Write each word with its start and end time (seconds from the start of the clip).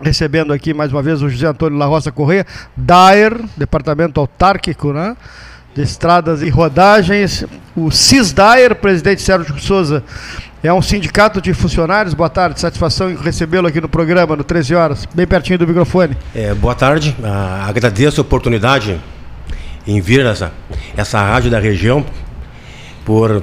recebendo 0.00 0.52
aqui 0.52 0.74
mais 0.74 0.92
uma 0.92 1.02
vez 1.02 1.22
o 1.22 1.28
José 1.28 1.46
Antônio 1.46 1.78
La 1.78 1.86
Roça 1.86 2.10
Correia, 2.10 2.46
DAER, 2.76 3.40
Departamento 3.56 4.20
Autárquico, 4.20 4.92
né? 4.92 5.16
De 5.74 5.82
Estradas 5.82 6.40
e 6.40 6.48
Rodagens, 6.48 7.44
o 7.76 7.90
CISDAER, 7.90 8.76
presidente 8.76 9.20
Sérgio 9.22 9.58
Souza, 9.58 10.04
é 10.62 10.72
um 10.72 10.80
sindicato 10.80 11.40
de 11.40 11.52
funcionários. 11.52 12.14
Boa 12.14 12.30
tarde, 12.30 12.60
satisfação 12.60 13.10
em 13.10 13.16
recebê-lo 13.16 13.66
aqui 13.66 13.80
no 13.80 13.88
programa, 13.88 14.36
no 14.36 14.44
13 14.44 14.74
horas, 14.74 15.08
bem 15.12 15.26
pertinho 15.26 15.58
do 15.58 15.66
microfone. 15.66 16.16
É, 16.34 16.54
boa 16.54 16.76
tarde, 16.76 17.14
ah, 17.24 17.66
agradeço 17.68 18.20
a 18.20 18.22
oportunidade 18.22 19.00
em 19.84 20.00
vir 20.00 20.24
essa, 20.24 20.52
essa 20.96 21.20
rádio 21.20 21.50
da 21.50 21.58
região 21.58 22.04
por 23.04 23.42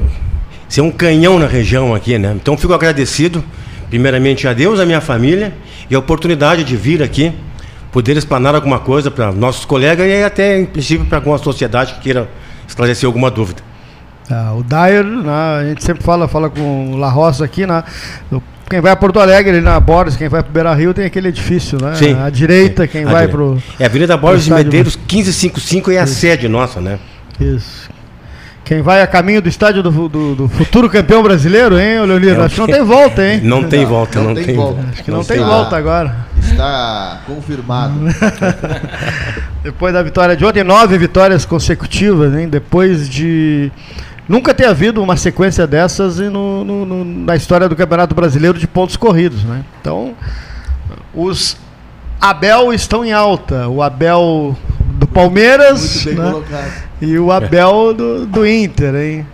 ser 0.70 0.82
um 0.82 0.90
canhão 0.90 1.38
na 1.38 1.48
região 1.48 1.94
aqui, 1.94 2.18
né? 2.18 2.34
Então 2.34 2.58
fico 2.58 2.74
agradecido, 2.74 3.44
primeiramente 3.90 4.48
a 4.48 4.54
Deus, 4.54 4.80
a 4.80 4.86
minha 4.86 5.02
família 5.02 5.54
e 5.92 5.96
a 5.96 6.00
oportunidade 6.00 6.64
de 6.64 6.78
vir 6.78 7.04
aqui, 7.04 7.34
poder 7.92 8.16
explanar 8.16 8.56
alguma 8.56 8.80
coisa 8.80 9.12
para 9.12 9.30
nossos 9.34 9.66
colegas 9.66 10.08
e 10.08 10.24
até, 10.24 10.58
em 10.58 10.66
princípio, 10.66 11.06
para 11.06 11.18
alguma 11.18 11.38
sociedade 11.38 11.96
que 11.96 12.00
queira 12.00 12.30
esclarecer 12.66 13.06
alguma 13.06 13.30
dúvida. 13.30 13.62
Ah, 14.30 14.54
o 14.58 14.64
Dyer, 14.64 15.04
né, 15.04 15.32
a 15.60 15.66
gente 15.66 15.84
sempre 15.84 16.02
fala, 16.02 16.30
fala 16.30 16.50
com 16.50 16.94
o 16.94 16.98
La 16.98 17.10
Roça 17.10 17.44
aqui, 17.44 17.68
né, 17.68 17.84
quem 18.70 18.80
vai 18.80 18.94
a 18.94 18.96
Porto 18.96 19.20
Alegre, 19.20 19.60
na 19.60 19.78
Borges, 19.82 20.16
quem 20.16 20.30
vai 20.30 20.42
para 20.42 20.50
Beira 20.50 20.74
Rio 20.74 20.94
tem 20.94 21.04
aquele 21.04 21.28
edifício, 21.28 21.78
né? 21.82 21.94
Sim. 21.96 22.18
À 22.18 22.30
direita, 22.30 22.88
quem 22.88 23.04
A 23.04 23.12
vai 23.12 23.28
para 23.28 23.42
o. 23.42 23.62
É 23.78 23.84
a 23.84 23.88
Avenida 23.88 24.16
Borges 24.16 24.46
de 24.46 24.54
Medeiros, 24.54 24.96
1555 24.96 25.92
é 25.92 25.98
a 25.98 26.08
sede 26.08 26.48
nossa, 26.48 26.80
né? 26.80 26.98
Isso. 27.38 27.90
Quem 28.72 28.82
vai 28.82 29.02
a 29.02 29.08
caminho 29.08 29.42
do 29.42 29.50
estádio 29.50 29.84
do, 29.84 30.08
do- 30.08 30.34
do 30.34 30.48
futuro 30.48 30.90
campeão 30.90 31.22
brasileiro, 31.22 31.78
hein, 31.78 32.00
ô 32.00 32.06
Leonino? 32.06 32.40
É, 32.42 32.46
Acho 32.46 32.56
que 32.56 32.62
não 32.62 32.68
tem 32.68 32.82
volta, 32.86 33.22
hein? 33.28 33.42
Não 33.44 33.64
tem 33.66 33.86
volta, 33.86 34.18
não 34.20 34.28
não, 34.30 34.34
tem 34.36 34.46
tem 34.46 34.56
volta. 34.56 34.76
volta. 34.76 34.90
Acho 34.94 35.04
que 35.04 35.12
não, 35.12 35.18
tem 35.26 35.38
sei. 35.40 35.46
volta 35.46 35.76
agora. 35.76 36.16
Está 36.42 37.20
confirmado. 37.28 37.94
Depois 39.62 39.94
da 39.94 40.02
vitória 40.02 40.38
de 40.38 40.46
ontem, 40.46 40.64
nove 40.64 40.98
vitórias 40.98 41.44
consecutivas, 41.44 42.34
hein? 42.34 42.48
Depois 42.48 43.10
de. 43.10 43.70
Nunca 44.26 44.54
ter 44.54 44.68
havido 44.68 45.04
uma 45.04 45.18
sequência 45.18 45.68
dessas 45.68 46.20
e 46.20 46.30
no- 46.30 46.64
no- 46.64 46.86
no- 46.86 47.04
na 47.26 47.36
história 47.36 47.68
do 47.68 47.76
Campeonato 47.76 48.16
Brasileiro 48.16 48.58
de 48.58 48.68
pontos 48.70 48.96
corridos, 48.96 49.44
né? 49.44 49.66
Então, 49.82 50.14
os 51.14 51.58
Abel 52.22 52.74
estão 52.74 53.04
em 53.04 53.12
alta. 53.12 53.68
O 53.68 53.82
Abel 53.84 54.56
do 54.94 55.08
Palmeiras 55.08 56.06
Muito 56.06 56.06
bem 56.06 56.16
né? 56.26 56.32
colocado. 56.32 56.91
E 57.02 57.18
o 57.18 57.32
Abel 57.32 57.94
do, 57.94 58.26
do 58.26 58.46
Inter, 58.48 58.96
hein? 58.96 59.26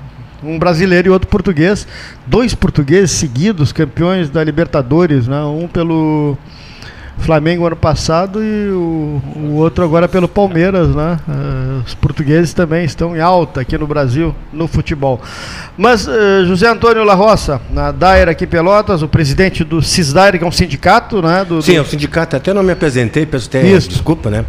Um 0.44 0.58
brasileiro 0.58 1.08
e 1.10 1.12
outro 1.12 1.28
português. 1.28 1.88
Dois 2.26 2.54
portugueses 2.54 3.12
seguidos, 3.12 3.72
campeões 3.72 4.30
da 4.30 4.44
Libertadores, 4.44 5.28
né? 5.28 5.42
Um 5.42 5.68
pelo 5.68 6.38
Flamengo 7.18 7.66
ano 7.66 7.76
passado 7.76 8.44
e 8.44 8.70
o, 8.70 9.20
o 9.36 9.54
outro 9.56 9.84
agora 9.84 10.08
pelo 10.08 10.28
Palmeiras, 10.28 10.90
né? 10.96 11.18
Eh, 11.28 11.82
os 11.86 11.96
portugueses 11.96 12.54
também 12.54 12.86
estão 12.86 13.18
em 13.18 13.20
alta 13.20 13.62
aqui 13.62 13.76
no 13.78 13.88
Brasil, 13.88 14.34
no 14.54 14.68
futebol. 14.68 15.20
Mas 15.76 16.08
eh, 16.08 16.46
José 16.46 16.68
Antônio 16.70 17.04
La 17.04 17.16
Roça, 17.16 17.60
na 17.72 17.92
Daira 17.92 18.32
aqui 18.32 18.44
em 18.46 18.48
Pelotas, 18.48 19.02
o 19.02 19.08
presidente 19.08 19.64
do 19.64 19.82
CISDAIR, 19.82 20.38
que 20.38 20.44
é 20.44 20.48
um 20.48 20.52
sindicato, 20.52 21.20
né? 21.24 21.44
Do, 21.44 21.60
Sim, 21.64 21.74
é 21.74 21.80
do- 21.80 21.82
o 21.82 21.86
sindicato, 21.90 22.36
até 22.36 22.54
não 22.54 22.62
me 22.62 22.72
apresentei, 22.72 23.26
peço 23.26 23.48
até 23.50 23.68
Isso. 23.68 23.90
desculpa, 23.90 24.30
né? 24.30 24.46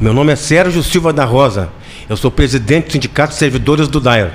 Meu 0.00 0.14
nome 0.14 0.32
é 0.32 0.36
Sérgio 0.36 0.82
Silva 0.82 1.12
da 1.12 1.26
Rosa. 1.26 1.68
Eu 2.08 2.16
sou 2.16 2.30
presidente 2.30 2.86
do 2.86 2.92
Sindicato 2.92 3.32
de 3.32 3.38
Servidores 3.38 3.88
do 3.88 4.00
DAIR. 4.00 4.30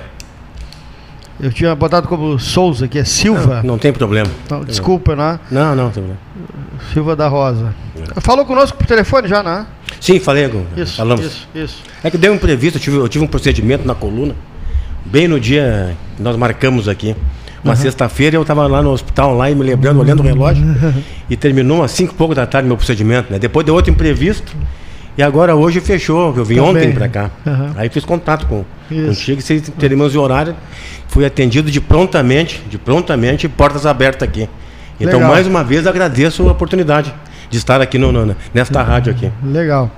Eu 1.40 1.52
tinha 1.52 1.74
botado 1.76 2.08
como 2.08 2.38
Souza, 2.40 2.88
que 2.88 3.00
é 3.00 3.04
Silva. 3.04 3.62
Não 3.64 3.78
tem 3.78 3.92
problema. 3.92 4.30
Não, 4.50 4.64
desculpa, 4.64 5.16
né? 5.16 5.40
Não, 5.50 5.76
não, 5.76 5.86
tem 5.90 6.04
problema. 6.04 6.20
Silva 6.94 7.16
da 7.16 7.28
Rosa. 7.28 7.74
Falou 8.22 8.46
conosco 8.46 8.78
por 8.78 8.86
telefone 8.86 9.28
já, 9.28 9.42
né? 9.42 9.66
Sim, 10.00 10.20
falei, 10.20 10.48
com- 10.48 10.66
Isso, 10.78 10.98
falamos. 10.98 11.26
isso, 11.26 11.48
isso. 11.56 11.84
É 12.04 12.12
que 12.12 12.18
deu 12.18 12.32
um 12.32 12.36
imprevisto, 12.36 12.78
eu 12.78 12.82
tive, 12.82 12.98
eu 12.98 13.10
tive 13.10 13.24
um 13.26 13.28
procedimento 13.28 13.88
na 13.88 13.96
coluna, 13.96 14.36
bem 15.06 15.28
no 15.28 15.40
dia 15.40 15.96
que 16.16 16.22
nós 16.22 16.36
marcamos 16.38 16.88
aqui. 16.88 17.16
Uma 17.64 17.76
sexta-feira 17.78 18.36
eu 18.36 18.42
estava 18.42 18.68
lá 18.68 18.81
no 18.81 18.92
hospital, 18.92 19.36
lá 19.36 19.50
e 19.50 19.56
me 19.56 19.64
lembrando, 19.64 20.00
olhando 20.02 20.20
o 20.20 20.24
relógio, 20.24 20.64
e 21.30 21.36
terminou 21.38 21.81
às 21.81 21.92
cinco 21.92 22.14
e 22.14 22.18
pouco 22.18 22.36
da 22.36 22.46
tarde 22.46 22.68
meu 22.68 22.76
procedimento, 22.76 23.31
né? 23.31 23.40
Depois 23.40 23.66
deu 23.66 23.74
outro 23.74 23.90
imprevisto, 23.90 24.53
e 25.18 25.24
agora 25.24 25.56
hoje 25.56 25.79
fechou, 25.79 26.34
eu 26.35 26.44
vim 26.46 26.56
Também. 26.56 26.69
ontem 26.69 26.91
para 26.91 27.07
cá. 27.07 27.29
Aham. 27.46 27.74
Aí 27.75 27.90
fiz 27.90 28.03
contato 28.06 28.46
com 28.47 28.66
Isso. 28.90 29.07
contigo, 29.19 29.41
vocês 29.41 29.69
terminamos 29.78 30.16
o 30.16 30.22
horário, 30.22 30.56
fui 31.07 31.25
atendido 31.25 31.69
de 31.69 31.79
prontamente, 31.79 32.62
de 32.69 32.78
prontamente, 32.78 33.47
portas 33.47 33.85
abertas 33.85 34.28
aqui. 34.28 34.50
Então, 35.00 35.19
Legal. 35.19 35.31
mais 35.31 35.47
uma 35.47 35.63
vez, 35.63 35.85
agradeço 35.88 36.47
a 36.47 36.52
oportunidade 36.52 37.13
de 37.50 37.57
estar 37.57 37.81
aqui 37.81 37.97
no, 37.97 38.12
no- 38.12 38.35
nesta 38.53 38.81
rádio 38.81 39.12
aqui. 39.12 39.31
Legal. 39.44 39.91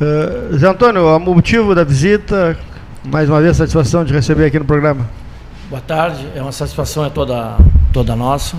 Uh, 0.00 0.56
Zé 0.56 0.68
Antônio, 0.68 1.06
o 1.06 1.18
motivo 1.20 1.74
da 1.74 1.84
visita, 1.84 2.56
mais 3.04 3.28
uma 3.30 3.40
vez, 3.40 3.56
satisfação 3.56 4.04
de 4.04 4.12
receber 4.12 4.44
aqui 4.46 4.58
no 4.58 4.64
programa. 4.64 5.08
Boa 5.70 5.80
tarde, 5.80 6.26
é 6.34 6.42
uma 6.42 6.52
satisfação 6.52 7.04
é 7.04 7.10
toda, 7.10 7.56
toda 7.92 8.14
nossa. 8.14 8.56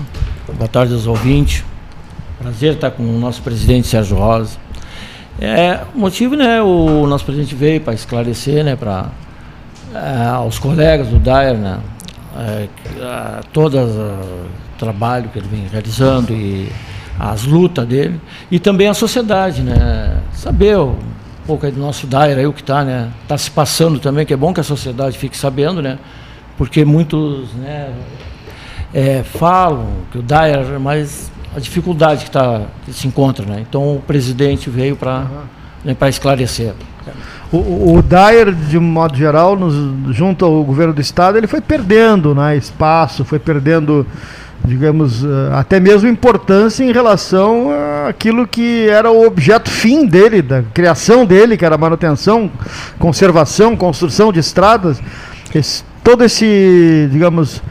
Boa 0.56 0.68
tarde 0.68 0.92
aos 0.94 1.06
ouvintes. 1.06 1.64
Prazer 2.40 2.74
estar 2.74 2.90
com 2.90 3.02
o 3.02 3.18
nosso 3.18 3.40
presidente 3.42 3.86
Sérgio 3.88 4.16
Rosa. 4.16 4.56
É, 5.40 5.80
o 5.94 5.98
motivo, 5.98 6.34
né, 6.34 6.60
o 6.60 7.06
nosso 7.06 7.24
presidente 7.24 7.54
veio 7.54 7.80
para 7.80 7.94
esclarecer, 7.94 8.64
né, 8.64 8.74
para 8.74 9.06
aos 10.34 10.58
colegas 10.58 11.08
do 11.08 11.18
DAER, 11.18 11.56
né, 11.56 11.78
é, 12.36 12.68
todo 13.52 13.78
o 13.78 14.78
trabalho 14.78 15.28
que 15.30 15.38
ele 15.38 15.48
vem 15.48 15.66
realizando 15.70 16.32
e 16.32 16.70
as 17.18 17.44
lutas 17.44 17.86
dele 17.86 18.20
e 18.50 18.58
também 18.58 18.88
a 18.88 18.94
sociedade, 18.94 19.62
né, 19.62 20.20
saber 20.32 20.76
um 20.76 20.96
pouco 21.46 21.66
aí 21.66 21.72
do 21.72 21.80
nosso 21.80 22.06
DAER 22.06 22.38
aí 22.38 22.46
o 22.46 22.52
que 22.52 22.60
está, 22.60 22.84
né, 22.84 23.08
tá 23.28 23.38
se 23.38 23.50
passando 23.50 24.00
também, 24.00 24.26
que 24.26 24.34
é 24.34 24.36
bom 24.36 24.52
que 24.52 24.60
a 24.60 24.64
sociedade 24.64 25.16
fique 25.16 25.36
sabendo, 25.36 25.80
né, 25.80 25.98
porque 26.56 26.84
muitos, 26.84 27.52
né, 27.54 27.92
é, 28.92 29.22
falam 29.22 29.86
que 30.10 30.18
o 30.18 30.22
DAER, 30.22 30.80
mas 30.80 31.30
a 31.56 31.60
dificuldade 31.60 32.24
que, 32.26 32.30
tá, 32.30 32.62
que 32.84 32.92
se 32.92 33.06
encontra, 33.08 33.44
né? 33.46 33.64
Então 33.68 33.96
o 33.96 34.00
presidente 34.00 34.68
veio 34.70 34.96
para 34.96 35.26
né, 35.84 35.94
para 35.94 36.08
esclarecer. 36.08 36.72
O, 37.50 37.94
o, 37.96 38.02
Dyer, 38.02 38.52
de 38.52 38.76
um 38.76 38.82
modo 38.82 39.16
geral, 39.16 39.56
nos- 39.56 40.14
junto 40.14 40.44
ao 40.44 40.62
governo 40.62 40.92
do 40.92 41.00
estado, 41.00 41.38
ele 41.38 41.46
foi 41.46 41.60
perdendo 41.60 42.34
né, 42.34 42.56
espaço, 42.56 43.24
foi 43.24 43.38
perdendo, 43.38 44.06
digamos, 44.62 45.24
eh, 45.24 45.28
até 45.54 45.80
mesmo 45.80 46.06
importância 46.08 46.84
em 46.84 46.92
relação 46.92 47.68
àquilo 48.06 48.46
que 48.46 48.86
era 48.90 49.10
o 49.10 49.24
objeto 49.26 49.70
fim 49.70 50.04
dele, 50.04 50.42
da 50.42 50.62
criação 50.74 51.24
dele, 51.24 51.56
que 51.56 51.64
era 51.64 51.76
a 51.76 51.78
manutenção, 51.78 52.50
conservação, 52.98 53.74
construção 53.74 54.30
de 54.30 54.40
estradas. 54.40 55.00
Esse- 55.54 55.82
todo 56.04 56.24
esse, 56.24 57.08
digamos, 57.10 57.62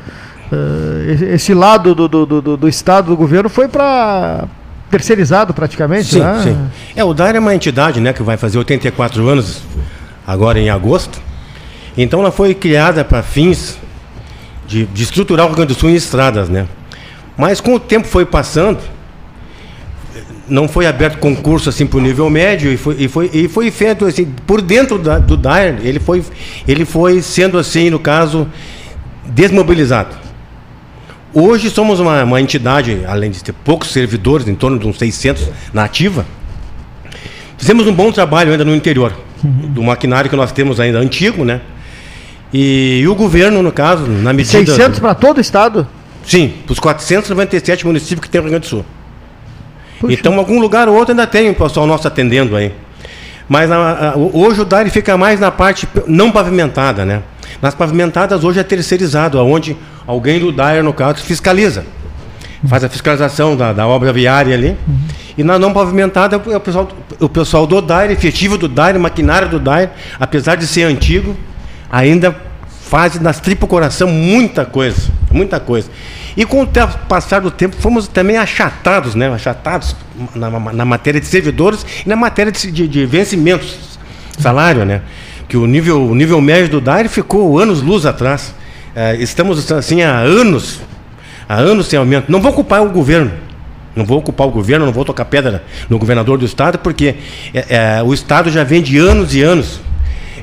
esse- 1.07 1.25
esse 1.25 1.53
lado 1.53 1.93
do, 1.95 2.07
do, 2.07 2.25
do, 2.25 2.57
do 2.57 2.67
estado, 2.69 3.07
do 3.07 3.17
governo, 3.17 3.49
foi 3.49 3.67
para 3.67 4.45
terceirizado 4.89 5.53
praticamente, 5.53 6.05
Sim, 6.13 6.19
né? 6.21 6.39
sim. 6.43 6.57
É, 6.95 7.03
o 7.03 7.13
DAIR 7.13 7.35
é 7.35 7.39
uma 7.39 7.53
entidade, 7.53 7.99
né, 7.99 8.13
que 8.13 8.23
vai 8.23 8.37
fazer 8.37 8.57
84 8.57 9.27
anos 9.27 9.61
agora 10.25 10.59
em 10.59 10.69
agosto. 10.69 11.19
Então 11.97 12.21
ela 12.21 12.31
foi 12.31 12.53
criada 12.53 13.03
para 13.03 13.21
fins 13.23 13.77
de, 14.67 14.85
de 14.85 15.03
estruturar 15.03 15.45
o 15.45 15.49
Rio 15.49 15.57
Grande 15.57 15.73
do 15.73 15.79
Sul 15.79 15.89
em 15.89 15.95
estradas, 15.95 16.47
né? 16.47 16.67
Mas 17.35 17.59
com 17.59 17.73
o 17.75 17.79
tempo 17.79 18.07
foi 18.07 18.25
passando, 18.25 18.79
não 20.47 20.67
foi 20.67 20.85
aberto 20.87 21.17
concurso 21.19 21.69
assim 21.69 21.85
para 21.85 21.97
o 21.97 22.01
nível 22.01 22.29
médio 22.29 22.71
e 22.71 22.77
foi, 22.77 22.95
e 22.97 23.07
foi, 23.07 23.29
e 23.33 23.47
foi 23.47 23.69
feito 23.71 24.05
assim 24.05 24.25
por 24.45 24.61
dentro 24.61 24.97
da- 24.97 25.19
do 25.19 25.35
DAIR, 25.35 25.79
ele 25.83 25.99
foi, 25.99 26.23
ele 26.67 26.85
foi 26.85 27.21
sendo 27.21 27.57
assim, 27.57 27.89
no 27.89 27.99
caso, 27.99 28.47
desmobilizado. 29.25 30.15
Hoje 31.33 31.69
somos 31.69 31.99
uma, 31.99 32.23
uma 32.23 32.41
entidade, 32.41 33.01
além 33.07 33.29
de 33.31 33.43
ter 33.43 33.51
poucos 33.53 33.91
servidores, 33.91 34.47
em 34.47 34.55
torno 34.55 34.79
de 34.79 34.87
uns 34.87 34.97
600 34.97 35.49
na 35.73 35.83
ativa, 35.83 36.25
fizemos 37.57 37.85
um 37.87 37.93
bom 37.93 38.11
trabalho 38.11 38.51
ainda 38.51 38.63
no 38.65 38.75
interior, 38.75 39.13
do 39.43 39.83
maquinário 39.83 40.29
que 40.29 40.35
nós 40.35 40.51
temos 40.51 40.79
ainda 40.79 40.99
antigo, 40.99 41.43
né? 41.43 41.61
E, 42.53 43.03
o 43.07 43.13
governo, 43.13 43.61
no 43.61 43.71
caso, 43.71 44.07
na 44.07 44.31
medida... 44.31 44.65
600 44.65 44.99
para 44.99 45.13
todo 45.13 45.37
o 45.37 45.41
estado? 45.41 45.85
Sim, 46.25 46.53
para 46.65 46.73
os 46.73 46.79
497 46.79 47.85
municípios 47.85 48.21
que 48.21 48.29
tem 48.29 48.39
o 48.39 48.43
Rio 48.43 48.51
Grande 48.51 48.65
do 48.65 48.69
Sul. 48.69 48.85
Puxa. 49.99 50.13
Então, 50.13 50.37
algum 50.39 50.59
lugar 50.59 50.87
ou 50.87 50.95
outro 50.95 51.11
ainda 51.11 51.27
tem 51.27 51.49
o 51.49 51.53
pessoal 51.55 51.85
nosso 51.85 52.07
atendendo 52.07 52.55
aí. 52.55 52.71
Mas 53.49 53.69
a- 53.71 54.13
a- 54.13 54.17
hoje 54.17 54.61
o 54.61 54.65
DARI 54.65 54.89
fica 54.89 55.17
mais 55.17 55.39
na 55.39 55.51
parte 55.51 55.87
não 56.05 56.31
pavimentada, 56.31 57.05
né? 57.05 57.21
Nas 57.61 57.73
pavimentadas 57.73 58.43
hoje 58.43 58.59
é 58.59 58.63
terceirizado, 58.63 59.39
onde 59.39 59.75
alguém 60.07 60.39
do 60.39 60.51
DAIR, 60.51 60.81
no 60.83 60.93
caso, 60.93 61.21
fiscaliza. 61.23 61.85
Faz 62.67 62.83
a 62.83 62.89
fiscalização 62.89 63.55
da, 63.55 63.71
da 63.71 63.85
obra 63.85 64.11
viária 64.11 64.55
ali. 64.55 64.75
E 65.37 65.43
na 65.43 65.59
não 65.59 65.71
pavimentada 65.73 66.41
é 66.49 66.55
o 66.57 66.59
pessoal, 66.59 66.87
o 67.19 67.29
pessoal 67.29 67.67
do 67.67 67.79
DAIR, 67.81 68.09
efetivo 68.11 68.57
do 68.57 68.67
DAIR, 68.67 68.99
maquinário 68.99 69.47
do 69.49 69.59
DAIR, 69.59 69.89
apesar 70.19 70.55
de 70.55 70.65
ser 70.65 70.83
antigo, 70.83 71.35
ainda 71.91 72.35
faz 72.89 73.19
nas 73.19 73.39
tripas 73.39 73.69
coração 73.69 74.07
muita 74.09 74.65
coisa, 74.65 75.11
muita 75.31 75.59
coisa. 75.59 75.89
E 76.35 76.45
com 76.45 76.61
o 76.61 76.65
te- 76.65 76.79
passar 77.07 77.41
do 77.41 77.51
tempo, 77.51 77.75
fomos 77.79 78.07
também 78.07 78.37
achatados, 78.37 79.13
né? 79.13 79.27
Achatados 79.31 79.95
na, 80.33 80.49
na 80.49 80.85
matéria 80.85 81.19
de 81.19 81.27
servidores 81.27 81.85
e 82.05 82.09
na 82.09 82.15
matéria 82.15 82.51
de, 82.51 82.71
de- 82.71 82.87
de 82.87 83.05
vencimentos, 83.05 83.77
salário, 84.39 84.83
né? 84.85 85.01
Que 85.47 85.57
o 85.57 85.67
nível, 85.67 86.03
o 86.07 86.15
nível 86.15 86.39
médio 86.41 86.69
do 86.69 86.81
DAIR 86.81 87.07
ficou 87.09 87.59
anos 87.59 87.81
luz 87.81 88.05
atrás. 88.05 88.53
Eh, 88.99 89.17
estamos 89.19 89.71
assim 89.71 90.01
há 90.01 90.17
anos, 90.17 90.79
há 91.47 91.53
anos 91.57 91.85
sem 91.85 91.99
aumento. 91.99 92.31
Não 92.31 92.41
vou 92.41 92.51
culpar 92.51 92.81
o 92.81 92.89
governo. 92.89 93.31
Não 93.95 94.03
vou 94.03 94.17
ocupar 94.17 94.47
o 94.47 94.49
governo, 94.49 94.87
não 94.87 94.91
vou 94.91 95.05
tocar 95.05 95.25
pedra 95.25 95.63
no 95.87 95.99
governador 95.99 96.35
do 96.39 96.45
estado, 96.45 96.79
porque 96.79 97.13
é, 97.53 97.97
é, 97.99 98.03
o 98.03 98.11
estado 98.11 98.49
já 98.49 98.63
vem 98.63 98.81
de 98.81 98.97
anos 98.97 99.35
e 99.35 99.43
anos 99.43 99.79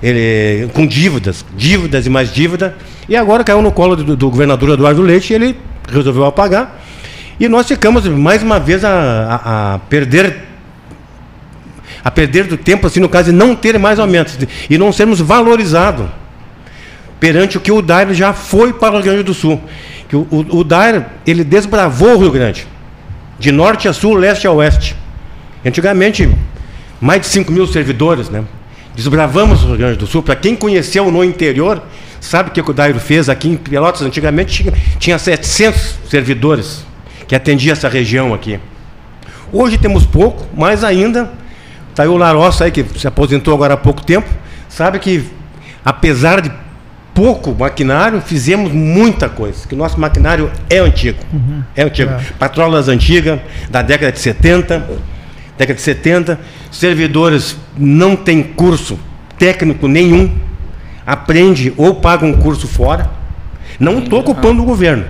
ele, 0.01 0.69
com 0.73 0.87
dívidas, 0.87 1.45
dívidas 1.57 2.07
e 2.07 2.11
mais 2.11 2.33
dívida, 2.33 2.77
e 3.09 3.17
agora 3.17 3.43
caiu 3.43 3.61
no 3.61 3.73
colo 3.73 3.97
do, 3.97 4.17
do 4.17 4.31
governador 4.31 4.71
Eduardo 4.71 5.03
Leite 5.03 5.33
e 5.33 5.35
ele 5.37 5.57
resolveu 5.89 6.25
apagar. 6.25 6.81
E 7.41 7.49
nós 7.49 7.67
ficamos 7.67 8.07
mais 8.07 8.41
uma 8.41 8.61
vez 8.61 8.85
a, 8.85 8.91
a- 8.91 9.75
a 9.75 9.79
perder 9.81 10.37
a 12.05 12.11
perder 12.11 12.45
do 12.45 12.57
tempo, 12.57 12.87
assim, 12.87 13.01
no 13.01 13.09
caso 13.09 13.31
de 13.33 13.37
não 13.37 13.57
ter 13.57 13.79
mais 13.81 13.99
aumentos 13.99 14.39
e 14.71 14.79
não 14.79 14.93
sermos 14.93 15.21
valorizados 15.21 16.07
perante 17.25 17.57
o 17.57 17.61
que 17.61 17.73
o 17.73 17.81
DAIR 17.81 18.13
já 18.13 18.35
foi 18.35 18.71
para 18.75 18.91
o 18.91 18.97
Rio 18.97 19.05
Grande 19.05 19.23
do 19.23 19.33
Sul. 19.33 19.59
Que 20.11 20.15
o, 20.15 20.29
o, 20.31 20.59
o 20.59 20.63
DAIR, 20.63 21.07
ele 21.27 21.43
desbravou 21.43 22.17
o 22.17 22.19
Rio 22.19 22.31
Grande, 22.31 22.67
de 23.39 23.51
norte 23.51 23.89
a 23.89 23.95
sul, 23.95 24.13
leste 24.13 24.47
a 24.47 24.53
oeste. 24.53 24.95
Antigamente, 25.65 26.29
mais 27.01 27.23
de 27.23 27.29
5 27.29 27.51
mil 27.51 27.67
servidores, 27.67 28.29
né? 28.29 28.45
Desbravamos 28.95 29.65
o 29.65 29.69
Rio 29.69 29.79
Grande 29.79 29.97
do 29.97 30.07
Sul. 30.07 30.23
Para 30.23 30.37
quem 30.37 30.55
conheceu 30.55 31.11
no 31.11 31.25
interior, 31.25 31.83
sabe 32.21 32.51
o 32.51 32.53
que 32.53 32.61
o 32.61 32.75
Dairo 32.75 33.01
fez 33.01 33.31
aqui 33.31 33.49
em 33.49 33.57
Pelotas? 33.57 34.03
Antigamente 34.03 34.63
tinha, 34.63 34.75
tinha 34.99 35.19
700 35.19 36.01
servidores 36.11 36.85
que 37.27 37.35
atendiam 37.35 37.73
essa 37.73 37.89
região 37.89 38.35
aqui. 38.35 38.61
Hoje 39.51 39.79
temos 39.79 40.05
pouco, 40.05 40.47
mas 40.55 40.85
ainda, 40.85 41.33
está 41.89 42.03
aí 42.03 42.09
o 42.11 42.19
Larossa 42.19 42.67
aí, 42.67 42.71
que 42.71 42.85
se 42.99 43.09
aposentou 43.09 43.55
agora 43.55 43.73
há 43.73 43.79
pouco 43.79 44.05
tempo, 44.05 44.29
sabe 44.69 44.99
que, 44.99 45.25
apesar 45.83 46.43
de 46.43 46.64
pouco 47.15 47.55
maquinário, 47.57 48.21
fizemos 48.21 48.73
muita 48.73 49.29
coisa, 49.29 49.67
que 49.67 49.75
o 49.75 49.79
nosso 49.79 49.99
maquinário 49.99 50.51
é 50.69 50.79
antigo. 50.79 51.19
É 51.75 51.85
antigo. 51.85 52.11
Patrolas 52.39 52.89
antigas, 52.89 53.41
da 53.71 53.81
década 53.81 54.13
de 54.13 54.19
70, 54.19 54.87
década 55.57 55.75
de 55.77 55.81
70, 55.81 56.41
servidores 56.71 57.57
não 57.79 58.17
têm 58.17 58.43
curso 58.43 58.99
técnico 59.39 59.87
nenhum, 59.87 60.35
aprende 61.07 61.73
ou 61.77 61.95
paga 61.95 62.27
um 62.27 62.33
curso 62.35 62.67
fora. 62.67 63.09
Não 63.79 64.01
estou 64.01 64.23
culpando 64.23 64.63
o 64.63 64.67
governo. 64.67 65.05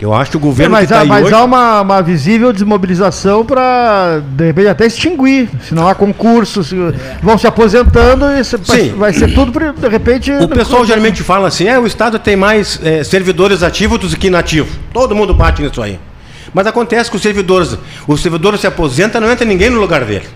Eu 0.00 0.12
acho 0.12 0.32
que 0.32 0.36
o 0.36 0.38
É, 0.38 0.42
governo 0.42 0.72
mas 0.72 0.86
que 0.88 0.92
tá 0.92 1.00
há, 1.00 1.04
mas 1.04 1.24
hoje- 1.26 1.34
há 1.34 1.44
uma, 1.44 1.80
uma 1.80 2.02
visível 2.02 2.52
desmobilização 2.52 3.44
para, 3.44 4.20
de 4.36 4.44
repente, 4.46 4.68
até 4.68 4.86
extinguir. 4.86 5.48
Se 5.66 5.72
não 5.74 5.88
há 5.88 5.94
concursos, 5.94 6.66
se- 6.68 6.76
vão 7.22 7.38
se 7.38 7.46
aposentando 7.46 8.26
e 8.32 8.44
se- 8.44 8.56
vai, 8.56 8.88
vai 8.90 9.12
ser 9.12 9.32
tudo, 9.32 9.52
de 9.72 9.88
repente. 9.88 10.32
O 10.32 10.48
pessoal 10.48 10.84
geralmente 10.84 11.22
fala 11.22 11.46
assim, 11.48 11.66
é, 11.68 11.78
o 11.78 11.86
Estado 11.86 12.18
tem 12.18 12.34
mais 12.36 12.78
é, 12.82 13.04
servidores 13.04 13.62
ativos 13.62 13.98
do 13.98 14.16
que 14.16 14.26
inativos. 14.26 14.72
Todo 14.92 15.14
mundo 15.14 15.32
bate 15.32 15.62
nisso 15.62 15.80
aí. 15.80 15.98
Mas 16.52 16.66
acontece 16.66 17.08
que 17.10 17.16
os 17.16 17.22
servidores, 17.22 17.76
os 18.06 18.20
servidores 18.20 18.60
se 18.60 18.66
aposentam, 18.66 19.20
não 19.20 19.30
entra 19.30 19.46
ninguém 19.46 19.70
no 19.70 19.80
lugar 19.80 20.04
dele. 20.04 20.26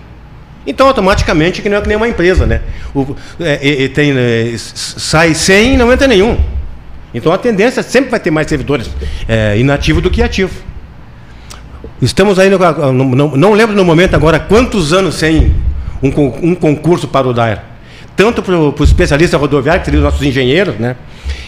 Então, 0.65 0.87
automaticamente, 0.87 1.61
que 1.61 1.69
não 1.69 1.77
é 1.77 1.81
que 1.81 1.87
nem 1.87 1.97
uma 1.97 2.07
empresa, 2.07 2.45
né? 2.45 2.61
O, 2.93 3.15
é, 3.39 3.59
é, 3.61 3.83
é, 3.85 3.87
tem, 3.87 4.13
é, 4.17 4.53
sai 4.57 5.33
100 5.33 5.73
e 5.73 5.77
não 5.77 5.91
entra 5.91 6.07
nenhum. 6.07 6.37
Então, 7.13 7.31
a 7.31 7.37
tendência 7.37 7.81
sempre 7.81 8.11
vai 8.11 8.19
ter 8.19 8.31
mais 8.31 8.47
servidores 8.47 8.89
é, 9.27 9.57
inativos 9.57 10.01
do 10.01 10.09
que 10.09 10.21
ativos. 10.21 10.55
Estamos 12.01 12.39
aí, 12.39 12.49
no, 12.49 12.93
não, 12.93 13.35
não 13.35 13.53
lembro 13.53 13.75
no 13.75 13.83
momento 13.83 14.15
agora 14.15 14.39
quantos 14.39 14.93
anos 14.93 15.15
sem 15.15 15.53
um, 16.01 16.09
um 16.41 16.55
concurso 16.55 17.07
para 17.07 17.27
o 17.27 17.33
DAER. 17.33 17.61
Tanto 18.15 18.41
para 18.43 18.55
o 18.57 18.83
especialista 18.83 19.37
rodoviário, 19.37 19.81
que 19.81 19.85
seriam 19.85 20.01
os 20.01 20.11
nossos 20.11 20.25
engenheiros, 20.25 20.75
né? 20.75 20.95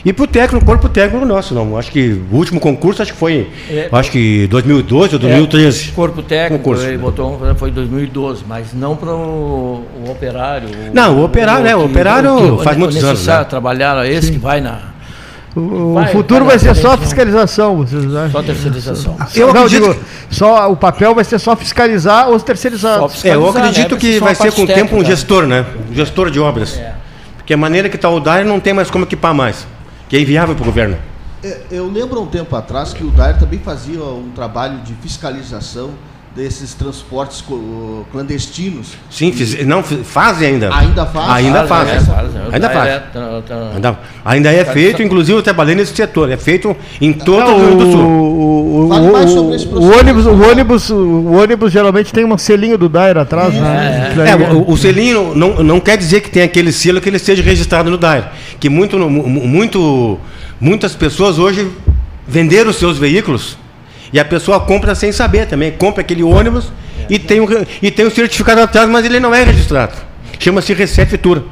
E 0.05 0.11
para 0.11 0.23
o 0.23 0.27
técnico, 0.27 0.65
corpo 0.65 0.89
técnico 0.89 1.25
nosso, 1.25 1.53
não. 1.53 1.77
Acho 1.77 1.91
que 1.91 2.21
o 2.31 2.35
último 2.35 2.59
concurso 2.59 3.01
acho 3.01 3.11
que 3.11 3.17
foi, 3.17 3.49
É, 3.69 3.89
acho 3.91 4.09
que 4.09 4.47
2012 4.47 5.15
ou 5.15 5.19
2013. 5.19 5.89
É, 5.89 5.91
corpo 5.91 6.23
técnico, 6.23 6.63
Concurso. 6.63 6.85
ele 6.85 6.97
botou 6.97 7.35
um, 7.35 7.55
foi 7.55 7.69
em 7.69 7.73
2012, 7.73 8.43
mas 8.47 8.73
não 8.73 8.95
para 8.95 9.11
o, 9.13 9.85
o 10.05 10.11
operário. 10.11 10.69
Não, 10.93 11.19
o 11.19 11.25
operário, 11.25 11.63
né, 11.63 11.75
o 11.75 11.85
operário 11.85 12.57
faz 12.63 12.77
muitos 12.77 12.97
anos, 12.97 13.11
necessário 13.11 13.43
né? 13.43 13.49
trabalhar, 13.49 14.09
esse 14.09 14.31
que 14.31 14.39
vai 14.39 14.59
na 14.61 14.90
O, 15.55 15.95
Vai, 15.95 16.11
futuro 16.13 16.45
vai 16.45 16.57
ser 16.57 16.73
só 16.75 16.91
não. 16.91 16.97
fiscalização, 16.97 17.77
vocês 17.77 18.05
acham? 18.15 18.31
só 18.31 18.41
terceirização. 18.41 19.17
Eu 19.35 19.53
não, 19.53 19.63
acredito 19.65 19.93
digo, 19.93 20.05
só, 20.29 20.71
o 20.71 20.77
papel 20.77 21.13
vai 21.13 21.25
ser 21.25 21.39
só 21.39 21.55
fiscalizar 21.57 22.29
os 22.29 22.41
terceirizados. 22.41 23.25
É, 23.25 23.35
eu 23.35 23.41
fiscalizar, 23.41 23.69
acredito 23.69 23.95
né? 23.95 23.99
que 23.99 24.19
vai 24.19 24.33
ser 24.33 24.53
com 24.53 24.63
o 24.63 24.67
tempo 24.67 24.95
um 24.95 25.03
gestor, 25.03 25.45
né? 25.45 25.65
Um 25.89 25.93
gestor 25.93 26.31
de 26.31 26.39
obras. 26.39 26.77
É. 26.77 26.93
Porque 27.35 27.53
a 27.53 27.57
maneira 27.57 27.89
que 27.89 27.97
está 27.97 28.09
o 28.09 28.19
DAER 28.19 28.45
não 28.45 28.61
tem 28.61 28.71
mais 28.71 28.89
como 28.89 29.03
equipar 29.03 29.33
mais. 29.33 29.67
Que 30.07 30.15
é 30.15 30.21
inviável 30.21 30.55
para 30.55 30.61
o 30.63 30.65
governo. 30.65 30.97
É, 31.43 31.59
Eu 31.69 31.89
lembro 31.89 32.19
há 32.19 32.21
um 32.21 32.27
tempo 32.27 32.55
atrás 32.55 32.93
que 32.93 33.03
o 33.03 33.09
DAIR 33.09 33.37
também 33.37 33.59
fazia 33.59 34.01
um 34.01 34.31
trabalho 34.33 34.79
de 34.79 34.93
fiscalização 34.93 35.91
desses 36.35 36.73
transportes 36.73 37.43
clandestinos. 38.11 38.87
Sim, 39.09 39.33
fiz- 39.33 39.65
não, 39.65 39.83
fazem 39.83 40.49
ainda. 40.53 40.73
Ainda 40.73 41.05
faz? 41.05 41.29
Ainda 41.29 41.67
Faz, 41.67 41.89
fazem. 41.89 42.05
Faz, 42.15 42.33
né? 42.33 42.41
Ainda 42.53 42.67
É, 42.67 42.69
faz. 42.69 42.89
é, 42.89 42.99
tá- 42.99 43.41
tá- 43.45 43.71
Ainda, 43.73 43.99
ainda 44.23 44.51
é 44.53 44.63
feito, 44.63 45.03
inclusive 45.03 45.37
eu 45.37 45.43
trabalhei 45.43 45.75
nesse 45.75 45.93
setor. 45.93 46.31
É 46.31 46.37
feito 46.37 46.73
em 47.01 47.11
todo 47.11 47.51
o 47.51 47.57
Rio 47.57 47.65
Grande 47.77 47.83
do 47.85 47.91
Sul. 47.91 48.01
o, 48.01 48.85
o, 48.85 48.89
Fale 48.89 49.11
mais 49.11 49.29
o- 49.29 49.33
sobre 49.33 49.55
esse 49.57 49.65
o 49.65 49.69
processo. 49.71 49.99
ônibus, 49.99 50.25
o 50.25 50.41
ônibus, 50.49 50.89
o 50.89 51.31
ônibus 51.33 51.71
geralmente 51.73 52.13
tem 52.13 52.23
um 52.23 52.37
selinho 52.37 52.77
do 52.77 52.87
Dair 52.87 53.17
atrás, 53.17 53.53
né? 53.53 54.13
É, 54.25 54.53
o, 54.53 54.71
o 54.71 54.77
selinho 54.77 55.35
não, 55.35 55.61
não 55.61 55.79
quer 55.81 55.97
dizer 55.97 56.21
que 56.21 56.29
tem 56.29 56.43
aquele 56.43 56.71
selo 56.71 57.01
que 57.01 57.09
ele 57.09 57.19
seja 57.19 57.43
registrado 57.43 57.91
no 57.91 57.97
DAIR. 57.97 58.23
Que 58.57 58.69
muito, 58.69 58.97
mu- 58.97 59.27
muito, 59.29 60.17
muitas 60.61 60.95
pessoas 60.95 61.37
hoje 61.37 61.67
venderam 62.25 62.69
os 62.69 62.77
seus 62.77 62.97
veículos 62.97 63.57
e 64.13 64.19
a 64.19 64.25
pessoa 64.25 64.59
compra 64.59 64.93
sem 64.95 65.11
saber 65.11 65.45
também. 65.47 65.71
Compra 65.71 66.01
aquele 66.01 66.23
ônibus 66.23 66.71
e, 67.09 67.17
tem 67.17 67.39
um, 67.39 67.45
re- 67.45 67.67
e 67.81 67.89
tem 67.91 68.05
um 68.05 68.11
certificado 68.11 68.61
atrás, 68.61 68.89
mas 68.89 69.05
ele 69.05 69.19
não 69.19 69.33
é 69.33 69.43
registrado. 69.43 69.93
Chama-se 70.39 70.73
Recefitur. 70.73 71.43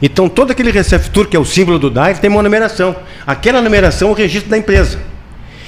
Então 0.00 0.28
todo 0.28 0.50
aquele 0.50 0.70
Recefitur, 0.70 1.28
que 1.28 1.36
é 1.36 1.40
o 1.40 1.44
símbolo 1.44 1.78
do 1.78 1.88
DAIR, 1.88 2.18
tem 2.18 2.28
uma 2.30 2.42
numeração. 2.42 2.94
Aquela 3.26 3.60
numeração 3.62 4.08
é 4.08 4.10
o 4.12 4.14
registro 4.14 4.50
da 4.50 4.58
empresa. 4.58 4.98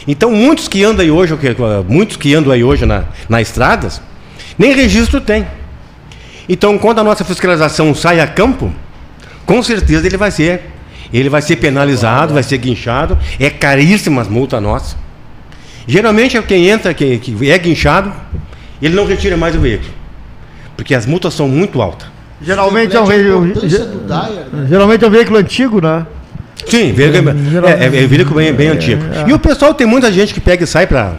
Então 0.06 0.30
muitos 0.30 0.68
que 0.68 0.84
andam 0.84 1.04
aí 1.04 1.10
hoje, 1.10 1.32
o 1.32 1.38
muitos 1.88 2.16
que 2.16 2.34
andam 2.34 2.52
aí 2.52 2.62
hoje 2.62 2.84
na, 2.84 3.04
nas 3.28 3.42
estradas, 3.42 4.02
nem 4.58 4.74
registro 4.74 5.20
tem. 5.20 5.46
Então, 6.46 6.76
quando 6.76 6.98
a 6.98 7.04
nossa 7.04 7.24
fiscalização 7.24 7.94
sai 7.94 8.20
a 8.20 8.26
campo, 8.26 8.70
com 9.46 9.62
certeza 9.62 10.06
ele 10.06 10.18
vai 10.18 10.30
ser, 10.30 10.70
ele 11.10 11.30
vai 11.30 11.40
ser 11.40 11.56
penalizado, 11.56 12.34
vai 12.34 12.42
ser 12.42 12.58
guinchado. 12.58 13.16
É 13.40 13.48
caríssima 13.48 14.20
as 14.20 14.28
multas 14.28 14.62
nossas. 14.62 14.96
Geralmente 15.86 16.36
é 16.36 16.42
quem 16.42 16.68
entra, 16.68 16.94
que, 16.94 17.18
que 17.18 17.50
é 17.50 17.58
guinchado, 17.58 18.12
ele 18.80 18.94
não 18.94 19.04
retira 19.06 19.36
mais 19.36 19.54
o 19.54 19.60
veículo, 19.60 19.90
porque 20.76 20.94
as 20.94 21.04
multas 21.06 21.34
são 21.34 21.48
muito 21.48 21.80
altas. 21.82 22.08
Geralmente 22.42 22.94
é 22.96 23.00
um, 23.00 23.04
Reflete 23.04 23.30
a 23.30 23.38
ve- 23.38 23.46
importância 23.48 23.68
ge- 23.78 23.84
do 23.84 23.98
DAIR, 24.06 24.32
né? 24.52 24.66
geralmente 24.68 25.04
é 25.04 25.06
um 25.06 25.10
veículo 25.10 25.38
antigo, 25.38 25.80
né? 25.80 26.06
Sim, 26.66 26.92
veículo, 26.92 27.30
é, 27.66 27.72
é, 27.72 27.84
é 27.84 28.06
veículo 28.06 28.36
bem, 28.36 28.52
bem 28.52 28.68
antigo. 28.68 29.02
E 29.26 29.32
o 29.32 29.38
pessoal 29.38 29.74
tem 29.74 29.86
muita 29.86 30.10
gente 30.10 30.32
que 30.32 30.40
pega 30.40 30.64
e 30.64 30.66
sai 30.66 30.86
para 30.86 31.14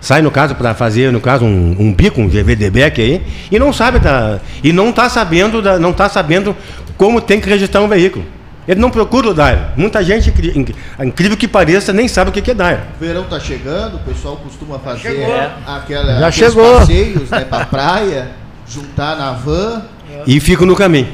sai 0.00 0.22
no 0.22 0.30
caso 0.30 0.54
para 0.54 0.74
fazer 0.74 1.10
no 1.10 1.20
caso 1.20 1.44
um, 1.44 1.76
um 1.78 1.92
bico, 1.92 2.20
um 2.20 2.28
GVDBEC 2.28 3.00
aí 3.02 3.22
e 3.50 3.58
não 3.58 3.72
sabe 3.72 3.98
da 3.98 4.38
e 4.62 4.72
não 4.72 4.90
está 4.90 5.08
sabendo 5.08 5.60
da, 5.60 5.76
não 5.78 5.92
tá 5.92 6.08
sabendo 6.08 6.56
como 6.96 7.20
tem 7.20 7.40
que 7.40 7.48
registrar 7.48 7.80
um 7.82 7.88
veículo. 7.88 8.24
Ele 8.68 8.78
não 8.80 8.90
procura 8.90 9.30
o 9.30 9.34
DAIR. 9.34 9.58
Muita 9.76 10.04
gente, 10.04 10.30
incrível 11.02 11.36
que 11.38 11.48
pareça, 11.48 11.90
nem 11.92 12.06
sabe 12.06 12.28
o 12.28 12.32
que 12.32 12.50
é 12.50 12.54
DAIR. 12.54 12.80
O 13.00 13.04
verão 13.04 13.24
tá 13.24 13.40
chegando, 13.40 13.96
o 13.96 14.00
pessoal 14.00 14.36
costuma 14.36 14.78
fazer 14.78 15.00
Chegou. 15.00 15.24
aquela, 15.66 16.18
Já 16.20 16.28
aqueles 16.28 16.34
chegou. 16.52 16.78
passeios 16.78 17.30
né, 17.30 17.40
pra 17.48 17.64
praia, 17.64 18.28
juntar 18.68 19.16
na 19.16 19.32
van. 19.32 19.82
E 20.26 20.38
fica 20.38 20.66
no 20.66 20.76
caminho. 20.76 21.08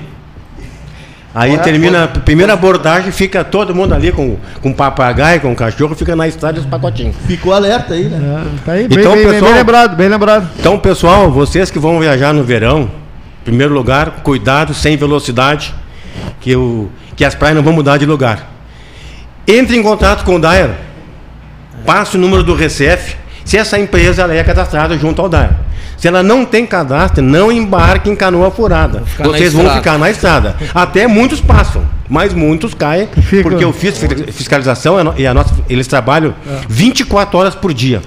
Aí 1.34 1.54
É, 1.54 1.58
termina 1.58 2.04
a 2.04 2.08
primeira 2.08 2.52
abordagem, 2.52 3.10
fica 3.10 3.42
todo 3.42 3.74
mundo 3.74 3.92
ali 3.92 4.12
com, 4.12 4.36
com 4.62 4.72
papagaio, 4.72 5.40
com 5.40 5.54
cachorro, 5.54 5.94
fica 5.96 6.14
na 6.14 6.28
estrada 6.28 6.60
os 6.60 6.66
pacotinhos. 6.66 7.16
Ficou 7.26 7.52
alerta 7.52 7.94
aí, 7.94 8.04
né? 8.04 8.18
É, 8.46 8.64
tá 8.64 8.72
aí, 8.72 8.86
bem, 8.88 8.98
Então, 9.00 9.12
bem- 9.14 9.22
bem- 9.22 9.32
pessoal- 9.32 9.50
bem 9.50 9.58
lembrado, 9.60 9.96
bem 9.96 10.08
lembrado. 10.08 10.48
Então, 10.60 10.78
pessoal, 10.78 11.30
vocês 11.32 11.70
que 11.72 11.78
vão 11.78 11.98
viajar 11.98 12.32
no 12.32 12.44
verão, 12.44 12.82
em 13.42 13.44
primeiro 13.44 13.74
lugar, 13.74 14.10
cuidado, 14.22 14.72
sem 14.74 14.96
velocidade, 14.96 15.74
que, 16.40 16.54
o, 16.54 16.88
que 17.16 17.24
as 17.24 17.34
praias 17.34 17.56
não 17.56 17.62
vão 17.62 17.72
mudar 17.72 17.96
de 17.96 18.06
lugar. 18.06 18.50
Entre 19.46 19.76
em 19.76 19.82
contato 19.82 20.24
com 20.24 20.36
o 20.36 20.38
DAER, 20.40 20.70
passe 21.84 22.16
o 22.16 22.20
número 22.20 22.42
do 22.42 22.54
Recef, 22.54 23.16
se 23.44 23.56
essa 23.58 23.78
empresa 23.78 24.22
ela 24.22 24.34
é 24.34 24.42
cadastrada 24.42 24.96
junto 24.96 25.20
ao 25.20 25.28
DAER. 25.28 25.50
Se 25.98 26.08
ela 26.08 26.22
não 26.22 26.44
tem 26.44 26.66
cadastro, 26.66 27.22
não 27.22 27.50
embarque 27.52 28.10
em 28.10 28.16
canoa 28.16 28.50
furada. 28.50 29.02
Vocês 29.38 29.52
vão 29.52 29.64
ficar 29.78 29.98
na 29.98 30.10
estrada. 30.10 30.56
Até 30.74 31.06
muitos 31.06 31.40
passam. 31.40 31.82
Mas 32.08 32.34
muitos 32.34 32.74
caem, 32.74 33.08
porque 33.42 33.64
eu 33.64 33.72
fiz 33.72 33.96
fi- 33.96 34.32
fiscalização 34.32 34.96
e 34.98 35.00
a 35.00 35.04
no- 35.04 35.14
e 35.18 35.26
a 35.26 35.32
nossa, 35.32 35.54
eles 35.70 35.86
trabalham 35.86 36.34
24 36.68 37.38
horas 37.38 37.54
por 37.54 37.72
dia. 37.72 38.02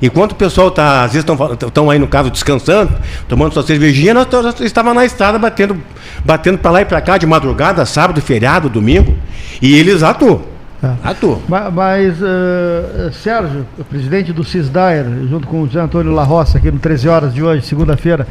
Enquanto 0.00 0.32
o 0.32 0.34
pessoal 0.36 0.70
tá, 0.70 1.02
às 1.04 1.12
vezes 1.12 1.26
estão 1.66 1.90
aí 1.90 1.98
no 1.98 2.06
caso 2.06 2.30
descansando, 2.30 2.92
tomando 3.28 3.52
sua 3.52 3.62
cervejinha, 3.64 4.14
nós 4.14 4.26
estávamos 4.60 4.96
na 4.96 5.04
estrada 5.04 5.38
batendo, 5.38 5.76
batendo 6.24 6.58
para 6.58 6.70
lá 6.70 6.80
e 6.82 6.84
para 6.84 7.00
cá 7.00 7.18
de 7.18 7.26
madrugada, 7.26 7.84
sábado, 7.84 8.20
feriado, 8.20 8.68
domingo, 8.68 9.16
e 9.60 9.74
eles 9.76 10.02
atuam. 10.02 10.42
É. 10.80 10.90
Atuam. 11.02 11.40
Ma- 11.48 11.68
Mas, 11.72 12.14
eh, 12.22 13.10
Sérgio, 13.12 13.66
o 13.76 13.82
presidente 13.82 14.32
do 14.32 14.44
CISDAER, 14.44 15.04
junto 15.28 15.48
com 15.48 15.62
o 15.62 15.66
José 15.66 15.80
Antônio 15.80 16.12
La 16.12 16.22
Roça, 16.22 16.58
aqui 16.58 16.70
no 16.70 16.78
13 16.78 17.08
horas 17.08 17.34
de 17.34 17.42
hoje, 17.42 17.66
segunda-feira, 17.66 18.24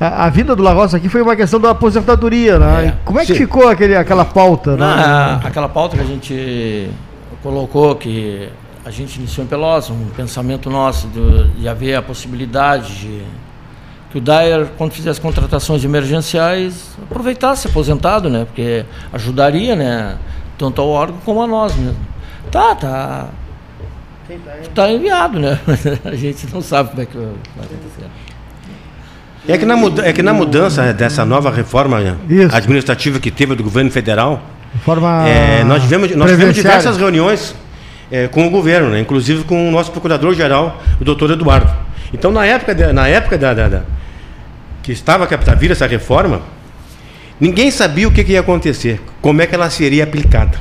a, 0.00 0.26
a 0.26 0.30
vida 0.30 0.54
do 0.54 0.62
La 0.62 0.72
Roça 0.72 0.96
aqui 0.96 1.08
foi 1.08 1.20
uma 1.22 1.34
questão 1.34 1.58
da 1.58 1.70
aposentadoria, 1.70 2.56
né? 2.56 2.86
É. 2.86 2.94
Como 3.04 3.18
é 3.18 3.22
que 3.26 3.32
Sim. 3.32 3.40
ficou 3.40 3.68
aquele, 3.68 3.96
aquela 3.96 4.24
pauta, 4.24 4.76
né? 4.76 4.78
Na- 4.86 5.40
aquela 5.42 5.68
pauta 5.68 5.96
que 5.96 6.02
a 6.04 6.06
gente 6.06 6.88
colocou, 7.42 7.96
que 7.96 8.48
a 8.88 8.90
gente 8.90 9.18
iniciou 9.18 9.44
em 9.44 9.46
Pelotas, 9.46 9.90
um 9.90 10.06
pensamento 10.16 10.70
nosso 10.70 11.08
de, 11.08 11.60
de 11.60 11.68
haver 11.68 11.94
a 11.94 12.00
possibilidade 12.00 13.00
de 13.00 13.22
que 14.10 14.16
o 14.16 14.20
Dyer, 14.20 14.68
quando 14.78 14.92
fizesse 14.92 15.20
contratações 15.20 15.84
emergenciais, 15.84 16.96
aproveitasse 17.02 17.68
aposentado, 17.68 18.30
né? 18.30 18.46
Porque 18.46 18.86
ajudaria, 19.12 19.76
né? 19.76 20.16
Tanto 20.56 20.80
ao 20.80 20.88
órgão 20.88 21.18
como 21.22 21.42
a 21.42 21.46
nós 21.46 21.76
mesmo. 21.76 21.98
Tá, 22.50 22.74
tá. 22.74 23.26
Tá 24.74 24.90
enviado, 24.90 25.38
né? 25.38 25.60
a 26.06 26.14
gente 26.16 26.46
não 26.50 26.62
sabe 26.62 26.88
como 26.88 27.02
é 27.02 27.04
que 27.04 27.14
vai 27.18 27.26
acontecer. 27.66 28.10
É 29.46 29.58
que, 29.58 29.66
na 29.66 29.76
muda- 29.76 30.08
é 30.08 30.12
que 30.14 30.22
na 30.22 30.32
mudança 30.32 30.94
dessa 30.94 31.26
nova 31.26 31.50
reforma 31.50 32.16
Isso. 32.26 32.56
administrativa 32.56 33.20
que 33.20 33.30
teve 33.30 33.54
do 33.54 33.62
governo 33.62 33.90
federal, 33.90 34.40
forma 34.82 35.28
É, 35.28 35.62
nós 35.62 35.82
tivemos, 35.82 36.16
nós 36.16 36.30
tivemos 36.30 36.54
diversas 36.54 36.96
reuniões 36.96 37.54
é, 38.10 38.26
com 38.28 38.46
o 38.46 38.50
governo, 38.50 38.90
né? 38.90 39.00
inclusive 39.00 39.44
com 39.44 39.68
o 39.68 39.70
nosso 39.70 39.90
procurador-geral, 39.90 40.82
o 41.00 41.04
doutor 41.04 41.30
Eduardo. 41.30 41.70
Então, 42.12 42.30
na 42.32 42.44
época, 42.46 42.74
da- 42.74 42.92
na 42.92 43.06
época 43.08 43.36
da, 43.36 43.52
da- 43.54 43.68
da- 43.68 43.82
que 44.82 44.92
estava 44.92 45.26
para 45.26 45.54
vir 45.54 45.70
essa 45.70 45.86
reforma, 45.86 46.40
ninguém 47.40 47.70
sabia 47.70 48.08
o 48.08 48.10
que, 48.10 48.24
que 48.24 48.32
ia 48.32 48.40
acontecer, 48.40 49.00
como 49.20 49.42
é 49.42 49.46
que 49.46 49.54
ela 49.54 49.68
seria 49.70 50.04
aplicada. 50.04 50.58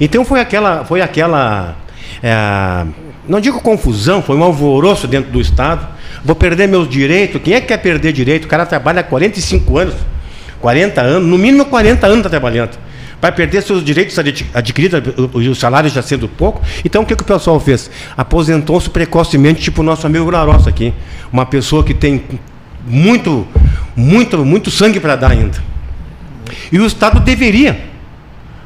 Então, 0.00 0.24
foi 0.24 0.40
aquela, 0.40 0.84
foi 0.84 1.00
aquela 1.00 1.76
é, 2.22 2.84
não 3.28 3.40
digo 3.40 3.60
confusão, 3.60 4.22
foi 4.22 4.36
um 4.36 4.42
alvoroço 4.42 5.06
dentro 5.06 5.30
do 5.30 5.40
Estado. 5.40 5.86
Vou 6.24 6.34
perder 6.34 6.66
meus 6.66 6.88
direitos. 6.88 7.40
Quem 7.42 7.54
é 7.54 7.60
que 7.60 7.68
quer 7.68 7.76
perder 7.78 8.12
direito? 8.12 8.46
O 8.46 8.48
cara 8.48 8.66
trabalha 8.66 9.00
há 9.00 9.04
45 9.04 9.78
anos, 9.78 9.94
40 10.60 11.00
anos, 11.00 11.28
no 11.28 11.38
mínimo 11.38 11.64
40 11.66 12.06
anos 12.06 12.18
está 12.18 12.30
trabalhando. 12.30 12.76
Vai 13.20 13.32
perder 13.32 13.62
seus 13.62 13.82
direitos 13.82 14.16
adqui- 14.18 14.46
adquiridos, 14.54 15.02
o, 15.34 15.54
salário 15.54 15.90
já 15.90 16.00
sendo 16.02 16.28
pouco. 16.28 16.62
Então 16.84 17.02
o 17.02 17.06
que, 17.06 17.16
que 17.16 17.22
o 17.22 17.26
pessoal 17.26 17.58
fez? 17.58 17.90
Aposentou-se 18.16 18.88
precocemente, 18.88 19.60
tipo 19.60 19.80
o 19.80 19.84
nosso 19.84 20.06
amigo 20.06 20.30
Larossa 20.30 20.70
aqui. 20.70 20.94
Uma 21.32 21.44
pessoa 21.44 21.82
que 21.82 21.92
tem 21.94 22.22
muito, 22.86 23.46
muito, 23.96 24.44
muito 24.44 24.70
sangue 24.70 25.00
para 25.00 25.16
dar 25.16 25.32
ainda. 25.32 25.58
E 26.70 26.78
o 26.78 26.86
Estado 26.86 27.20
deveria 27.20 27.78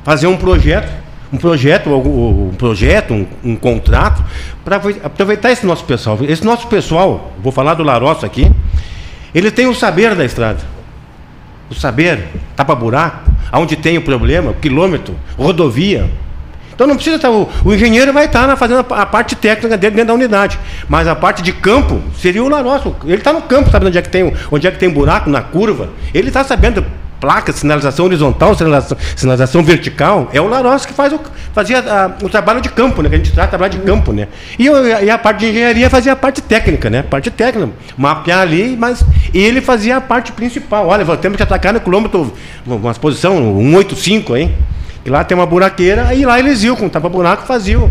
fazer 0.05 0.27
um 0.27 0.37
projeto, 0.37 0.93
um 1.33 1.39
projeto, 1.39 1.91
um 1.91 2.55
projeto, 2.57 3.15
um, 3.15 3.27
um 3.43 3.57
contrato, 3.57 4.23
para 4.65 4.77
aproveitar 4.77 5.51
esse 5.51 5.65
nosso 5.65 5.85
pessoal. 5.85 6.19
Esse 6.23 6.45
nosso 6.45 6.67
pessoal, 6.67 7.33
vou 7.43 7.53
falar 7.53 7.75
do 7.75 7.83
Larossa 7.83 8.27
aqui, 8.27 8.51
ele 9.35 9.51
tem 9.51 9.67
o 9.67 9.75
saber 9.75 10.15
da 10.15 10.25
estrada. 10.25 10.72
O 11.73 11.75
saber, 11.75 12.29
tapa-buraco, 12.55 13.31
aonde 13.51 13.77
tem 13.77 13.97
o 13.97 14.03
problema, 14.03 14.51
o 14.51 14.55
quilômetro, 14.55 15.17
rodovia. 15.39 16.11
Então 16.75 16.87
não 16.87 16.97
precisa 16.97 17.17
estar. 17.17 17.31
O, 17.31 17.49
o 17.65 17.73
engenheiro 17.73 18.13
vai 18.13 18.27
estar 18.27 18.47
na, 18.47 18.57
fazendo 18.57 18.85
a, 18.91 19.01
a 19.01 19.07
parte 19.07 19.35
técnica 19.35 19.79
dele 19.79 19.95
dentro 19.97 20.09
da 20.09 20.15
unidade. 20.15 20.59
Mas 20.87 21.09
a 21.09 21.15
parte 21.15 21.43
de 21.43 21.51
campo 21.51 21.99
seria 22.15 22.45
o 22.45 22.49
Larossa. 22.51 22.93
Ele 23.05 23.15
está 23.15 23.33
no 23.33 23.41
campo, 23.41 23.71
sabe 23.71 23.87
onde 23.87 23.97
é 23.97 24.03
que 24.03 24.11
tem, 24.11 24.35
onde 24.51 24.67
é 24.67 24.71
que 24.71 24.79
tem 24.79 24.91
buraco, 24.91 25.31
na 25.31 25.41
curva. 25.41 25.89
Ele 26.13 26.29
está 26.29 26.45
sabendo 26.45 26.85
placa, 27.23 27.53
sinalização 27.53 28.05
horizontal, 28.07 28.53
sinalização, 28.57 28.99
sinalização 29.15 29.63
vertical. 29.63 30.29
É 30.33 30.41
o 30.41 30.49
Larossa 30.49 30.89
que 30.89 30.93
faz 30.93 31.13
o, 31.13 31.21
fazia 31.55 31.79
a- 31.79 32.11
o 32.21 32.29
trabalho 32.29 32.61
de 32.61 32.69
campo, 32.69 33.01
né? 33.01 33.09
Que 33.09 33.15
a 33.15 33.19
gente 33.19 33.31
trata 33.33 33.51
trabalho 33.51 33.71
de 33.73 33.79
campo, 33.79 34.13
né? 34.13 34.27
E, 34.59 34.65
e 34.65 35.09
a 35.09 35.17
parte 35.17 35.39
de 35.41 35.51
engenharia 35.51 35.89
fazia 35.89 36.13
a 36.13 36.17
parte 36.17 36.43
técnica, 36.43 36.91
né? 36.91 37.03
Parte 37.03 37.31
técnica, 37.31 37.71
mapear 37.97 38.41
ali, 38.41 38.77
mas 38.77 39.05
ele 39.33 39.61
fazia 39.61 39.99
a 39.99 40.01
parte 40.01 40.33
principal. 40.33 40.89
Olha, 40.89 41.05
temos 41.17 41.37
que 41.37 41.43
atacar 41.45 41.73
no 41.73 41.79
quilômetro, 41.81 42.33
uma 42.67 42.93
posição 42.95 43.37
185, 43.57 44.37
hein? 44.37 44.53
E 45.07 45.11
lá 45.11 45.23
tem 45.23 45.37
uma 45.39 45.47
buraqueira, 45.47 46.09
aí 46.09 46.25
lá 46.25 46.41
eles 46.41 46.65
iam 46.65 46.75
com 46.75 46.89
tapa-buraco, 46.89 47.47
faziam. 47.47 47.89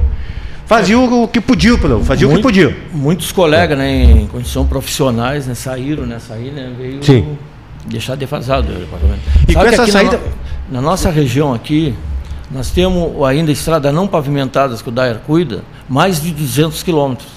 Faziam 0.66 1.24
o 1.24 1.28
que 1.28 1.40
podiam, 1.42 1.78
pelo- 1.78 2.04
faziam 2.04 2.28
o 2.30 2.36
que 2.36 2.42
Muito- 2.42 2.44
podiam. 2.44 2.74
Muitos 2.94 3.32
colegas, 3.32 3.78
né, 3.78 3.92
em 4.04 4.28
condição 4.28 4.66
profissionais, 4.66 5.46
né, 5.48 5.54
saíram, 5.54 6.06
né, 6.06 6.18
sair, 6.20 6.52
né, 6.52 6.72
veio 6.78 7.04
Sim. 7.04 7.38
Deixar 7.86 8.16
defasado 8.16 8.72
o 8.72 8.76
departamento. 8.76 9.22
E 9.48 9.54
Sabe 9.54 9.54
com 9.54 9.62
que 9.62 9.68
essa 9.74 9.84
aqui 9.84 9.92
saída- 9.92 10.20
Na, 10.70 10.80
na 10.80 10.82
nossa 10.82 11.10
região 11.10 11.54
aqui, 11.54 11.94
nós 12.50 12.70
temos 12.72 13.24
ainda 13.26 13.52
estradas 13.52 13.94
não 13.94 14.08
pavimentadas 14.08 14.82
que 14.82 14.90
o 14.90 14.92
Dair 14.92 15.20
cuida, 15.26 15.64
mais 15.90 16.22
de 16.22 16.32
200 16.32 16.84
quilômetros. 16.84 17.30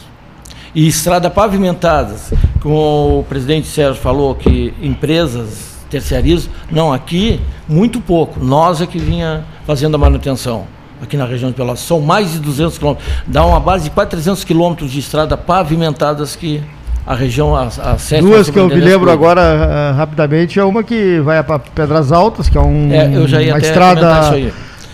E 0.75 0.87
estradas 0.89 1.33
pavimentadas, 1.33 2.33
como 2.61 3.21
o 3.21 3.25
presidente 3.29 3.67
Sérgio 3.69 4.01
falou, 4.03 4.35
que 4.35 4.75
empresas 4.83 5.75
terceirizam, 5.89 6.51
não, 6.71 6.93
aqui, 6.93 7.41
muito 7.69 8.01
pouco. 8.01 8.41
Nós 8.45 8.81
é 8.81 8.87
que 8.87 8.99
vinha 8.99 9.45
fazendo 9.65 9.95
a 9.95 9.99
manutenção 9.99 10.67
aqui 11.01 11.17
na 11.17 11.25
região 11.27 11.51
de 11.51 11.57
Pelotas. 11.57 11.81
São 11.81 12.01
mais 12.01 12.33
de 12.33 12.41
200 12.41 12.77
quilômetros. 12.79 13.07
Dá 13.27 13.47
uma 13.47 13.61
base 13.61 13.85
de 13.85 13.91
quase 13.91 14.11
300 14.11 14.43
quilômetros 14.43 14.91
de 14.91 14.99
estrada 14.99 15.37
pavimentadas 15.37 16.35
que 16.35 16.61
a 17.07 17.15
região, 17.15 17.55
a, 17.55 17.65
a 17.65 17.99
sétima 17.99 18.31
Duas 18.31 18.49
que 18.51 18.59
eu 18.59 18.69
me 18.69 18.77
lembro 18.77 19.11
agora 19.11 19.41
ah, 19.41 19.93
rapidamente 19.93 20.59
é 20.59 20.65
uma 20.65 20.83
que 20.83 21.21
vai 21.21 21.43
para 21.43 21.59
Pedras 21.59 22.11
Altas, 22.13 22.49
que 22.49 22.57
é 22.57 22.61
um, 22.61 22.91
É, 22.93 23.15
eu 23.15 23.29
já 23.29 23.43
ia 23.43 23.53
uma 23.55 23.59
estrada 23.59 24.35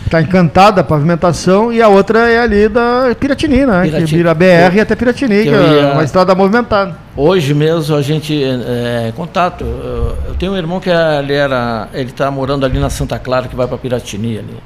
está 0.05 0.21
encantada 0.21 0.81
a 0.81 0.85
pavimentação 0.85 1.73
e 1.73 1.81
a 1.81 1.87
outra 1.87 2.29
é 2.29 2.41
ali 2.41 2.69
da 2.69 3.15
Piratini, 3.19 3.65
né? 3.65 3.83
Que 3.85 3.91
Piratini. 3.91 4.07
vira 4.19 4.35
BR 4.35 4.81
até 4.81 4.97
Piratini, 4.97 5.37
Que 5.37 5.43
que 5.45 5.49
eu 5.51 5.63
é 5.63 5.75
ia- 5.83 5.93
uma 5.93 6.03
estrada 6.03 6.35
movimentada. 6.35 6.97
Hoje 7.17 7.55
mesmo 7.55 7.95
a 7.95 8.03
gente 8.03 8.43
é, 8.43 9.13
contato. 9.15 9.63
Eu, 9.65 10.17
eu 10.31 10.35
tenho 10.37 10.51
um 10.53 10.57
irmão 10.57 10.81
que 10.81 10.91
é- 10.91 11.21
ele 11.21 11.33
era, 11.33 11.87
ele 11.95 12.11
está 12.11 12.29
morando 12.29 12.67
ali 12.67 12.81
na 12.81 12.91
Santa 12.91 13.21
Clara 13.21 13.47
que 13.47 13.55
vai 13.55 13.69
para 13.69 13.79
Piratini 13.79 14.39
ali. 14.39 14.57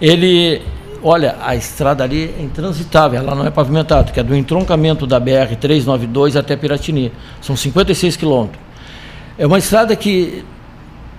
Ele, 0.00 0.62
olha, 1.06 1.36
a 1.40 1.54
estrada 1.54 2.02
ali 2.02 2.34
é 2.36 2.42
intransitável, 2.42 3.20
ela 3.20 3.34
não 3.34 3.46
é 3.46 3.50
pavimentada, 3.50 4.10
que 4.10 4.18
é 4.18 4.22
do 4.24 4.34
entroncamento 4.34 5.06
da 5.06 5.20
BR 5.20 5.54
392 5.58 6.36
até 6.36 6.56
Piratini. 6.56 7.12
São 7.40 7.54
56 7.54 8.16
quilômetros. 8.16 8.60
É 9.38 9.46
uma 9.46 9.58
estrada 9.58 9.94
que 9.94 10.44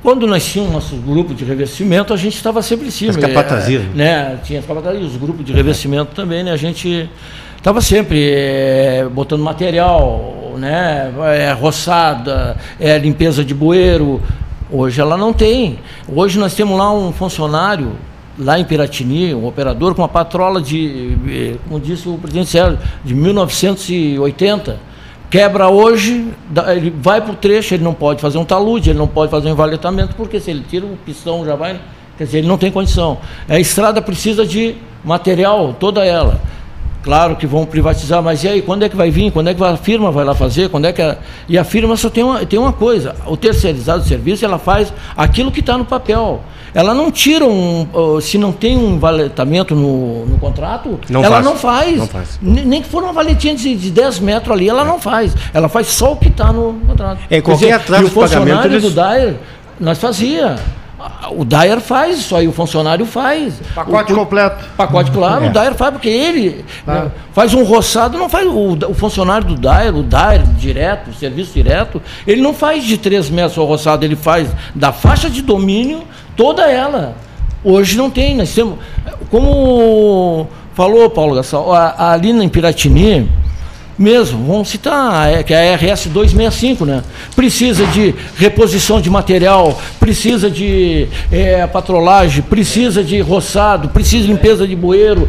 quando 0.04 0.28
nós 0.28 0.46
tínhamos 0.46 0.74
nosso 0.74 0.98
grupo 0.98 1.34
de 1.34 1.46
revestimento, 1.46 2.14
a 2.14 2.18
gente 2.18 2.36
estava 2.36 2.62
sempre 2.62 2.88
em 2.88 2.92
cima. 2.92 3.12
As 3.12 3.18
capatazias, 3.18 3.84
É, 3.84 3.96
né? 3.96 4.40
Tinha 4.44 4.60
as 4.60 4.66
capatazias, 4.66 5.06
os 5.06 5.16
grupos 5.16 5.46
de 5.46 5.54
revestimento 5.54 6.14
também, 6.14 6.44
né? 6.44 6.52
A 6.52 6.58
gente 6.58 7.10
estava 7.56 7.80
sempre 7.80 8.30
é, 8.30 9.08
botando 9.10 9.42
material, 9.42 10.56
né? 10.58 11.14
É, 11.34 11.54
roçada, 11.54 12.58
é, 12.78 12.98
limpeza 12.98 13.44
de 13.44 13.54
bueiro. 13.54 14.22
Hoje 14.70 15.00
ela 15.00 15.16
não 15.16 15.32
tem. 15.32 15.80
Hoje 16.14 16.38
nós 16.38 16.54
temos 16.54 16.78
lá 16.78 16.94
um 16.94 17.14
funcionário 17.14 17.94
lá 18.38 18.60
em 18.60 18.66
Piratini, 18.66 19.34
um 19.34 19.46
operador 19.46 19.96
com 19.96 20.02
uma 20.02 20.08
patrola 20.08 20.62
de, 20.62 21.18
eh, 21.28 21.56
como 21.68 21.80
disse 21.80 22.08
o 22.08 22.18
presidente 22.18 22.50
Sérgio, 22.50 22.80
de 23.04 23.14
1980. 23.16 24.80
Quebra 25.30 25.68
hoje, 25.68 26.30
ele 26.68 26.94
vai 27.02 27.20
para 27.20 27.34
o 27.34 27.36
trecho, 27.36 27.74
ele 27.74 27.84
não 27.84 27.94
pode 27.94 28.22
fazer 28.22 28.38
um 28.38 28.46
talude, 28.46 28.92
ele 28.92 29.00
não 29.00 29.08
pode 29.08 29.30
fazer 29.30 29.50
um 29.50 29.52
envaletamento, 29.52 30.16
porque 30.16 30.40
se 30.40 30.52
ele 30.52 30.64
tira 30.70 30.86
o 30.86 30.96
pistão 31.06 31.44
já 31.44 31.56
vai. 31.56 31.80
Quer 32.18 32.24
dizer, 32.24 32.38
ele 32.40 32.48
não 32.48 32.58
tem 32.58 32.72
condição. 32.72 33.18
A 33.48 33.60
estrada 33.60 34.02
precisa 34.02 34.46
de 34.46 34.76
material, 35.04 35.76
toda 35.80 36.06
ela. 36.06 36.40
Claro 37.08 37.38
que 37.38 37.48
vão 37.48 37.66
privatizar, 37.66 38.22
mas 38.22 38.44
e 38.44 38.50
aí, 38.50 38.62
quando 38.62 38.84
é 38.84 38.90
que 38.90 38.96
vai 38.98 39.10
vir? 39.10 39.32
Quando 39.32 39.48
é 39.48 39.54
que 39.54 39.64
a 39.64 39.78
firma 39.78 40.12
vai 40.12 40.26
lá 40.26 40.36
fazer? 40.36 40.68
Quando 40.68 40.84
é 40.88 40.92
que 40.92 41.02
a... 41.02 41.16
E 41.48 41.58
a 41.58 41.64
firma 41.64 41.96
só 41.96 42.10
tem 42.10 42.22
uma, 42.22 42.46
tem 42.46 42.60
uma 42.60 42.74
coisa, 42.74 43.16
o 43.26 43.38
terceirizado 43.38 44.02
de 44.04 44.10
serviço, 44.10 44.44
ela 44.44 44.60
faz 44.60 44.92
aquilo 45.16 45.50
que 45.50 45.62
está 45.62 45.78
no 45.78 45.86
papel. 45.86 46.42
Ela 46.74 46.94
não 46.94 47.10
tira 47.10 47.46
um. 47.46 47.88
Se 48.20 48.38
não 48.38 48.52
tem 48.52 48.78
um 48.78 49.00
valetamento 49.00 49.74
no, 49.74 50.26
no 50.26 50.38
contrato, 50.38 51.00
Não 51.10 51.24
ela 51.24 51.36
faz. 51.36 51.46
não 51.46 51.56
faz. 51.56 51.98
Não 51.98 52.08
faz. 52.08 52.40
Nem 52.42 52.82
que 52.82 52.90
for 52.90 53.02
uma 53.02 53.14
valetinha 53.14 53.56
de, 53.56 53.74
de 53.74 53.90
10 53.90 54.20
metros 54.20 54.52
ali, 54.52 54.68
ela 54.68 54.84
não 54.84 55.00
faz. 55.00 55.34
Ela 55.54 55.70
faz 55.70 55.88
só 55.88 56.12
o 56.12 56.18
que 56.18 56.28
está 56.28 56.52
no 56.52 56.74
contrato. 56.86 57.20
É, 57.30 57.40
qualquer 57.40 57.68
Quer 57.68 57.74
atraso 57.74 58.04
e 58.04 58.06
o 58.08 58.10
funcionário 58.10 58.70
eles- 58.70 58.84
do 58.84 58.92
Dyer, 58.92 59.36
nós 59.80 59.98
fazia. 59.98 60.58
O 61.32 61.44
Dyer 61.46 61.80
faz 61.80 62.20
isso 62.20 62.36
aí, 62.36 62.48
o 62.48 62.52
funcionário 62.52 63.06
faz. 63.06 63.62
Pacote 63.76 64.14
o, 64.14 64.16
completo. 64.16 64.64
Pacote 64.78 65.12
claro, 65.12 65.46
É. 65.46 65.50
o 65.50 65.54
Dyer 65.54 65.74
faz, 65.76 65.92
porque 65.92 66.10
ele 66.10 66.66
Tá. 66.86 66.94
né, 66.94 67.12
faz 67.34 67.54
um 67.54 67.64
roçado, 67.64 68.18
não 68.18 68.30
faz. 68.30 68.48
O, 68.48 68.78
o 68.90 68.94
funcionário 68.94 69.48
do 69.48 69.56
Dyer, 69.56 69.96
o 69.96 70.04
Dyer 70.04 70.44
direto, 70.58 71.10
o 71.10 71.14
serviço 71.14 71.54
direto, 71.54 72.02
ele 72.26 72.42
não 72.42 72.54
faz 72.54 72.84
de 72.84 72.98
3 72.98 73.30
metros 73.30 73.58
o 73.58 73.66
roçado, 73.66 74.06
ele 74.06 74.16
faz 74.16 74.48
da 74.74 74.92
faixa 74.92 75.30
de 75.30 75.42
domínio 75.42 76.04
toda 76.36 76.70
ela. 76.70 77.16
Hoje 77.64 77.98
não 77.98 78.10
tem, 78.10 78.36
nós 78.38 78.54
temos. 78.54 78.78
Como 79.30 80.48
falou 80.74 81.10
Paulo 81.10 81.36
Gassal, 81.36 81.72
ali 81.74 82.32
na 82.32 82.48
Piratini, 82.48 83.30
mesmo, 83.98 84.46
vamos 84.46 84.70
citar, 84.70 85.34
é, 85.34 85.44
que 85.44 85.54
é 85.54 85.74
a 85.74 85.76
RS 85.76 86.08
265, 86.08 86.86
né? 86.86 87.04
Precisa 87.36 87.86
de 87.88 88.14
reposição 88.38 89.02
de 89.02 89.10
material, 89.10 89.80
precisa 90.00 90.50
de 90.50 91.08
é, 91.32 91.66
patrolagem, 91.66 92.44
precisa 92.44 93.04
de 93.04 93.20
roçado, 93.22 93.90
precisa 93.90 94.24
de 94.24 94.32
limpeza 94.32 94.68
de 94.68 94.76
bueiro, 94.76 95.28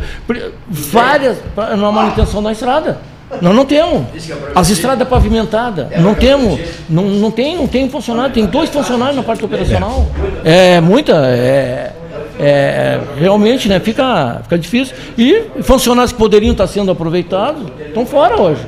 várias 0.69 1.39
na 1.57 1.91
manutenção 1.93 2.43
da 2.43 2.53
estrada. 2.53 2.99
Nós 3.43 3.55
não 3.55 3.65
temos. 3.65 4.07
As 4.55 4.71
estradas 4.71 5.07
pavimentadas, 5.07 5.89
não 6.01 6.15
temos. 6.15 6.59
Não, 6.89 7.05
não 7.05 7.31
tem, 7.31 7.57
não 7.57 7.67
tem 7.67 7.89
funcionário, 7.89 8.33
tem 8.33 8.47
dois 8.47 8.71
funcionários 8.71 9.17
na 9.17 9.23
parte 9.23 9.45
operacional. 9.45 10.07
É 10.45 10.81
muita. 10.81 11.13
É, 11.27 11.93
é, 12.39 13.01
realmente 13.19 13.69
né, 13.69 13.81
fica, 13.81 14.41
fica 14.45 14.59
difícil. 14.59 14.95
E 15.17 15.45
funcionários 15.63 16.13
que 16.13 16.19
poderiam 16.19 16.53
estar 16.53 16.67
sendo 16.67 16.91
aproveitados 16.91 17.65
estão 17.87 18.07
fora 18.07 18.41
hoje. 18.41 18.63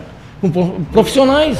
Profissionais. 0.92 1.58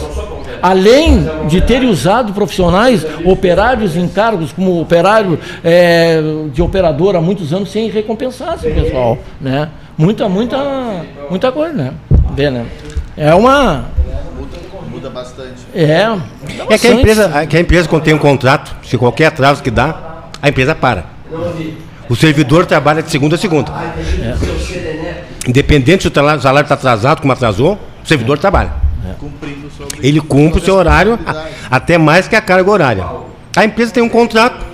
Além 0.62 1.26
de 1.48 1.60
terem 1.60 1.88
usado 1.88 2.32
profissionais, 2.32 3.06
operários 3.24 3.96
em 3.96 4.08
cargos, 4.08 4.52
como 4.52 4.80
operário 4.80 5.38
é, 5.62 6.20
de 6.52 6.60
operador 6.60 7.16
há 7.16 7.20
muitos 7.20 7.52
anos, 7.52 7.70
sem 7.70 7.90
recompensar 7.90 8.54
esse 8.54 8.70
pessoal. 8.70 9.18
Né? 9.40 9.68
Muita, 9.96 10.28
muita, 10.28 10.58
muita 11.28 11.52
coisa, 11.52 11.74
né? 11.74 11.92
Vê, 12.34 12.50
né? 12.50 12.66
É 13.16 13.34
uma. 13.34 13.84
Muda, 14.90 15.10
bastante. 15.10 15.60
É. 15.74 16.06
É 16.68 16.78
que 16.78 16.88
a 16.88 16.92
empresa, 16.92 17.46
que 17.46 17.56
a 17.56 17.60
empresa 17.60 17.88
quando 17.88 18.02
tem 18.02 18.14
um 18.14 18.18
contrato, 18.18 18.74
se 18.82 18.96
qualquer 18.96 19.26
atraso 19.26 19.62
que 19.62 19.70
dá, 19.70 20.24
a 20.40 20.48
empresa 20.48 20.74
para. 20.74 21.04
O 22.10 22.16
servidor 22.16 22.66
trabalha 22.66 23.04
de 23.04 23.10
segunda 23.10 23.36
a 23.36 23.38
segunda. 23.38 23.70
É. 23.70 25.24
Independente 25.48 26.02
se 26.02 26.08
o 26.08 26.12
salário 26.12 26.60
está 26.62 26.74
atrasado, 26.74 27.20
como 27.20 27.32
atrasou, 27.32 27.78
o 28.02 28.06
servidor 28.06 28.36
é. 28.36 28.40
trabalha. 28.40 28.72
É. 29.06 29.14
Ele 30.02 30.20
cumpre 30.20 30.60
o 30.60 30.64
seu 30.64 30.74
horário, 30.74 31.16
até 31.70 31.96
mais 31.96 32.26
que 32.26 32.34
a 32.34 32.40
carga 32.40 32.68
horária. 32.68 33.06
A 33.56 33.64
empresa 33.64 33.92
tem 33.92 34.02
um 34.02 34.08
contrato 34.08 34.66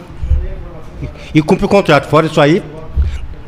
e 1.34 1.42
cumpre 1.42 1.66
o 1.66 1.68
contrato. 1.68 2.06
Fora 2.08 2.26
isso 2.26 2.40
aí, 2.40 2.62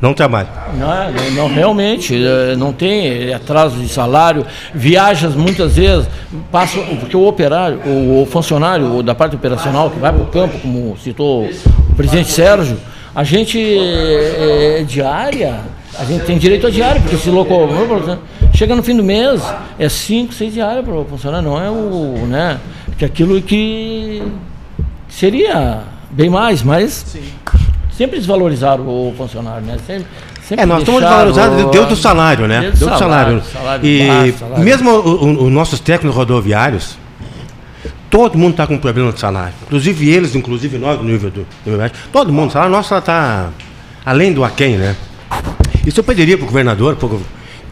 não 0.02 0.12
trabalha. 0.12 0.48
Não, 0.74 1.30
não, 1.32 1.48
realmente, 1.48 2.14
é, 2.14 2.56
não 2.56 2.74
tem 2.74 3.32
atraso 3.32 3.76
de 3.78 3.88
salário, 3.88 4.44
viajas 4.74 5.34
muitas 5.34 5.76
vezes, 5.76 6.06
passa, 6.52 6.78
porque 7.00 7.16
o 7.16 7.26
operário, 7.26 7.80
o 7.86 8.28
funcionário 8.30 9.02
da 9.02 9.14
parte 9.14 9.34
operacional 9.34 9.90
que 9.90 9.98
vai 9.98 10.12
para 10.12 10.22
o 10.22 10.26
campo, 10.26 10.58
como 10.58 10.94
citou 11.02 11.46
o 11.46 11.94
presidente 11.94 12.30
Sérgio, 12.30 12.76
a 13.18 13.24
gente 13.24 13.58
é, 13.58 14.78
é, 14.78 14.84
diária, 14.84 15.58
a 15.98 16.04
gente 16.04 16.24
tem 16.24 16.38
direito 16.38 16.68
a 16.68 16.70
diária, 16.70 17.00
porque 17.00 17.16
se 17.16 17.28
locomover, 17.30 18.16
chega 18.54 18.76
no 18.76 18.82
fim 18.84 18.96
do 18.96 19.02
mês, 19.02 19.42
é 19.76 19.88
5, 19.88 20.32
6 20.32 20.54
diárias 20.54 20.84
para 20.84 20.94
funcionar, 21.04 21.42
não 21.42 21.60
é 21.60 21.68
o. 21.68 22.26
né? 22.28 22.60
Que 22.96 23.04
aquilo 23.04 23.42
que 23.42 24.22
seria 25.08 25.80
bem 26.12 26.30
mais, 26.30 26.62
mas 26.62 26.92
Sim. 27.08 27.24
sempre 27.90 28.18
desvalorizaram 28.18 28.86
o 28.86 29.12
funcionário, 29.18 29.66
né? 29.66 29.78
Sempre, 29.84 30.06
sempre 30.40 30.62
é, 30.62 30.66
nós 30.66 30.78
estamos 30.78 31.00
desvalorizados 31.00 31.56
dentro 31.56 31.86
do 31.86 31.96
salário, 31.96 32.46
né? 32.46 32.60
Dentro 32.60 32.78
do 32.78 32.84
salário. 32.84 33.00
salário. 33.00 33.42
salário 33.42 33.84
e 33.84 34.06
baixo, 34.06 34.38
salário. 34.38 34.64
mesmo 34.64 34.90
os 34.92 35.50
nossos 35.50 35.80
técnicos 35.80 36.16
rodoviários, 36.16 36.96
Todo 38.10 38.38
mundo 38.38 38.52
está 38.52 38.66
com 38.66 38.78
problema 38.78 39.12
de 39.12 39.20
salário. 39.20 39.54
Inclusive 39.66 40.08
eles, 40.08 40.34
inclusive 40.34 40.78
nós, 40.78 40.98
no 40.98 41.04
nível 41.04 41.30
do, 41.30 41.46
do 41.64 41.92
todo 42.10 42.32
mundo, 42.32 42.48
o 42.48 42.52
salário 42.52 42.72
nosso 42.72 42.94
está 42.94 43.50
além 44.04 44.32
do 44.32 44.44
aquém, 44.44 44.76
né? 44.76 44.96
Isso 45.86 46.00
eu 46.00 46.04
pediria 46.04 46.36
para 46.36 46.44
o 46.44 46.46
governador, 46.46 46.96
pro, 46.96 47.20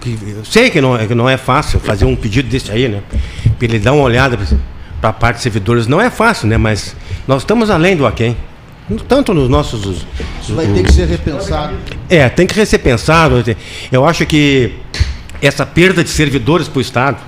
que, 0.01 0.19
eu 0.27 0.45
sei 0.45 0.71
que 0.71 0.81
não, 0.81 0.97
é, 0.97 1.07
que 1.07 1.15
não 1.15 1.29
é 1.29 1.37
fácil 1.37 1.81
fazer 1.81 2.05
um 2.05 2.15
pedido 2.15 2.49
desse 2.49 2.71
aí, 2.71 2.89
né? 2.89 3.03
Para 3.59 3.67
ele 3.67 3.79
dar 3.79 3.93
uma 3.93 4.03
olhada 4.03 4.39
para 5.01 5.11
a 5.11 5.13
parte 5.13 5.37
de 5.37 5.43
servidores. 5.43 5.87
Não 5.87 6.01
é 6.01 6.11
fácil, 6.11 6.49
né? 6.49 6.57
Mas 6.57 6.95
nós 7.27 7.43
estamos 7.43 7.71
além 7.71 7.97
do 7.97 8.07
aquém. 8.07 8.37
Tanto 9.09 9.35
nos 9.35 9.49
nossos. 9.49 10.07
Isso 10.41 10.55
vai 10.55 10.67
ter 10.67 10.85
que 10.85 10.93
ser 10.93 11.09
repensado. 11.09 11.75
É, 12.09 12.29
tem 12.29 12.47
que 12.47 12.67
ser 12.67 12.79
pensado. 12.79 13.43
Eu 13.91 14.07
acho 14.07 14.25
que 14.27 14.75
essa 15.43 15.67
perda 15.67 16.05
de 16.05 16.11
servidores 16.11 16.69
para 16.69 16.79
o 16.79 16.81
Estado 16.81 17.19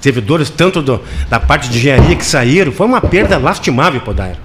servidores, 0.00 0.50
tanto 0.50 0.82
do, 0.82 1.00
da 1.28 1.38
parte 1.38 1.68
de 1.68 1.78
engenharia 1.78 2.16
que 2.16 2.24
saíram, 2.24 2.72
foi 2.72 2.86
uma 2.86 3.00
perda 3.00 3.38
lastimável 3.38 4.00
para 4.00 4.10
o 4.10 4.14
Dairo. 4.14 4.38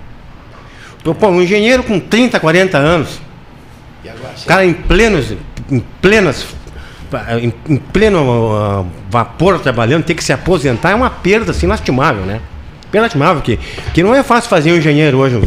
Pô, 1.19 1.27
um 1.27 1.41
engenheiro 1.41 1.83
com 1.83 1.99
30, 1.99 2.39
40 2.39 2.77
anos, 2.77 3.21
cara 4.47 4.65
em 4.65 4.73
plenos, 4.73 5.33
em 5.69 5.79
plenas, 6.01 6.47
em, 7.39 7.53
em 7.69 7.77
pleno 7.77 8.81
uh, 8.81 8.87
vapor 9.09 9.59
trabalhando, 9.59 10.03
ter 10.03 10.15
que 10.15 10.23
se 10.23 10.33
aposentar 10.33 10.91
é 10.91 10.95
uma 10.95 11.09
perda 11.09 11.51
assim 11.51 11.67
lastimável, 11.67 12.23
né? 12.25 12.41
Perda 12.91 13.05
lastimável, 13.05 13.41
que, 13.41 13.59
que 13.93 14.01
não 14.01 14.15
é 14.15 14.23
fácil 14.23 14.49
fazer 14.49 14.71
um 14.71 14.77
engenheiro 14.77 15.19
hoje, 15.19 15.39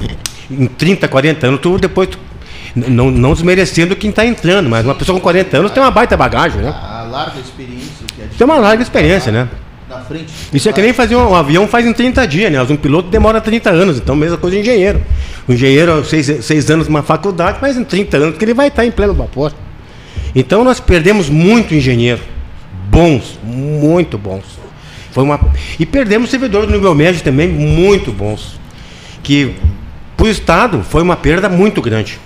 em 0.48 0.66
30, 0.66 1.08
40 1.08 1.46
anos, 1.46 1.60
tu 1.60 1.76
depois 1.76 2.08
tu, 2.08 2.18
não, 2.74 3.10
não 3.10 3.32
desmerecendo 3.32 3.96
quem 3.96 4.10
está 4.10 4.24
entrando, 4.24 4.68
mas 4.68 4.84
uma 4.84 4.94
pessoa 4.94 5.18
com 5.18 5.22
40 5.22 5.56
anos 5.56 5.72
tem 5.72 5.82
uma 5.82 5.90
baita 5.90 6.16
bagagem, 6.16 6.62
né? 6.62 6.70
A 6.70 7.02
larga 7.02 7.40
experiência. 7.40 8.06
Que 8.14 8.22
é 8.22 8.28
tem 8.36 8.44
uma 8.44 8.58
larga 8.58 8.82
experiência, 8.82 9.32
né? 9.32 9.48
Na 9.88 10.00
frente. 10.00 10.32
Isso 10.52 10.68
é 10.68 10.72
que 10.72 10.82
nem 10.82 10.92
fazer 10.92 11.16
um, 11.16 11.30
um, 11.30 11.34
avião 11.34 11.66
faz 11.66 11.86
em 11.86 11.92
30 11.92 12.26
dias, 12.26 12.52
né? 12.52 12.62
Um 12.62 12.76
piloto 12.76 13.08
demora 13.08 13.40
30 13.40 13.70
anos, 13.70 13.96
então 13.96 14.14
mesma 14.14 14.36
coisa 14.36 14.56
de 14.56 14.62
engenheiro. 14.62 15.00
O 15.48 15.52
engenheiro, 15.52 16.04
seis, 16.04 16.70
anos 16.70 16.88
numa 16.88 17.02
faculdade, 17.02 17.58
mas 17.60 17.76
em 17.76 17.84
30 17.84 18.16
anos 18.16 18.38
que 18.38 18.44
ele 18.44 18.54
vai 18.54 18.68
estar 18.68 18.84
em 18.84 18.90
pleno 18.90 19.14
vapor. 19.14 19.52
Então 20.34 20.62
nós 20.62 20.78
perdemos 20.78 21.30
muito 21.30 21.74
engenheiro. 21.74 22.20
Bons, 22.90 23.38
muito 23.42 24.18
bons. 24.18 24.44
Foi 25.10 25.24
uma... 25.24 25.40
E 25.78 25.86
perdemos 25.86 26.30
servidores 26.30 26.68
do 26.68 26.74
nível 26.74 26.94
médio 26.94 27.22
também, 27.22 27.48
muito 27.48 28.12
bons. 28.12 28.58
Que 29.22 29.54
para 30.16 30.26
o 30.26 30.28
Estado 30.28 30.82
foi 30.82 31.02
uma 31.02 31.16
perda 31.16 31.48
muito 31.48 31.80
grande. 31.80 32.18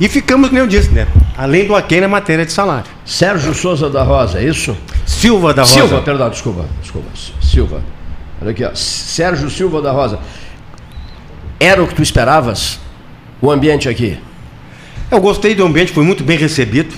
E 0.00 0.08
ficamos, 0.08 0.48
como 0.48 0.60
eu 0.60 0.66
disse, 0.66 0.90
né? 0.90 1.06
Além 1.36 1.66
do 1.66 1.74
aquém 1.74 2.00
na 2.00 2.08
matéria 2.08 2.46
de 2.46 2.52
salário. 2.52 2.88
Sérgio 3.04 3.52
Souza 3.52 3.90
da 3.90 4.02
Rosa, 4.02 4.38
é 4.38 4.44
isso? 4.44 4.76
Silva 5.04 5.52
da 5.52 5.62
Rosa. 5.62 5.74
Silva, 5.74 6.02
perdão, 6.02 6.30
desculpa, 6.30 6.64
desculpa. 6.80 7.08
Silva. 7.40 7.82
Olha 8.40 8.52
aqui, 8.52 8.64
ó. 8.64 8.70
Sérgio 8.74 9.50
Silva 9.50 9.82
da 9.82 9.90
Rosa. 9.90 10.20
Era 11.58 11.82
o 11.82 11.86
que 11.88 11.94
tu 11.94 12.02
esperavas? 12.02 12.78
O 13.40 13.50
ambiente 13.50 13.88
aqui? 13.88 14.18
Eu 15.10 15.20
gostei 15.20 15.54
do 15.54 15.64
ambiente, 15.64 15.92
foi 15.92 16.04
muito 16.04 16.22
bem 16.22 16.38
recebido. 16.38 16.94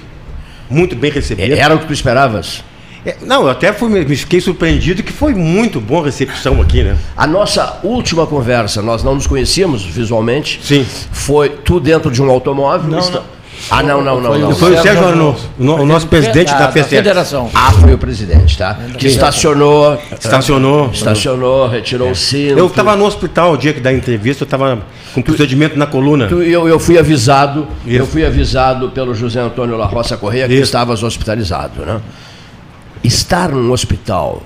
Muito 0.69 0.95
bem 0.95 1.11
recebido. 1.11 1.55
Era 1.55 1.75
o 1.75 1.79
que 1.79 1.87
tu 1.87 1.93
esperavas? 1.93 2.63
É, 3.05 3.17
não, 3.23 3.43
eu 3.43 3.51
até 3.51 3.73
fui, 3.73 3.89
me 3.89 4.17
fiquei 4.17 4.41
surpreendido 4.41 5.03
que 5.03 5.13
foi 5.13 5.35
muito 5.35 5.81
boa 5.81 6.03
a 6.03 6.05
recepção 6.05 6.61
aqui, 6.61 6.83
né? 6.83 6.97
A 7.17 7.27
nossa 7.27 7.79
última 7.83 8.27
conversa, 8.27 8.83
nós 8.83 9.03
não 9.03 9.15
nos 9.15 9.27
conhecíamos 9.27 9.85
visualmente. 9.85 10.61
Sim. 10.63 10.87
Foi 11.13 11.49
tu 11.49 11.81
dentro 11.81 12.11
de 12.11 12.23
um 12.23 12.31
automóvel. 12.31 12.91
Não, 12.91 12.99
está... 12.99 13.21
não. 13.21 13.41
Ah, 13.69 13.83
não, 13.83 14.03
não, 14.03 14.21
não. 14.21 14.31
Foi, 14.31 14.39
não. 14.39 14.55
foi 14.55 14.75
o 14.75 14.83
Sérgio 14.83 15.07
Arnoux, 15.07 15.39
o 15.59 15.85
nosso 15.85 16.07
presidente 16.07 16.51
da, 16.53 16.71
da 16.71 16.85
federação. 16.85 17.51
Ah, 17.53 17.73
foi 17.73 17.93
o 17.93 17.99
presidente, 17.99 18.57
tá? 18.57 18.79
Que 18.97 19.07
estacionou. 19.07 19.99
Estacionou. 20.13 20.91
Estacionou, 20.93 21.69
retirou 21.69 22.09
é. 22.09 22.13
o 22.13 22.15
cinto. 22.15 22.59
Eu 22.59 22.67
estava 22.67 22.97
no 22.97 23.05
hospital 23.05 23.53
o 23.53 23.57
dia 23.57 23.73
que 23.73 23.81
da 23.81 23.93
entrevista, 23.93 24.45
eu 24.45 24.47
estava 24.47 24.79
com 25.13 25.21
procedimento 25.21 25.79
na 25.79 25.87
coluna. 25.87 26.27
Tu, 26.29 26.43
eu, 26.43 26.69
eu 26.69 26.79
fui 26.79 26.99
avisado, 26.99 27.67
Isso. 27.87 27.97
eu 27.99 28.07
fui 28.07 28.25
avisado 28.25 28.91
pelo 28.91 29.15
José 29.15 29.41
Antônio 29.41 29.77
La 29.77 29.87
Roça 29.87 30.17
Correia 30.17 30.49
que 30.49 30.55
estavas 30.55 31.03
hospitalizado, 31.03 31.85
né? 31.85 32.01
Estar 33.03 33.51
num 33.51 33.73
hospital. 33.73 34.43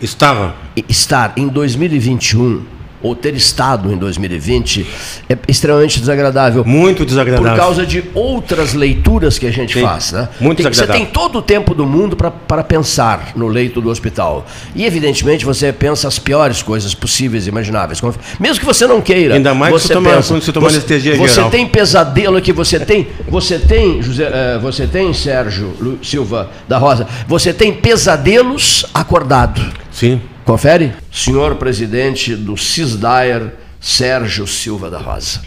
Estava. 0.00 0.54
Estar 0.88 1.32
em 1.36 1.48
2021 1.48 2.75
ou 3.02 3.14
ter 3.14 3.34
estado 3.34 3.92
em 3.92 3.96
2020 3.96 4.86
é 5.28 5.36
extremamente 5.48 6.00
desagradável. 6.00 6.64
Muito 6.64 7.04
desagradável. 7.04 7.50
Por 7.50 7.56
causa 7.56 7.86
de 7.86 8.04
outras 8.14 8.74
leituras 8.74 9.38
que 9.38 9.46
a 9.46 9.50
gente 9.50 9.74
Sim, 9.74 9.82
faz. 9.82 10.12
Né? 10.12 10.28
Muito 10.40 10.62
tem, 10.62 10.70
desagradável. 10.70 11.00
Você 11.00 11.06
tem 11.06 11.12
todo 11.12 11.38
o 11.38 11.42
tempo 11.42 11.74
do 11.74 11.86
mundo 11.86 12.16
para 12.16 12.64
pensar 12.64 13.32
no 13.36 13.48
leito 13.48 13.80
do 13.80 13.90
hospital. 13.90 14.46
E, 14.74 14.84
evidentemente, 14.84 15.44
você 15.44 15.72
pensa 15.72 16.08
as 16.08 16.18
piores 16.18 16.62
coisas 16.62 16.94
possíveis 16.94 17.46
e 17.46 17.48
imagináveis. 17.50 18.00
Mesmo 18.38 18.60
que 18.60 18.66
você 18.66 18.86
não 18.86 19.00
queira. 19.00 19.34
Ainda 19.34 19.54
mais 19.54 19.72
você 19.72 19.88
que 19.88 19.94
toma, 19.94 20.10
pensa, 20.10 20.28
quando 20.28 20.42
você 20.42 20.52
toma 20.52 20.70
você, 20.70 20.76
anestesia 20.76 21.16
Você 21.16 21.34
geral. 21.34 21.50
tem 21.50 21.66
pesadelo 21.66 22.36
aqui, 22.36 22.52
você 22.52 22.80
tem, 22.80 23.08
você 23.28 23.58
tem, 23.58 24.02
José, 24.02 24.28
uh, 24.28 24.60
você 24.60 24.86
tem, 24.86 25.12
Sérgio 25.12 25.98
Silva 26.02 26.50
da 26.68 26.78
Rosa, 26.78 27.06
você 27.26 27.52
tem 27.52 27.72
pesadelos 27.72 28.86
acordado. 28.94 29.60
Sim. 29.90 30.20
Confere? 30.46 30.92
Senhor 31.10 31.56
presidente 31.56 32.36
do 32.36 32.56
CISDAER, 32.56 33.50
Sérgio 33.80 34.46
Silva 34.46 34.88
da 34.88 34.96
Rosa. 34.96 35.40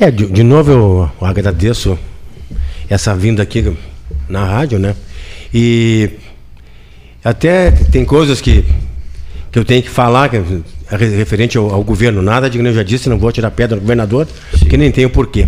É, 0.00 0.10
de, 0.10 0.24
de 0.28 0.42
novo 0.42 0.72
eu 0.72 1.26
agradeço 1.26 1.98
essa 2.88 3.14
vinda 3.14 3.42
aqui 3.42 3.76
na 4.26 4.46
rádio, 4.46 4.78
né? 4.78 4.96
E 5.52 6.08
até 7.22 7.70
tem 7.70 8.02
coisas 8.02 8.40
que, 8.40 8.64
que 9.52 9.58
eu 9.58 9.64
tenho 9.66 9.82
que 9.82 9.90
falar 9.90 10.30
que, 10.30 10.38
referente 11.14 11.58
ao, 11.58 11.68
ao, 11.70 11.84
governo. 11.84 12.22
Nada 12.22 12.48
de 12.48 12.58
que 12.58 12.64
eu 12.66 12.72
já 12.72 12.82
disse, 12.82 13.10
não 13.10 13.18
vou 13.18 13.30
tirar 13.30 13.50
pedra 13.50 13.76
do 13.76 13.82
governador, 13.82 14.26
Sim. 14.52 14.60
porque 14.60 14.78
nem 14.78 14.90
tenho 14.90 15.10
porquê. 15.10 15.46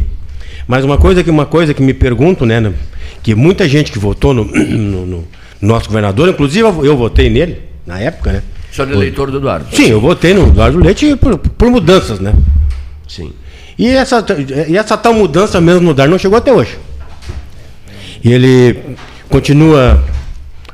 Mas 0.68 0.84
uma 0.84 0.98
coisa 0.98 1.24
que, 1.24 1.30
uma 1.30 1.46
coisa 1.46 1.72
que 1.72 1.80
me 1.80 1.94
pergunto, 1.94 2.44
né, 2.44 2.60
no- 2.60 2.74
que 3.22 3.34
muita 3.34 3.66
gente 3.66 3.90
que 3.90 3.98
votou 3.98 4.34
no, 4.34 4.44
no- 4.52 5.06
no 5.06 5.28
nosso 5.62 5.86
governador, 5.86 6.28
inclusive 6.28 6.60
eu 6.60 6.94
votei 6.94 7.30
nele, 7.30 7.71
na 7.86 7.98
época, 7.98 8.32
né? 8.32 8.42
O 8.70 8.74
senhor 8.74 8.90
é 8.90 8.94
eleitor 8.94 9.30
do 9.30 9.38
Eduardo? 9.38 9.66
Sim, 9.74 9.88
eu 9.88 10.00
votei 10.00 10.32
no 10.34 10.48
Eduardo 10.48 10.78
Leite 10.78 11.16
por, 11.16 11.36
por 11.38 11.70
mudanças, 11.70 12.20
né? 12.20 12.34
Sim. 13.08 13.32
E 13.78 13.88
essa, 13.88 14.24
e 14.68 14.76
essa 14.76 14.96
tal 14.96 15.14
mudança 15.14 15.60
mesmo 15.60 15.82
no 15.82 15.94
DAR 15.94 16.08
não 16.08 16.18
chegou 16.18 16.38
até 16.38 16.52
hoje. 16.52 16.78
E 18.22 18.32
ele 18.32 18.96
continua 19.28 20.02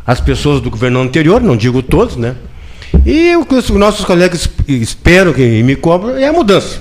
as 0.07 0.21
pessoas 0.21 0.61
do 0.61 0.71
governo 0.71 1.01
anterior, 1.01 1.40
não 1.40 1.57
digo 1.57 1.83
todos, 1.83 2.16
né? 2.16 2.35
E 3.05 3.37
o 3.37 3.44
que 3.44 3.55
os 3.55 3.68
nossos 3.71 4.05
colegas 4.05 4.49
esperam 4.66 5.33
que 5.33 5.62
me 5.62 5.77
cobram 5.77 6.16
é 6.16 6.27
a 6.27 6.33
mudança. 6.33 6.81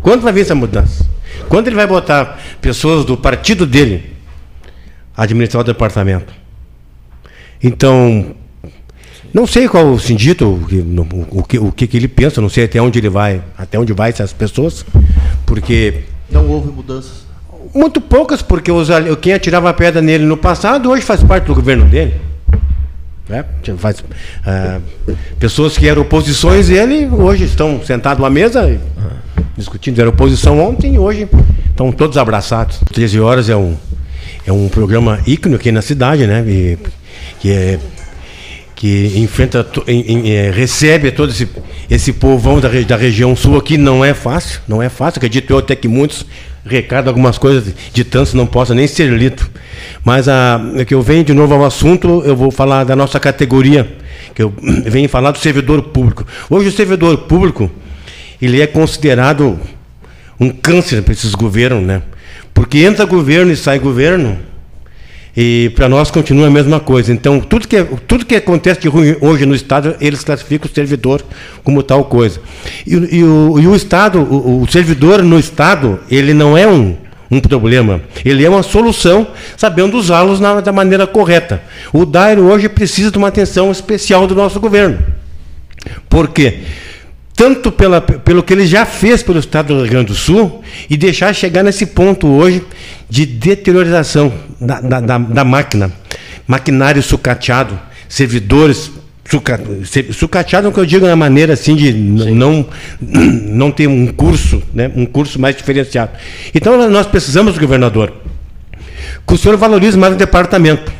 Quando 0.00 0.22
vai 0.22 0.32
vir 0.32 0.42
essa 0.42 0.54
mudança? 0.54 1.06
Quando 1.48 1.66
ele 1.68 1.76
vai 1.76 1.86
botar 1.86 2.38
pessoas 2.60 3.04
do 3.04 3.16
partido 3.16 3.66
dele 3.66 4.12
a 5.16 5.22
administrar 5.22 5.60
o 5.60 5.64
departamento? 5.64 6.32
Então, 7.62 8.34
não 9.36 9.46
sei 9.46 9.68
qual 9.68 9.92
o 9.92 10.00
sindito, 10.00 10.46
o 11.30 11.42
que, 11.42 11.58
o 11.58 11.70
que, 11.70 11.86
que 11.86 11.96
ele 11.98 12.08
pensa, 12.08 12.40
não 12.40 12.48
sei 12.48 12.64
até 12.64 12.80
onde 12.80 12.98
ele 12.98 13.10
vai, 13.10 13.42
até 13.58 13.78
onde 13.78 13.92
vai 13.92 14.08
essas 14.08 14.32
pessoas, 14.32 14.82
porque 15.44 16.04
Não 16.30 16.48
houve 16.48 16.72
mudanças. 16.72 17.26
muito 17.74 18.00
poucas, 18.00 18.40
porque 18.40 18.72
os, 18.72 18.88
quem 19.20 19.34
atirava 19.34 19.68
a 19.68 19.74
pedra 19.74 20.00
nele 20.00 20.24
no 20.24 20.38
passado 20.38 20.88
hoje 20.88 21.02
faz 21.02 21.22
parte 21.22 21.44
do 21.44 21.54
governo 21.54 21.84
dele. 21.84 22.14
Né? 23.28 23.44
Faz, 23.76 24.02
ah, 24.46 24.80
pessoas 25.38 25.76
que 25.76 25.86
eram 25.86 26.00
oposições 26.00 26.68
dele 26.68 27.06
hoje 27.06 27.44
estão 27.44 27.84
sentados 27.84 28.24
à 28.24 28.30
mesa 28.30 28.80
discutindo, 29.54 30.00
era 30.00 30.08
oposição 30.08 30.58
ontem 30.60 30.94
e 30.94 30.98
hoje 30.98 31.28
estão 31.68 31.92
todos 31.92 32.16
abraçados. 32.16 32.80
13 32.90 33.20
horas 33.20 33.50
é 33.50 33.56
um, 33.56 33.76
é 34.46 34.52
um 34.52 34.66
programa 34.70 35.20
ícone 35.26 35.56
aqui 35.56 35.70
na 35.70 35.82
cidade, 35.82 36.26
né? 36.26 36.42
E, 36.48 36.78
que 37.38 37.50
é 37.50 37.78
que 38.76 39.14
enfrenta, 39.16 39.66
em- 39.88 40.02
em- 40.12 40.30
eh, 40.30 40.50
recebe 40.54 41.10
todo 41.10 41.30
esse, 41.30 41.48
esse 41.90 42.12
povão 42.12 42.60
da, 42.60 42.68
da 42.68 42.96
região 42.96 43.34
sul 43.34 43.56
aqui, 43.56 43.78
não 43.78 44.04
é 44.04 44.12
fácil, 44.12 44.60
não 44.68 44.82
é 44.82 44.90
fácil, 44.90 45.18
acredito 45.18 45.50
eu 45.50 45.58
até 45.58 45.74
que 45.74 45.88
muitos 45.88 46.26
recadam 46.64 47.10
algumas 47.10 47.38
coisas 47.38 47.72
de 47.94 48.04
tanto 48.04 48.36
não 48.36 48.46
possa 48.46 48.74
nem 48.74 48.86
ser 48.86 49.08
lido. 49.10 49.48
Mas 50.04 50.28
a, 50.28 50.60
é 50.76 50.84
que 50.84 50.92
eu 50.92 51.00
venho 51.00 51.24
de 51.24 51.32
novo 51.32 51.54
ao 51.54 51.64
assunto, 51.64 52.22
eu 52.26 52.36
vou 52.36 52.50
falar 52.50 52.84
da 52.84 52.94
nossa 52.94 53.18
categoria, 53.18 53.96
que 54.34 54.42
eu 54.42 54.52
venho 54.84 55.08
falar 55.08 55.30
do 55.30 55.38
servidor 55.38 55.82
público. 55.82 56.26
Hoje 56.50 56.68
o 56.68 56.72
servidor 56.72 57.16
público, 57.18 57.70
ele 58.42 58.60
é 58.60 58.66
considerado 58.66 59.58
um 60.38 60.50
câncer 60.50 61.02
para 61.02 61.14
esses 61.14 61.34
governos, 61.34 61.82
né? 61.82 62.02
Porque 62.52 62.78
entra 62.80 63.06
governo 63.06 63.50
e 63.52 63.56
sai 63.56 63.78
governo, 63.78 64.38
e 65.36 65.70
para 65.74 65.88
nós 65.88 66.10
continua 66.10 66.46
a 66.46 66.50
mesma 66.50 66.80
coisa. 66.80 67.12
Então, 67.12 67.40
tudo 67.40 67.68
que, 67.68 67.84
tudo 68.06 68.24
que 68.24 68.36
acontece 68.36 68.80
de 68.80 68.88
ruim 68.88 69.16
hoje 69.20 69.44
no 69.44 69.54
Estado, 69.54 69.94
eles 70.00 70.24
classificam 70.24 70.68
o 70.70 70.74
servidor 70.74 71.22
como 71.62 71.82
tal 71.82 72.04
coisa. 72.04 72.40
E, 72.86 72.94
e 72.94 73.24
o, 73.24 73.58
e 73.60 73.66
o 73.68 73.76
Estado, 73.76 74.20
o, 74.20 74.62
o 74.62 74.66
servidor 74.70 75.22
no 75.22 75.38
Estado, 75.38 76.00
ele 76.10 76.32
não 76.32 76.56
é 76.56 76.66
um, 76.66 76.96
um 77.30 77.38
problema. 77.38 78.00
Ele 78.24 78.44
é 78.44 78.48
uma 78.48 78.62
solução, 78.62 79.26
sabendo 79.58 79.98
usá-los 79.98 80.40
da 80.40 80.72
maneira 80.72 81.06
correta. 81.06 81.62
O 81.92 82.06
DAIR 82.06 82.38
hoje 82.38 82.68
precisa 82.68 83.10
de 83.10 83.18
uma 83.18 83.28
atenção 83.28 83.70
especial 83.70 84.26
do 84.26 84.34
nosso 84.34 84.58
governo. 84.58 84.98
Por 86.08 86.28
quê? 86.28 86.60
Tanto 87.36 87.70
pela, 87.70 88.00
pelo 88.00 88.42
que 88.42 88.54
ele 88.54 88.66
já 88.66 88.86
fez 88.86 89.22
pelo 89.22 89.38
Estado 89.38 89.74
do 89.74 89.82
Rio 89.82 89.90
Grande 89.90 90.06
do 90.06 90.14
Sul 90.14 90.62
e 90.88 90.96
deixar 90.96 91.34
chegar 91.34 91.62
nesse 91.62 91.84
ponto 91.84 92.26
hoje 92.26 92.62
de 93.10 93.26
deteriorização 93.26 94.32
da, 94.58 94.80
da, 94.80 95.00
da- 95.00 95.18
da 95.18 95.44
máquina. 95.44 95.92
Maquinário 96.48 97.02
sucateado, 97.02 97.78
servidores 98.08 98.90
suca, 99.30 99.60
se- 99.84 100.12
sucateado, 100.14 100.66
é 100.68 100.70
o 100.70 100.72
que 100.72 100.80
eu 100.80 100.86
digo 100.86 101.06
na 101.06 101.14
maneira 101.16 101.52
assim 101.52 101.76
de 101.76 101.92
não, 101.92 102.66
não 103.00 103.70
ter 103.70 103.86
um 103.86 104.06
curso, 104.06 104.62
né, 104.72 104.90
um 104.96 105.04
curso 105.04 105.38
mais 105.38 105.54
diferenciado. 105.56 106.12
Então 106.54 106.88
nós 106.88 107.06
precisamos, 107.06 107.58
governador, 107.58 108.14
que 109.26 109.34
o 109.34 109.36
senhor 109.36 109.58
valorize 109.58 109.98
mais 109.98 110.14
o 110.14 110.16
departamento. 110.16 110.90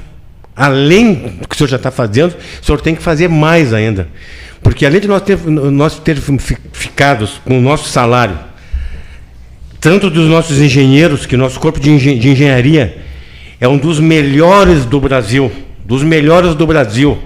Além 0.54 1.14
do 1.14 1.48
que 1.48 1.54
o 1.54 1.58
senhor 1.58 1.68
já 1.68 1.76
está 1.76 1.90
fazendo, 1.90 2.34
o 2.62 2.64
senhor 2.66 2.80
tem 2.80 2.94
que 2.94 3.02
fazer 3.02 3.28
mais 3.28 3.72
ainda. 3.72 4.08
Porque 4.66 4.84
além 4.84 5.00
de 5.00 5.06
nós 5.06 5.22
ter, 5.22 5.38
nós 5.46 6.02
ficados 6.72 7.40
com 7.44 7.56
o 7.56 7.62
nosso 7.62 7.88
salário, 7.88 8.36
tanto 9.80 10.10
dos 10.10 10.28
nossos 10.28 10.58
engenheiros, 10.60 11.24
que 11.24 11.36
nosso 11.36 11.60
corpo 11.60 11.78
de, 11.78 11.88
engen- 11.88 12.18
de 12.18 12.30
engenharia 12.30 12.98
é 13.60 13.68
um 13.68 13.78
dos 13.78 14.00
melhores 14.00 14.84
do 14.84 15.00
Brasil, 15.00 15.52
dos 15.84 16.02
melhores 16.02 16.56
do 16.56 16.66
Brasil, 16.66 17.16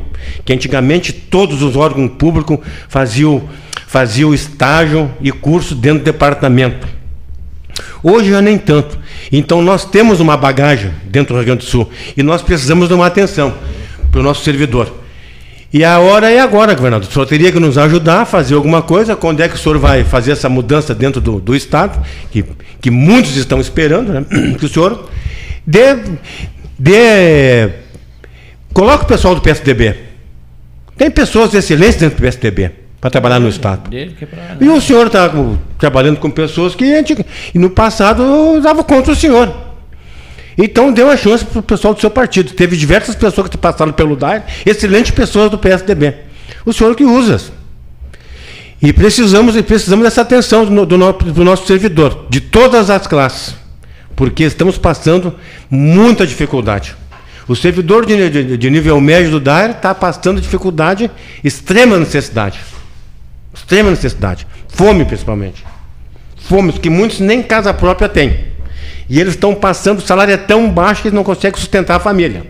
que 0.44 0.52
antigamente 0.52 1.14
todos 1.14 1.62
os 1.62 1.76
órgãos 1.76 2.10
públicos 2.18 2.58
faziam, 2.90 3.48
faziam 3.86 4.34
estágio 4.34 5.10
e 5.18 5.32
curso 5.32 5.74
dentro 5.74 6.00
do 6.00 6.04
departamento. 6.04 6.86
Hoje 8.02 8.28
já 8.28 8.42
nem 8.42 8.58
tanto. 8.58 8.98
Então 9.32 9.62
nós 9.62 9.86
temos 9.86 10.20
uma 10.20 10.36
bagagem 10.36 10.90
dentro 11.06 11.32
do 11.32 11.38
Rio 11.38 11.46
Grande 11.46 11.64
do 11.64 11.70
Sul 11.70 11.90
e 12.14 12.22
nós 12.22 12.42
precisamos 12.42 12.86
de 12.86 12.92
uma 12.92 13.06
atenção 13.06 13.54
para 14.12 14.20
o 14.20 14.22
nosso 14.22 14.44
servidor. 14.44 14.99
E 15.72 15.84
a 15.84 16.00
hora 16.00 16.30
é 16.30 16.40
agora, 16.40 16.74
governador. 16.74 17.08
O 17.08 17.12
senhor 17.12 17.26
teria 17.26 17.52
que 17.52 17.60
nos 17.60 17.78
ajudar 17.78 18.22
a 18.22 18.24
fazer 18.24 18.54
alguma 18.54 18.82
coisa. 18.82 19.14
Quando 19.14 19.40
é 19.40 19.48
que 19.48 19.54
o 19.54 19.58
senhor 19.58 19.78
vai 19.78 20.02
fazer 20.02 20.32
essa 20.32 20.48
mudança 20.48 20.94
dentro 20.94 21.20
do, 21.20 21.38
do 21.38 21.54
Estado, 21.54 22.04
que, 22.30 22.44
que 22.80 22.90
muitos 22.90 23.36
estão 23.36 23.60
esperando, 23.60 24.12
né? 24.12 24.24
que 24.58 24.66
o 24.66 24.68
senhor 24.68 25.08
dê, 25.64 25.96
dê. 26.76 27.70
Coloque 28.72 29.04
o 29.04 29.06
pessoal 29.06 29.34
do 29.34 29.40
PSDB. 29.40 29.94
Tem 30.96 31.08
pessoas 31.08 31.54
excelentes 31.54 31.96
dentro 31.96 32.16
do 32.16 32.20
PSDB 32.20 32.72
para 33.00 33.10
trabalhar 33.10 33.38
no 33.38 33.48
Estado. 33.48 33.94
É 33.96 34.08
E 34.60 34.68
o 34.68 34.80
senhor 34.80 35.06
está 35.06 35.32
trabalhando 35.78 36.18
com 36.18 36.30
pessoas 36.30 36.74
que 36.74 36.84
no 37.54 37.70
passado 37.70 38.22
usavam 38.58 38.82
contra 38.82 39.12
o 39.12 39.16
senhor. 39.16 39.69
Então 40.58 40.92
deu 40.92 41.10
a 41.10 41.16
chance 41.16 41.44
para 41.44 41.58
o 41.60 41.62
pessoal 41.62 41.94
do 41.94 42.00
seu 42.00 42.10
partido. 42.10 42.52
Teve 42.52 42.76
diversas 42.76 43.14
pessoas 43.14 43.48
que 43.48 43.56
passaram 43.56 43.92
pelo 43.92 44.16
DAI, 44.16 44.42
excelentes 44.66 45.10
pessoas 45.12 45.50
do 45.50 45.58
PSDB. 45.58 46.14
O 46.66 46.72
senhor 46.72 46.94
que 46.94 47.04
usa. 47.04 47.40
E 48.82 48.92
precisamos, 48.92 49.56
e 49.56 49.62
precisamos 49.62 50.04
dessa 50.04 50.22
atenção 50.22 50.64
do, 50.64 50.86
do 50.86 51.12
do 51.12 51.44
nosso 51.44 51.66
servidor, 51.66 52.26
de 52.30 52.40
todas 52.40 52.88
as 52.90 53.06
classes. 53.06 53.54
Porque 54.16 54.44
estamos 54.44 54.76
passando 54.78 55.34
muita 55.70 56.26
dificuldade. 56.26 56.94
O 57.46 57.54
servidor 57.56 58.06
de, 58.06 58.30
de- 58.30 58.56
de 58.56 58.70
nível 58.70 59.00
médio 59.00 59.30
do 59.32 59.40
DAIR 59.40 59.70
está 59.72 59.94
passando 59.94 60.40
dificuldade, 60.40 61.10
extrema 61.42 61.98
necessidade. 61.98 62.60
Extrema 63.52 63.90
necessidade. 63.90 64.46
Fome, 64.68 65.04
principalmente. 65.04 65.64
Fome, 66.36 66.72
que 66.72 66.88
muitos 66.88 67.18
nem 67.20 67.42
casa 67.42 67.72
própria 67.74 68.08
têm. 68.08 68.49
E 69.10 69.18
eles 69.20 69.34
estão 69.34 69.54
passando, 69.56 69.98
o 69.98 70.02
salário 70.02 70.32
é 70.32 70.36
tão 70.36 70.70
baixo 70.70 71.02
que 71.02 71.08
eles 71.08 71.14
não 71.16 71.24
conseguem 71.24 71.58
sustentar 71.58 71.96
a 71.96 72.00
família. 72.00 72.44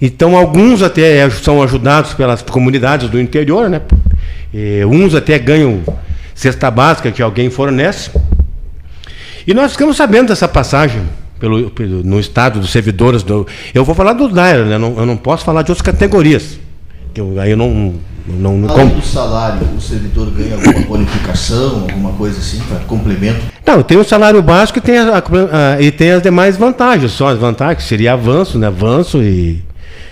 Então, 0.00 0.34
alguns 0.34 0.82
até 0.82 1.28
são 1.30 1.62
ajudados 1.62 2.14
pelas 2.14 2.40
comunidades 2.42 3.08
do 3.10 3.20
interior, 3.20 3.68
né? 3.68 3.82
E 4.52 4.82
uns 4.86 5.14
até 5.14 5.38
ganham 5.38 5.82
cesta 6.34 6.70
básica 6.70 7.12
que 7.12 7.22
alguém 7.22 7.50
fornece. 7.50 8.10
E 9.46 9.52
nós 9.52 9.72
ficamos 9.72 9.96
sabendo 9.96 10.28
dessa 10.28 10.48
passagem 10.48 11.02
pelo, 11.38 11.70
pelo- 11.70 12.02
no 12.02 12.18
estado 12.18 12.58
dos 12.58 12.70
servidores. 12.72 13.22
Do, 13.22 13.46
eu 13.74 13.84
vou 13.84 13.94
falar 13.94 14.14
do 14.14 14.28
DAIR, 14.28 14.64
né? 14.64 14.76
Eu 14.76 15.04
não 15.06 15.16
posso 15.16 15.44
falar 15.44 15.62
de 15.62 15.70
outras 15.70 15.84
categorias. 15.84 16.58
eu- 17.14 17.38
aí 17.38 17.50
eu 17.50 17.56
não. 17.56 17.94
Não, 18.26 18.56
não 18.58 18.68
Além 18.70 18.88
como- 18.88 19.00
do 19.00 19.06
salário, 19.06 19.66
o 19.76 19.80
servidor 19.80 20.30
ganha 20.30 20.54
alguma 20.54 20.80
bonificação, 20.86 21.86
alguma 21.88 22.12
coisa 22.12 22.38
assim, 22.38 22.58
para 22.68 22.78
complemento? 22.80 23.40
Não, 23.66 23.82
tem 23.82 23.96
o 23.98 24.04
salário 24.04 24.40
básico 24.42 24.78
e 24.78 24.82
tem, 24.82 24.98
a- 24.98 25.18
a- 25.18 25.80
e 25.80 25.90
tem 25.90 26.10
as 26.12 26.22
demais 26.22 26.56
vantagens. 26.56 27.12
Só 27.12 27.28
as 27.28 27.38
vantagens, 27.38 27.84
seria 27.84 28.12
avanço, 28.12 28.58
né? 28.58 28.66
Avanço 28.66 29.22
e 29.22 29.62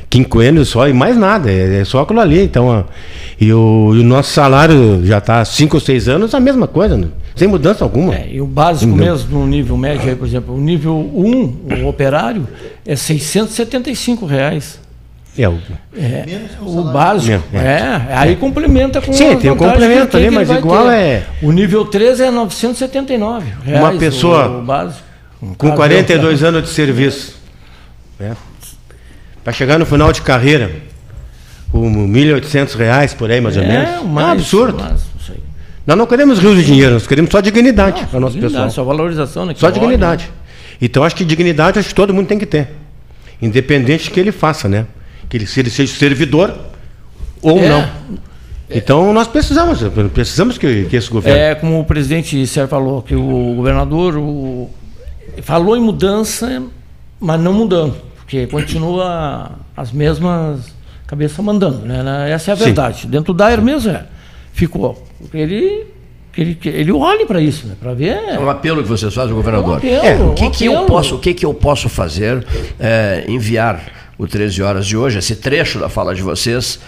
quinquênio 0.09 0.65
só 0.65 0.89
e 0.89 0.93
mais 0.93 1.17
nada. 1.17 1.51
É, 1.51 1.81
é 1.81 1.85
só 1.85 2.01
aquilo 2.01 2.21
ali. 2.21 2.43
Então, 2.43 2.71
a- 2.73 2.85
e, 3.41 3.53
o, 3.53 3.93
e 3.95 4.01
o 4.01 4.05
nosso 4.05 4.33
salário 4.33 5.01
já 5.05 5.19
está 5.19 5.41
há 5.41 5.45
5 5.45 5.77
ou 5.77 5.81
6 5.81 6.09
anos, 6.09 6.35
a 6.35 6.41
mesma 6.41 6.67
coisa, 6.67 6.97
né? 6.97 7.09
sem 7.37 7.47
mudança 7.49 7.85
alguma. 7.85 8.15
É, 8.15 8.29
e 8.33 8.41
o 8.41 8.47
básico 8.47 8.91
Não. 8.91 8.99
mesmo, 8.99 9.39
no 9.39 9.47
nível 9.47 9.77
médio, 9.77 10.09
aí, 10.11 10.17
por 10.17 10.27
exemplo, 10.27 10.55
o 10.55 10.61
nível 10.61 10.95
1, 11.15 11.85
o 11.85 11.87
operário, 11.89 12.47
é 12.85 12.95
675 12.97 14.27
reais. 14.27 14.80
É, 15.43 15.49
o- 15.49 15.59
É, 15.97 16.23
que 16.27 16.39
o 16.65 16.83
básico. 16.85 17.43
É, 17.55 17.59
É, 17.59 18.01
aí 18.15 18.37
complementa 18.37 19.01
com 19.01 19.13
Sim, 19.13 19.37
tem 19.37 19.51
um 19.51 19.57
complemento 19.57 20.17
ali, 20.17 20.31
mas 20.31 20.51
igual 20.51 20.87
ter. 20.89 20.95
é- 20.95 21.27
O 21.43 21.51
nível 21.53 21.85
3 21.85 22.21
é 22.21 22.31
979 22.31 23.47
reais. 23.65 23.83
Uma 23.85 23.99
pessoa 23.99 24.49
o, 24.49 24.59
o 24.61 24.63
básico. 24.65 25.03
Com 25.41 25.69
caso- 25.69 25.77
42 25.77 26.43
anos 26.45 26.63
de 26.65 26.69
serviço. 26.71 27.39
Para 29.43 29.53
chegar 29.53 29.79
no 29.79 29.87
final 29.87 30.13
de 30.13 30.21
carreira, 30.23 30.71
com 31.73 31.89
1.800 31.91 32.75
reais 32.75 33.15
por 33.15 33.31
aí, 33.31 33.41
mais 33.41 33.57
ou 33.57 33.63
menos. 33.63 33.89
É, 33.89 33.95
É 33.95 34.01
um 34.01 34.05
mais, 34.05 34.33
absurdo. 34.33 34.83
mais. 34.83 35.09
Nós 35.87 35.97
não 35.97 36.07
queremos 36.07 36.39
rios 36.39 36.57
de 36.57 36.65
dinheiro, 36.67 36.93
nós 36.93 37.07
queremos 37.07 37.31
só 37.33 37.41
dignidade 37.41 38.05
para 38.07 38.19
o 38.19 38.21
nosso 38.21 38.35
Dignidade, 38.35 38.65
pessoal. 38.67 38.71
Só 38.71 38.85
valorização, 38.85 39.47
né? 39.47 39.55
que 39.55 39.61
Só 39.61 39.67
olha, 39.67 39.73
dignidade. 39.75 40.31
Então 40.81 41.03
acho 41.03 41.17
que 41.17 41.25
dignidade 41.25 41.79
acho 41.79 41.89
que 41.89 41.95
todo 41.95 42.13
mundo 42.13 42.27
tem 42.27 42.39
que 42.39 42.45
ter. 42.47 42.69
Independente 43.41 44.05
do 44.09 44.13
que 44.13 44.21
ele 44.21 44.31
faça, 44.31 44.69
né? 44.69 44.85
Que 45.31 45.37
ele, 45.39 45.47
se 45.47 45.59
ele 45.61 45.71
seja 45.71 45.95
servidor 45.97 46.55
ou 47.41 47.59
É. 47.59 47.69
não. 47.69 47.89
Então 48.69 49.13
nós 49.13 49.27
precisamos, 49.27 49.81
precisamos 50.13 50.59
que, 50.59 50.85
que 50.85 50.97
esse 50.97 51.09
governo. 51.11 51.39
É 51.39 51.55
como 51.55 51.81
o 51.81 51.85
presidente 51.85 52.47
Sérgio 52.47 52.69
falou, 52.69 53.01
que 53.03 53.15
o 53.17 53.55
governador 53.57 54.17
o- 54.17 54.69
falou 55.43 55.77
em 55.77 55.81
mudança, 55.81 56.63
mas 57.19 57.41
não 57.41 57.53
mudando, 57.53 57.97
porque 58.17 58.47
continua 58.47 59.53
as 59.77 59.91
mesmas 59.91 60.73
cabeças 61.07 61.45
mandando, 61.45 61.79
né? 61.87 62.31
Essa 62.31 62.51
é 62.51 62.55
a 62.55 62.57
Sim. 62.57 62.65
verdade. 62.65 63.07
Dentro 63.09 63.33
do 63.33 63.37
Dair 63.37 63.61
mesmo 63.63 63.91
é. 63.91 64.05
Ficou. 64.53 65.03
Ele, 65.35 65.87
que 66.33 66.41
ele, 66.41 66.55
que 66.55 66.69
ele 66.69 66.93
olhe 66.93 67.27
para 67.27 67.41
isso, 67.41 67.67
né? 67.67 67.75
Para 67.81 67.93
ver. 67.95 68.17
É 68.29 68.39
um 68.39 68.49
apelo 68.51 68.83
que 68.83 68.89
vocês 68.89 69.13
fazem 69.13 69.31
ao 69.31 69.37
governador. 69.37 69.75
Um 69.75 69.77
apelo, 69.79 70.05
É, 70.07 70.15
o 70.17 70.31
um 70.31 70.35
que, 70.35 70.49
que 70.51 70.65
eu 70.67 70.85
posso, 70.87 71.17
o 71.17 71.19
que, 71.19 71.35
que 71.35 71.45
eu 71.45 71.53
posso 71.55 71.89
fazer? 71.89 72.47
É, 72.79 73.25
enviar 73.29 73.81
o 74.21 74.27
13 74.27 74.63
horas 74.63 74.87
de 74.87 74.99
hoje, 74.99 75.19
esse 75.19 75.35
trecho 75.35 75.79
da 75.79 75.89
fala 75.89 76.15
de 76.15 76.21
vocês, 76.21 76.79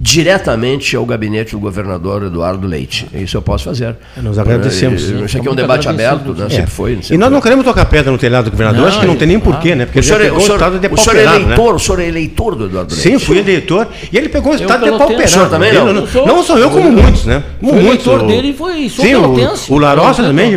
diretamente 0.00 0.96
ao 0.96 1.04
gabinete 1.04 1.52
do 1.52 1.60
governador 1.60 2.22
Eduardo 2.24 2.66
Leite. 2.66 3.06
Isso 3.12 3.36
eu 3.36 3.42
posso 3.42 3.64
fazer. 3.64 3.96
Nós 4.16 4.38
agradecemos. 4.38 5.10
É, 5.10 5.24
Isso 5.26 5.36
aqui 5.36 5.46
é 5.46 5.50
um 5.50 5.54
debate 5.54 5.88
aberto, 5.88 6.32
né? 6.34 6.46
É. 6.46 6.50
Sempre 6.50 6.70
foi. 6.70 6.92
E 6.92 7.02
sempre 7.02 7.18
nós 7.18 7.26
foi. 7.28 7.34
não 7.34 7.40
queremos 7.42 7.64
tocar 7.66 7.84
pedra 7.84 8.10
no 8.10 8.16
telhado 8.16 8.46
do 8.46 8.50
governador, 8.50 8.80
Não, 8.80 8.88
acho 8.88 8.98
que 8.98 9.06
não 9.06 9.14
tem 9.16 9.28
nem 9.28 9.36
e- 9.36 9.40
porquê, 9.40 9.74
né? 9.74 9.84
Porque 9.84 9.98
O 9.98 10.00
ele 10.00 10.06
senhor, 10.06 10.20
é, 10.22 10.24
pegou 10.24 10.38
o, 10.38 10.40
o 10.40 10.44
senhor, 10.44 10.56
estado 10.56 10.70
o 10.72 10.78
senhor 10.80 10.86
é 10.86 10.88
depauperado, 10.88 11.38
né? 11.40 11.44
eleitor, 11.44 11.74
o 11.74 11.78
senhor 11.78 12.00
é 12.00 12.06
eleitor 12.08 12.54
do 12.54 12.64
Eduardo 12.66 12.94
Leite. 12.94 13.08
Sim, 13.10 13.18
fui 13.18 13.38
eleitor. 13.38 13.88
E 14.10 14.16
ele 14.16 14.28
pegou 14.30 14.52
o 14.52 14.56
estado. 14.56 14.84
O 14.86 15.28
senhor 15.28 15.48
também 15.50 15.68
Ele 15.68 15.78
não? 15.80 15.92
não, 15.92 16.06
Sou- 16.06 16.26
não 16.26 16.42
sou 16.42 16.58
eu 16.58 16.70
como 16.70 16.90
muitos, 16.90 17.26
né? 17.26 17.42
Como 17.60 17.72
Fui 17.74 17.82
muitos. 17.82 18.06
eleitor 18.06 18.24
o- 18.24 18.28
dele 18.28 18.48
e 18.48 18.52
foi- 18.54 18.88
sou 18.88 19.04
Sim, 19.04 19.10
pelotense. 19.12 19.70
o, 19.70 19.74
o 19.74 19.78
Larossa 19.78 20.22
também. 20.22 20.54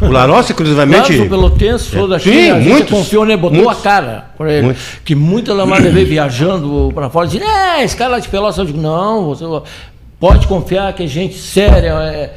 O 0.00 0.08
Larossa, 0.08 0.08
Claro, 0.10 0.40
exclusivamente. 0.40 1.16
sou 1.16 1.26
pelotense, 1.28 1.84
sou 1.84 2.06
É. 2.06 2.08
daqui, 2.08 2.30
Sim, 2.30 2.50
a 2.50 2.58
gente 2.60 2.68
muitos, 2.68 2.90
confiou, 2.90 3.24
né? 3.24 3.36
Botou 3.36 3.58
muitos. 3.62 3.78
a 3.78 3.82
cara 3.82 4.24
pra 4.36 4.52
ele. 4.52 4.62
Muitos. 4.66 4.82
Que 5.04 5.14
muita 5.14 5.54
lamada 5.54 5.88
veio 5.90 6.06
viajando 6.06 6.90
para 6.94 7.08
fora, 7.08 7.26
dizendo, 7.28 7.44
é, 7.44 7.84
esse 7.84 7.96
cara 7.96 8.10
lá 8.12 8.18
de 8.18 8.28
Pelotas, 8.28 8.58
eu 8.58 8.64
digo, 8.64 8.79
não, 8.80 9.26
você 9.26 9.44
pode 10.18 10.46
confiar 10.46 10.92
que 10.94 11.04
é 11.04 11.06
gente 11.06 11.36
séria. 11.38 11.90
é." 12.12 12.34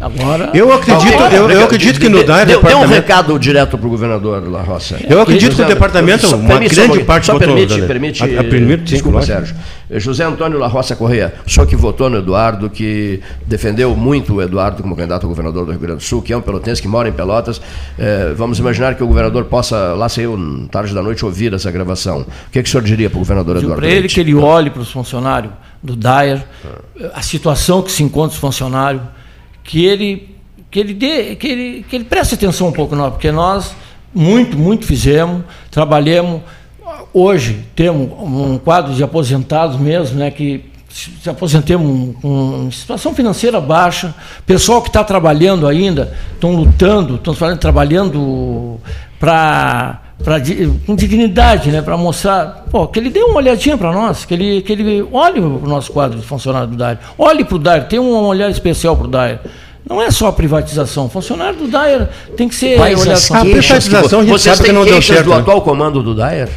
Agora. 0.00 0.50
Eu 0.52 0.70
acredito, 0.72 1.14
agora- 1.14 1.34
eu, 1.34 1.48
eu 1.50 1.64
acredito 1.64 2.00
que 2.00 2.08
no 2.08 2.22
DAE 2.24 2.44
Deu, 2.46 2.60
deu 2.60 2.78
um 2.78 2.86
recado 2.86 3.38
direto 3.38 3.78
para 3.78 3.86
o 3.86 3.90
governador 3.90 4.46
La 4.50 4.60
Roça. 4.60 4.98
Eu 5.08 5.20
acredito 5.22 5.54
que 5.54 5.62
o 5.62 5.64
departamento, 5.64 6.26
só- 6.26 6.36
uma 6.36 6.48
permite, 6.48 6.74
só 6.74 6.80
um 6.82 6.84
grande 6.84 6.88
pouquinho. 6.88 7.06
parte 7.06 7.26
só 7.26 7.32
votou, 7.34 7.54
permite, 7.54 7.82
permite, 7.86 8.22
A- 8.22 8.40
a- 8.40 8.44
permite, 8.44 8.78
sim, 8.80 8.84
desculpa, 8.96 9.18
lógico. 9.20 9.38
Sérgio. 9.38 9.56
José 9.92 10.24
Antônio 10.24 10.58
La 10.58 10.66
Roça 10.66 10.96
Correia, 10.96 11.32
o 11.46 11.50
senhor 11.50 11.64
que 11.66 11.76
votou 11.76 12.10
no 12.10 12.18
Eduardo, 12.18 12.68
que 12.68 13.20
defendeu 13.46 13.94
muito 13.94 14.34
o 14.34 14.42
Eduardo 14.42 14.82
como 14.82 14.96
candidato 14.96 15.24
a 15.24 15.28
governador 15.28 15.64
do 15.64 15.70
Rio 15.70 15.80
Grande 15.80 15.98
do 15.98 16.02
Sul, 16.02 16.20
que 16.20 16.32
é 16.32 16.36
um 16.36 16.42
pelotense 16.42 16.82
que 16.82 16.88
mora 16.88 17.08
em 17.08 17.12
Pelotas, 17.12 17.62
eh, 17.98 18.32
vamos 18.36 18.58
imaginar 18.58 18.96
que 18.96 19.02
o 19.02 19.06
governador 19.06 19.44
possa, 19.44 19.94
lá 19.94 20.08
saiu 20.08 20.36
tarde 20.70 20.92
da 20.92 21.02
noite, 21.02 21.24
ouvir 21.24 21.54
essa 21.54 21.70
gravação. 21.70 22.22
O 22.22 22.50
que, 22.50 22.60
que 22.62 22.68
o 22.68 22.70
senhor 22.70 22.82
diria 22.82 23.08
para 23.08 23.16
o 23.16 23.20
governador 23.20 23.56
Eduardo 23.58 23.76
para 23.80 23.86
ele 23.86 24.00
Leite? 24.00 24.14
que 24.16 24.20
ele 24.20 24.34
olhe 24.34 24.68
para 24.70 24.82
os 24.82 24.90
funcionários 24.90 25.52
do 25.84 25.94
DAER, 25.94 26.42
a 27.12 27.20
situação 27.20 27.82
que 27.82 27.92
se 27.92 28.02
encontra 28.02 28.32
os 28.32 28.40
funcionários, 28.40 29.02
que 29.62 29.84
ele, 29.84 30.34
que 30.70 30.80
ele 30.80 30.94
dê, 30.94 31.36
que 31.36 31.46
ele, 31.46 31.86
que 31.86 31.94
ele 31.94 32.04
preste 32.04 32.34
atenção 32.34 32.68
um 32.68 32.72
pouco 32.72 32.96
nós, 32.96 33.12
porque 33.12 33.30
nós 33.30 33.76
muito, 34.14 34.56
muito 34.56 34.86
fizemos, 34.86 35.44
trabalhamos. 35.70 36.40
Hoje 37.12 37.64
temos 37.76 38.10
um 38.18 38.56
quadro 38.56 38.94
de 38.94 39.04
aposentados 39.04 39.78
mesmo, 39.78 40.18
né, 40.18 40.30
que 40.30 40.64
se 40.88 41.28
aposentemos 41.28 42.16
com 42.22 42.70
situação 42.70 43.14
financeira 43.14 43.60
baixa, 43.60 44.14
pessoal 44.46 44.80
que 44.80 44.88
está 44.88 45.04
trabalhando 45.04 45.66
ainda, 45.66 46.16
estão 46.32 46.54
lutando, 46.54 47.16
estão 47.16 47.34
trabalhando 47.56 48.80
para 49.18 50.03
pra, 50.22 50.36
com 50.86 50.94
dignidade, 50.94 51.70
né, 51.70 51.82
para 51.82 51.96
mostrar, 51.96 52.64
pô, 52.70 52.86
que 52.86 52.98
ele 52.98 53.10
dê 53.10 53.20
uma 53.22 53.36
olhadinha 53.36 53.76
para 53.76 53.92
nós, 53.92 54.24
que 54.24 54.34
ele, 54.34 54.62
que 54.62 54.72
ele 54.72 55.06
olhe 55.12 55.40
para 55.40 55.48
o 55.48 55.68
nosso 55.68 55.92
quadro 55.92 56.18
de 56.18 56.24
funcionário 56.24 56.68
do 56.68 56.76
DAIR, 56.76 56.98
olhe 57.18 57.44
para 57.44 57.56
o 57.56 57.58
DAIR, 57.58 57.84
tem 57.84 57.98
um 57.98 58.14
olhar 58.24 58.50
especial 58.50 58.96
para 58.96 59.06
o 59.06 59.10
DAIR. 59.10 59.38
Não 59.88 60.00
é 60.00 60.10
só 60.10 60.28
a 60.28 60.32
privatização, 60.32 61.10
funcionário 61.10 61.58
do 61.58 61.68
DAIR 61.68 62.08
tem 62.36 62.48
que 62.48 62.54
ser 62.54 62.76
Quais 62.76 63.00
olhado 63.00 63.18
A 63.18 63.42
queixas 63.42 63.84
que 63.84 63.90
privatização, 63.90 64.20
a 64.20 64.22
gente 64.22 64.32
Vocês 64.32 64.56
sabe 64.56 64.68
que 64.68 64.74
não 64.74 64.84
deu 64.84 65.02
certo, 65.02 65.24
do 65.24 65.30
né? 65.30 65.36
atual 65.36 65.60
comando 65.60 66.02
do 66.02 66.14
Daer? 66.14 66.48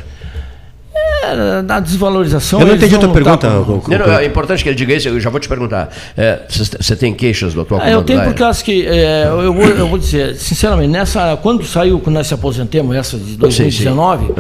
É, 1.24 1.62
da 1.62 1.80
desvalorização. 1.80 2.62
Eu 2.62 2.68
não 2.68 2.76
entendi 2.76 2.96
a 2.96 3.00
tua 3.00 3.10
pergunta. 3.10 3.50
Coco. 3.66 3.92
Não, 3.92 3.98
não, 3.98 4.14
é 4.14 4.26
importante 4.26 4.64
que 4.64 4.70
ele 4.70 4.76
diga 4.76 4.94
isso, 4.94 5.10
eu 5.10 5.20
já 5.20 5.30
vou 5.30 5.40
te 5.40 5.50
perguntar. 5.50 5.90
É, 6.16 6.40
Você 6.48 6.64
você 6.80 6.96
tem 6.96 7.14
queixas 7.14 7.54
do 7.54 7.62
atual 7.62 7.82
Ah, 7.84 7.90
eu 7.90 8.04
tenho 8.04 8.24
porque 8.24 8.44
acho 8.44 8.64
que 8.64 8.86
é, 8.86 9.26
eu, 9.26 9.54
vou, 9.54 9.66
eu 9.66 9.88
vou 9.88 9.98
dizer, 9.98 10.36
sinceramente, 10.36 10.90
nessa, 10.90 11.38
quando 11.38 11.66
saiu, 11.66 12.00
quando 12.00 12.16
nós 12.16 12.28
se 12.28 12.34
aposentemos, 12.34 12.96
essa 12.96 13.18
de 13.18 13.36
2019, 13.36 14.34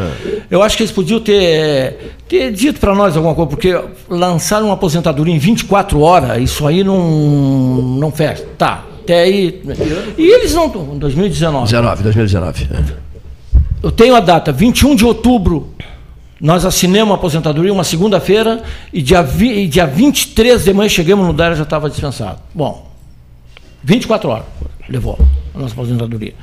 eu 0.49 0.61
acho 0.61 0.77
que 0.77 0.83
eles 0.83 0.91
podiam 0.91 1.19
ter, 1.19 2.15
ter 2.27 2.51
dito 2.51 2.79
para 2.79 2.95
nós 2.95 3.15
alguma 3.17 3.35
coisa, 3.35 3.49
porque 3.49 3.79
lançaram 4.09 4.67
uma 4.67 4.75
aposentadoria 4.75 5.33
em 5.33 5.39
24 5.39 5.99
horas, 5.99 6.41
isso 6.41 6.65
aí 6.65 6.83
não, 6.83 7.01
não 7.99 8.11
fecha. 8.11 8.45
Tá, 8.57 8.85
até 9.01 9.21
aí. 9.21 9.61
E 10.17 10.25
eles 10.25 10.53
não. 10.53 10.67
Em 10.93 10.97
2019. 10.97 11.65
19, 11.65 12.03
2019. 12.03 12.67
é. 12.71 13.07
Eu 13.83 13.91
tenho 13.91 14.15
a 14.15 14.19
data, 14.19 14.51
21 14.51 14.95
de 14.95 15.05
outubro, 15.05 15.69
nós 16.39 16.65
assinamos 16.65 17.11
a 17.13 17.15
aposentadoria 17.15 17.73
uma 17.73 17.83
segunda-feira 17.83 18.63
e 18.93 19.01
dia, 19.01 19.21
vi, 19.23 19.63
e 19.63 19.67
dia 19.67 19.87
23 19.87 20.63
de 20.63 20.73
manhã 20.73 20.89
chegamos 20.89 21.25
no 21.25 21.33
DARA 21.33 21.55
já 21.55 21.63
estava 21.63 21.89
dispensado. 21.89 22.39
Bom, 22.53 22.87
24 23.83 24.29
horas 24.29 24.45
levou 24.89 25.17
a 25.53 25.59
nossa 25.59 25.73
aposentadoria. 25.73 26.33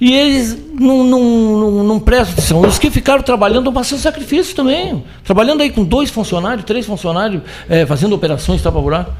E 0.00 0.12
eles 0.12 0.58
não, 0.78 1.04
não, 1.04 1.20
não, 1.22 1.84
não 1.84 2.00
prestam 2.00 2.32
atenção. 2.32 2.60
Os 2.60 2.78
que 2.78 2.90
ficaram 2.90 3.22
trabalhando 3.22 3.60
estão 3.60 3.72
passando 3.72 4.00
sacrifício 4.00 4.54
também. 4.56 5.04
Trabalhando 5.22 5.62
aí 5.62 5.70
com 5.70 5.84
dois 5.84 6.10
funcionários, 6.10 6.64
três 6.64 6.84
funcionários, 6.84 7.42
eh, 7.68 7.86
fazendo 7.86 8.14
operações 8.14 8.60
tapa 8.60 8.80
buraco. 8.80 9.12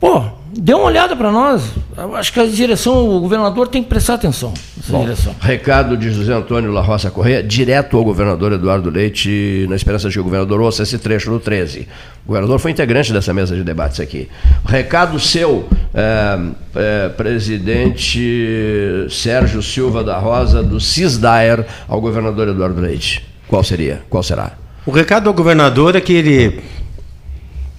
Pô, 0.00 0.22
dê 0.56 0.72
uma 0.72 0.84
olhada 0.84 1.14
para 1.14 1.30
nós. 1.30 1.62
Eu 1.94 2.16
acho 2.16 2.32
que 2.32 2.40
a 2.40 2.46
direção, 2.46 3.06
o 3.06 3.20
governador 3.20 3.68
tem 3.68 3.82
que 3.82 3.88
prestar 3.90 4.14
atenção 4.14 4.54
nessa 4.74 4.92
Bom, 4.92 5.02
direção. 5.02 5.34
recado 5.38 5.94
de 5.94 6.10
José 6.10 6.32
Antônio 6.32 6.72
La 6.72 6.80
Roça 6.80 7.10
Correia, 7.10 7.42
direto 7.42 7.98
ao 7.98 8.02
governador 8.02 8.52
Eduardo 8.52 8.88
Leite, 8.88 9.66
na 9.68 9.76
esperança 9.76 10.08
de 10.08 10.14
que 10.14 10.20
o 10.20 10.24
governador 10.24 10.58
ouça 10.62 10.82
esse 10.84 10.98
trecho 10.98 11.30
no 11.30 11.38
13. 11.38 11.86
O 12.24 12.28
governador 12.28 12.58
foi 12.58 12.70
integrante 12.70 13.12
dessa 13.12 13.34
mesa 13.34 13.54
de 13.54 13.62
debates 13.62 14.00
aqui. 14.00 14.26
Recado 14.64 15.20
seu, 15.20 15.68
é, 15.92 16.38
é, 16.74 17.08
presidente 17.10 19.06
Sérgio 19.10 19.62
Silva 19.62 20.02
da 20.02 20.18
Rosa, 20.18 20.62
do 20.62 20.80
CISDAER, 20.80 21.66
ao 21.86 22.00
governador 22.00 22.48
Eduardo 22.48 22.80
Leite. 22.80 23.22
Qual 23.46 23.62
seria? 23.62 24.00
Qual 24.08 24.22
será? 24.22 24.52
O 24.86 24.90
recado 24.90 25.28
ao 25.28 25.34
governador 25.34 25.94
é 25.94 26.00
que 26.00 26.14
ele 26.14 26.60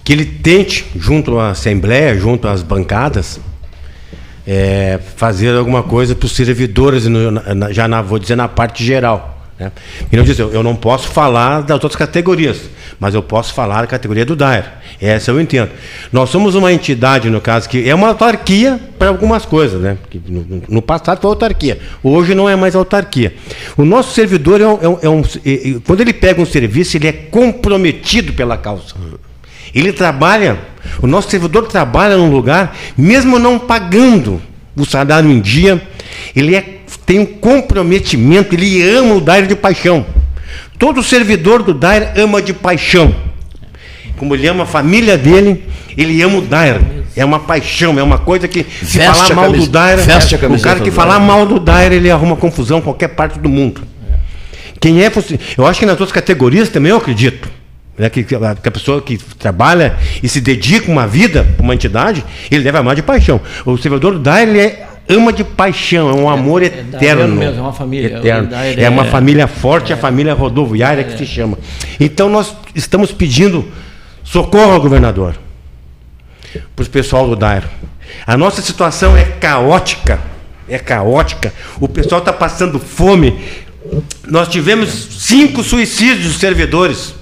que 0.04 0.12
ele 0.12 0.24
tente, 0.24 0.84
junto 0.96 1.38
à 1.38 1.50
Assembleia, 1.50 2.18
junto 2.18 2.48
às 2.48 2.62
bancadas, 2.62 3.40
é, 4.46 4.98
fazer 5.16 5.54
alguma 5.54 5.82
coisa 5.82 6.14
para 6.14 6.26
os 6.26 6.32
servidores, 6.32 7.04
já 7.70 7.86
na, 7.86 8.02
vou 8.02 8.18
dizer 8.18 8.36
na 8.36 8.48
parte 8.48 8.84
geral. 8.84 9.40
Né? 9.58 9.70
E 10.10 10.16
não 10.16 10.24
diz, 10.24 10.38
eu, 10.38 10.62
não 10.62 10.74
posso 10.74 11.08
falar 11.08 11.60
das 11.62 11.74
outras 11.74 11.94
categorias, 11.94 12.62
mas 12.98 13.14
eu 13.14 13.22
posso 13.22 13.54
falar 13.54 13.82
da 13.82 13.86
categoria 13.86 14.24
do 14.24 14.34
DAER. 14.34 14.64
Essa 15.00 15.30
eu 15.30 15.40
entendo. 15.40 15.70
Nós 16.12 16.30
somos 16.30 16.54
uma 16.54 16.72
entidade, 16.72 17.28
no 17.30 17.40
caso, 17.40 17.68
que 17.68 17.88
é 17.88 17.94
uma 17.94 18.08
autarquia 18.08 18.80
para 18.98 19.08
algumas 19.08 19.44
coisas. 19.44 19.80
Né? 19.80 19.96
No, 20.26 20.62
no 20.68 20.82
passado 20.82 21.20
foi 21.20 21.30
autarquia, 21.30 21.78
hoje 22.02 22.34
não 22.34 22.48
é 22.48 22.56
mais 22.56 22.74
autarquia. 22.74 23.34
O 23.76 23.84
nosso 23.84 24.12
servidor, 24.14 24.60
é 24.60 24.66
um, 24.66 24.78
é 24.82 24.88
um- 24.88 24.98
é 25.02 25.08
um- 25.08 25.22
é- 25.46 25.80
quando 25.86 26.00
ele 26.00 26.12
pega 26.12 26.40
um 26.40 26.46
serviço, 26.46 26.96
ele 26.96 27.06
é 27.08 27.12
comprometido 27.12 28.32
pela 28.32 28.56
causa. 28.56 28.94
Ele 29.74 29.92
trabalha, 29.92 30.58
o 31.00 31.06
nosso 31.06 31.30
servidor 31.30 31.66
trabalha 31.66 32.16
num 32.16 32.30
lugar, 32.30 32.76
mesmo 32.96 33.38
não 33.38 33.58
pagando 33.58 34.40
o 34.76 34.84
salário 34.84 35.30
em 35.30 35.40
dia, 35.40 35.80
ele 36.36 36.54
é- 36.54 36.64
tem 37.06 37.20
um 37.20 37.26
comprometimento, 37.26 38.54
ele 38.54 38.82
ama 38.88 39.14
o 39.14 39.20
DAIR 39.20 39.46
de 39.46 39.54
paixão. 39.56 40.04
Todo 40.78 41.02
servidor 41.02 41.62
do 41.62 41.72
DAIR 41.74 42.12
ama 42.16 42.40
de 42.42 42.52
paixão. 42.52 43.14
Como 44.16 44.34
ele 44.34 44.46
ama 44.46 44.64
a 44.64 44.66
família 44.66 45.16
dele, 45.16 45.64
ele 45.96 46.20
ama 46.22 46.38
o 46.38 46.42
DAIR. 46.42 46.80
É 47.16 47.24
uma 47.24 47.40
paixão, 47.40 47.98
é 47.98 48.02
uma 48.02 48.18
coisa 48.18 48.46
que 48.48 48.64
se 48.82 48.98
Veste 48.98 49.12
falar 49.12 49.34
mal 49.34 49.52
do 49.52 49.66
DAIR, 49.66 49.98
o 50.58 50.60
cara 50.60 50.80
que 50.80 50.90
falar 50.90 51.18
mal 51.18 51.46
do 51.46 51.58
DAIR, 51.60 51.92
ele 51.92 52.10
arruma 52.10 52.36
confusão 52.36 52.78
em 52.78 52.82
qualquer 52.82 53.08
parte 53.08 53.38
do 53.38 53.48
mundo. 53.48 53.82
Quem 54.80 55.02
é 55.02 55.10
Eu 55.56 55.66
acho 55.66 55.78
que 55.80 55.86
nas 55.86 55.92
outras 55.92 56.12
categorias 56.12 56.68
também 56.68 56.90
eu 56.90 56.96
acredito. 56.96 57.48
Né, 57.96 58.08
que, 58.08 58.24
que 58.24 58.34
a 58.34 58.70
pessoa 58.70 59.02
que 59.02 59.18
trabalha 59.38 59.96
e 60.22 60.28
se 60.28 60.40
dedica 60.40 60.90
uma 60.90 61.06
vida 61.06 61.44
para 61.56 61.62
uma 61.62 61.74
entidade, 61.74 62.24
ele 62.50 62.64
deve 62.64 62.78
amar 62.78 62.96
de 62.96 63.02
paixão. 63.02 63.38
O 63.66 63.76
servidor 63.76 64.18
do 64.18 64.30
ele 64.30 64.58
é- 64.58 64.88
ama 65.08 65.30
de 65.32 65.44
paixão, 65.44 66.08
é 66.08 66.14
um 66.14 66.30
amor 66.30 66.62
eterno. 66.62 66.90
dairano 66.90 67.36
mesmo, 67.36 67.58
é 67.58 67.62
uma 67.62 67.72
família. 67.72 68.16
Eterno. 68.16 68.48
É 68.78 68.88
uma 68.88 69.04
é- 69.04 69.10
família 69.10 69.46
forte, 69.46 69.92
a 69.92 69.96
família 69.96 70.32
rodoviária 70.32 71.04
que 71.04 71.18
se 71.18 71.26
chama. 71.26 71.58
Então 72.00 72.30
nós 72.30 72.56
estamos 72.74 73.12
pedindo 73.12 73.68
socorro 74.24 74.72
ao 74.72 74.80
governador, 74.80 75.34
para 76.74 76.82
o 76.84 76.88
pessoal 76.88 77.28
do 77.28 77.36
DAIR. 77.36 77.64
A 78.26 78.36
nossa 78.36 78.62
situação 78.62 79.16
é 79.16 79.24
caótica. 79.24 80.18
É 80.68 80.78
caótica. 80.78 81.52
O 81.80 81.88
pessoal 81.88 82.20
está 82.20 82.32
passando 82.32 82.78
fome. 82.78 83.38
Nós 84.26 84.48
tivemos 84.48 84.90
cinco 85.18 85.62
suicídios 85.62 86.32
de 86.32 86.38
servidores 86.38 87.14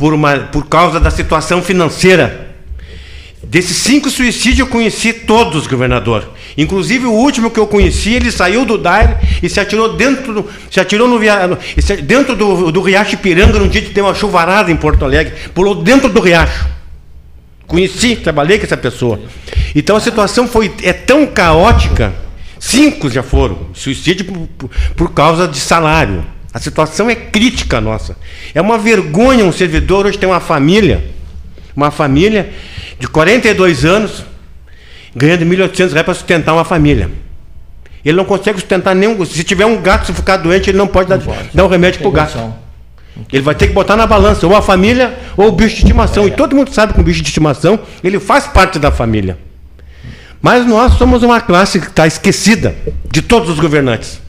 por, 0.00 0.14
uma, 0.14 0.38
por 0.38 0.66
causa 0.66 0.98
da 0.98 1.10
situação 1.10 1.62
financeira. 1.62 2.48
Desses 3.42 3.76
cinco 3.76 4.08
suicídios 4.08 4.60
eu 4.60 4.66
conheci 4.66 5.12
todos, 5.12 5.66
governador. 5.66 6.26
Inclusive 6.56 7.04
o 7.04 7.12
último 7.12 7.50
que 7.50 7.60
eu 7.60 7.66
conheci, 7.66 8.14
ele 8.14 8.32
saiu 8.32 8.64
do 8.64 8.78
Daire 8.78 9.16
e 9.42 9.48
se 9.48 9.60
atirou 9.60 9.94
dentro 9.96 10.32
do, 10.32 10.50
se 10.70 10.80
atirou 10.80 11.06
no, 11.06 11.18
dentro 12.02 12.34
do, 12.34 12.72
do 12.72 12.80
Riacho 12.80 13.14
Ipiranga 13.14 13.58
num 13.58 13.68
dia 13.68 13.82
que 13.82 13.90
tem 13.90 14.02
uma 14.02 14.14
chuvarada 14.14 14.72
em 14.72 14.76
Porto 14.76 15.04
Alegre. 15.04 15.34
Pulou 15.54 15.74
dentro 15.74 16.08
do 16.08 16.20
riacho. 16.20 16.66
Conheci, 17.66 18.16
trabalhei 18.16 18.58
com 18.58 18.64
essa 18.64 18.76
pessoa. 18.76 19.20
Então 19.74 19.96
a 19.96 20.00
situação 20.00 20.48
foi 20.48 20.72
é 20.82 20.94
tão 20.94 21.26
caótica. 21.26 22.14
Cinco 22.58 23.10
já 23.10 23.22
foram 23.22 23.58
suicídio 23.74 24.24
por, 24.24 24.70
por 24.96 25.12
causa 25.12 25.46
de 25.46 25.58
salário. 25.58 26.24
A 26.52 26.58
situação 26.58 27.08
é 27.08 27.14
crítica 27.14 27.80
nossa. 27.80 28.16
É 28.54 28.60
uma 28.60 28.78
vergonha 28.78 29.44
um 29.44 29.52
servidor 29.52 30.06
hoje 30.06 30.18
ter 30.18 30.26
uma 30.26 30.40
família, 30.40 31.04
uma 31.76 31.90
família 31.90 32.50
de 32.98 33.06
42 33.06 33.84
anos, 33.84 34.24
ganhando 35.14 35.44
1.800 35.44 35.92
reais 35.92 36.04
para 36.04 36.14
sustentar 36.14 36.52
uma 36.52 36.64
família. 36.64 37.10
Ele 38.04 38.16
não 38.16 38.24
consegue 38.24 38.58
sustentar 38.58 38.94
nenhum. 38.94 39.24
Se 39.24 39.44
tiver 39.44 39.66
um 39.66 39.80
gato, 39.80 40.06
se 40.06 40.12
ficar 40.12 40.38
doente, 40.38 40.70
ele 40.70 40.78
não 40.78 40.86
pode, 40.86 41.08
não 41.08 41.18
dar, 41.18 41.24
pode. 41.24 41.50
dar 41.52 41.64
um 41.64 41.68
remédio 41.68 42.00
para 42.00 42.08
o 42.08 42.12
gato. 42.12 42.54
Ele 43.32 43.42
vai 43.42 43.54
ter 43.54 43.68
que 43.68 43.72
botar 43.72 43.96
na 43.96 44.06
balança 44.06 44.46
ou 44.46 44.56
a 44.56 44.62
família 44.62 45.18
ou 45.36 45.48
o 45.48 45.52
bicho 45.52 45.76
de 45.76 45.82
estimação. 45.82 46.24
É. 46.24 46.28
E 46.28 46.30
todo 46.30 46.56
mundo 46.56 46.72
sabe 46.72 46.94
que 46.94 47.00
o 47.00 47.02
bicho 47.02 47.22
de 47.22 47.28
estimação 47.28 47.78
ele 48.02 48.18
faz 48.18 48.46
parte 48.46 48.78
da 48.78 48.90
família. 48.90 49.38
Mas 50.40 50.66
nós 50.66 50.94
somos 50.94 51.22
uma 51.22 51.40
classe 51.40 51.78
que 51.78 51.88
está 51.88 52.06
esquecida 52.06 52.74
de 53.10 53.20
todos 53.20 53.50
os 53.50 53.60
governantes. 53.60 54.20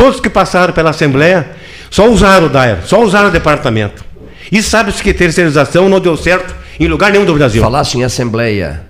Todos 0.00 0.18
que 0.18 0.30
passaram 0.30 0.72
pela 0.72 0.88
Assembleia 0.88 1.46
só 1.90 2.08
usaram 2.08 2.46
o 2.46 2.48
DAER, 2.48 2.78
só 2.86 3.02
usaram 3.02 3.28
o 3.28 3.30
departamento. 3.30 4.02
E 4.50 4.62
sabe-se 4.62 5.02
que 5.02 5.12
terceirização 5.12 5.90
não 5.90 6.00
deu 6.00 6.16
certo 6.16 6.54
em 6.80 6.88
lugar 6.88 7.12
nenhum 7.12 7.26
do 7.26 7.34
Brasil. 7.34 7.62
Falasse 7.62 7.98
em 7.98 8.02
Assembleia. 8.02 8.80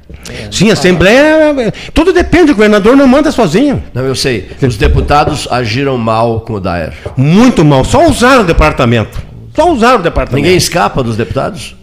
Sim, 0.52 0.70
Assembleia. 0.70 1.74
Tudo 1.92 2.12
depende, 2.12 2.52
o 2.52 2.54
governador 2.54 2.96
não 2.96 3.08
manda 3.08 3.32
sozinho. 3.32 3.82
Não, 3.92 4.04
eu 4.04 4.14
sei. 4.14 4.50
Os 4.62 4.76
deputados 4.76 5.48
agiram 5.50 5.98
mal 5.98 6.42
com 6.42 6.52
o 6.52 6.60
DAER. 6.60 6.92
Muito 7.16 7.64
mal. 7.64 7.84
Só 7.84 8.06
usaram 8.06 8.42
o 8.42 8.46
departamento. 8.46 9.20
Só 9.56 9.68
usaram 9.68 9.98
o 9.98 10.02
departamento. 10.04 10.36
Ninguém 10.36 10.56
escapa 10.56 11.02
dos 11.02 11.16
deputados? 11.16 11.74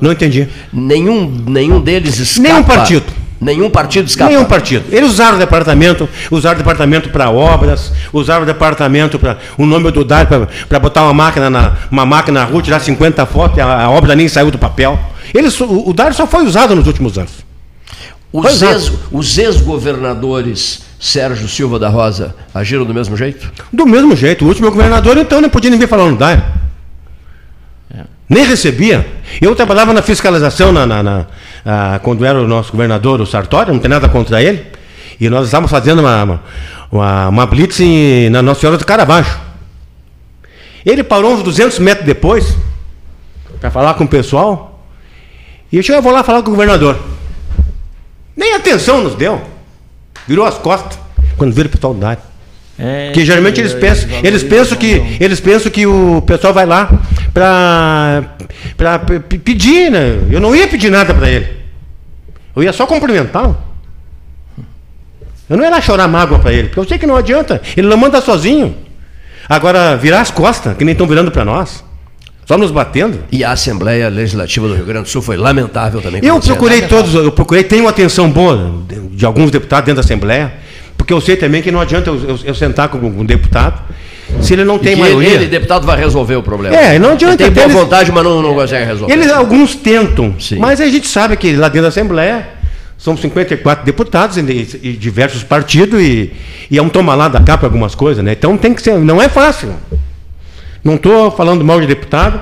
Não 0.00 0.10
entendi. 0.10 0.48
Nenhum, 0.72 1.44
nenhum 1.46 1.80
deles 1.80 2.18
escapa. 2.18 2.48
Nenhum 2.48 2.64
partido. 2.64 3.19
Nenhum 3.40 3.70
partido 3.70 4.06
escapa. 4.06 4.30
Nenhum 4.30 4.44
partido. 4.44 4.84
Eles 4.90 5.12
usaram 5.12 5.36
o 5.36 5.38
departamento, 5.38 6.06
usaram 6.30 6.56
o 6.56 6.58
departamento 6.58 7.08
para 7.08 7.30
obras, 7.30 7.90
usaram 8.12 8.42
o 8.42 8.46
departamento 8.46 9.18
para 9.18 9.38
o 9.56 9.64
nome 9.64 9.90
do 9.90 10.04
DAR 10.04 10.26
para 10.68 10.78
botar 10.78 11.04
uma 11.04 11.14
máquina 11.14 11.48
na 11.48 11.76
uma 11.90 12.04
máquina 12.04 12.40
na 12.40 12.46
rua, 12.46 12.60
tirar 12.60 12.80
50 12.80 13.24
fotos 13.24 13.56
e 13.56 13.60
a, 13.60 13.84
a 13.84 13.90
obra 13.90 14.14
nem 14.14 14.28
saiu 14.28 14.50
do 14.50 14.58
papel. 14.58 14.98
Eles, 15.32 15.58
o, 15.60 15.88
o 15.88 15.92
DAR 15.94 16.12
só 16.12 16.26
foi 16.26 16.44
usado 16.44 16.76
nos 16.76 16.86
últimos 16.86 17.16
anos. 17.16 17.32
Os, 18.32 18.62
ex, 18.62 18.92
os 19.10 19.38
ex-governadores 19.38 20.82
Sérgio 21.00 21.48
Silva 21.48 21.78
da 21.78 21.88
Rosa 21.88 22.36
agiram 22.54 22.84
do 22.84 22.92
mesmo 22.92 23.16
jeito? 23.16 23.50
Do 23.72 23.86
mesmo 23.86 24.14
jeito. 24.14 24.44
O 24.44 24.48
último 24.48 24.70
governador, 24.70 25.16
então, 25.16 25.40
não 25.40 25.48
podia 25.48 25.70
ninguém 25.70 25.88
falar 25.88 26.10
no 26.10 26.16
DAR. 26.16 26.60
É. 27.92 28.02
Nem 28.28 28.44
recebia. 28.44 29.08
Eu 29.40 29.56
trabalhava 29.56 29.94
na 29.94 30.02
fiscalização 30.02 30.70
na, 30.70 30.86
na, 30.86 31.02
na 31.02 31.26
ah, 31.64 32.00
quando 32.02 32.24
era 32.24 32.40
o 32.40 32.46
nosso 32.46 32.72
governador, 32.72 33.20
o 33.20 33.26
Sartori, 33.26 33.70
não 33.72 33.78
tem 33.78 33.90
nada 33.90 34.08
contra 34.08 34.42
ele. 34.42 34.66
E 35.20 35.28
nós 35.28 35.46
estávamos 35.46 35.70
fazendo 35.70 36.00
uma, 36.00 36.40
uma, 36.90 37.28
uma 37.28 37.46
blitz 37.46 37.80
em, 37.80 38.30
na 38.30 38.40
Nossa 38.40 38.60
Senhora 38.60 38.78
do 38.78 38.86
Carabaixo. 38.86 39.38
Ele 40.84 41.02
parou 41.02 41.34
uns 41.34 41.42
200 41.42 41.78
metros 41.78 42.06
depois 42.06 42.56
para 43.60 43.70
falar 43.70 43.94
com 43.94 44.04
o 44.04 44.08
pessoal. 44.08 44.86
E 45.70 45.76
eu 45.76 45.82
cheguei, 45.82 46.00
vou 46.00 46.12
lá 46.12 46.22
falar 46.24 46.42
com 46.42 46.48
o 46.48 46.52
governador. 46.52 46.98
Nem 48.34 48.54
atenção 48.54 49.02
nos 49.02 49.14
deu. 49.14 49.40
Virou 50.26 50.46
as 50.46 50.56
costas 50.56 50.98
quando 51.36 51.52
viram 51.52 51.68
o 51.68 51.72
pessoal 51.72 51.94
da 51.94 52.10
área. 52.10 52.29
É, 52.80 53.06
Porque 53.06 53.26
geralmente 53.26 53.60
eles 53.60 53.74
pensam, 53.74 54.08
eles 54.22 54.42
pensam 54.42 54.78
que 54.78 55.18
eles 55.20 55.38
pensam 55.38 55.70
que 55.70 55.86
o 55.86 56.22
pessoal 56.22 56.54
vai 56.54 56.64
lá 56.64 56.90
para 57.34 58.98
pedir, 59.44 59.90
né? 59.90 60.18
Eu 60.30 60.40
não 60.40 60.56
ia 60.56 60.66
pedir 60.66 60.90
nada 60.90 61.12
para 61.12 61.28
ele. 61.28 61.46
Eu 62.56 62.62
ia 62.62 62.72
só 62.72 62.86
cumprimentá-lo. 62.86 63.56
Eu 65.48 65.56
não 65.56 65.64
ia 65.64 65.70
lá 65.70 65.80
chorar 65.80 66.08
mágoa 66.08 66.38
para 66.38 66.52
ele, 66.52 66.68
porque 66.68 66.80
eu 66.80 66.84
sei 66.84 66.96
que 66.96 67.06
não 67.06 67.16
adianta. 67.16 67.60
Ele 67.76 67.86
não 67.86 67.96
manda 67.96 68.20
sozinho. 68.20 68.74
Agora, 69.48 69.96
virar 69.96 70.20
as 70.20 70.30
costas, 70.30 70.76
que 70.76 70.84
nem 70.84 70.92
estão 70.92 71.06
virando 71.06 71.30
para 71.30 71.44
nós. 71.44 71.84
Só 72.46 72.56
nos 72.56 72.70
batendo. 72.70 73.24
E 73.30 73.44
a 73.44 73.52
Assembleia 73.52 74.08
Legislativa 74.08 74.66
do 74.66 74.74
Rio 74.74 74.84
Grande 74.84 75.04
do 75.04 75.08
Sul 75.08 75.22
foi 75.22 75.36
lamentável 75.36 76.00
também. 76.00 76.20
Eu 76.24 76.40
procurei 76.40 76.82
todos, 76.82 77.14
eu 77.14 77.30
procurei, 77.30 77.62
tenho 77.62 77.84
uma 77.84 77.90
atenção 77.90 78.30
boa 78.30 78.82
de 79.12 79.26
alguns 79.26 79.50
deputados 79.50 79.86
dentro 79.86 80.02
da 80.02 80.04
Assembleia, 80.04 80.52
porque 81.10 81.14
eu 81.14 81.20
sei 81.20 81.36
também 81.36 81.60
que 81.60 81.72
não 81.72 81.80
adianta 81.80 82.08
eu, 82.08 82.16
eu, 82.20 82.38
eu 82.44 82.54
sentar 82.54 82.88
com 82.88 82.98
um 82.98 83.24
deputado 83.24 83.82
se 84.40 84.52
ele 84.52 84.62
não 84.62 84.78
tem 84.78 84.94
maioria. 84.94 85.30
Ele, 85.30 85.46
deputado, 85.46 85.84
vai 85.84 85.98
resolver 85.98 86.36
o 86.36 86.42
problema. 86.42 86.76
É, 86.76 87.00
não 87.00 87.14
adianta. 87.14 87.42
Ele 87.42 87.50
tem 87.50 87.68
boa 87.68 87.82
vontade, 87.82 88.12
mas 88.12 88.22
não, 88.22 88.40
não 88.40 88.54
consegue 88.54 88.84
resolver. 88.84 89.12
Eles, 89.12 89.28
alguns 89.32 89.74
tentam, 89.74 90.36
Sim. 90.38 90.60
mas 90.60 90.80
a 90.80 90.86
gente 90.86 91.08
sabe 91.08 91.36
que 91.36 91.56
lá 91.56 91.66
dentro 91.66 91.82
da 91.82 91.88
Assembleia 91.88 92.48
são 92.96 93.16
54 93.16 93.84
deputados 93.84 94.36
e, 94.36 94.78
e 94.82 94.92
diversos 94.92 95.42
partidos 95.42 96.00
e, 96.00 96.32
e 96.70 96.78
é 96.78 96.82
um 96.82 96.88
toma 96.88 97.16
lá 97.16 97.26
da 97.26 97.40
cá 97.40 97.58
para 97.58 97.66
algumas 97.66 97.96
coisas, 97.96 98.22
né? 98.24 98.32
Então 98.32 98.56
tem 98.56 98.72
que 98.72 98.80
ser, 98.80 98.96
não 98.98 99.20
é 99.20 99.28
fácil. 99.28 99.74
Não 100.84 100.94
estou 100.94 101.32
falando 101.32 101.64
mal 101.64 101.80
de 101.80 101.88
deputado, 101.88 102.40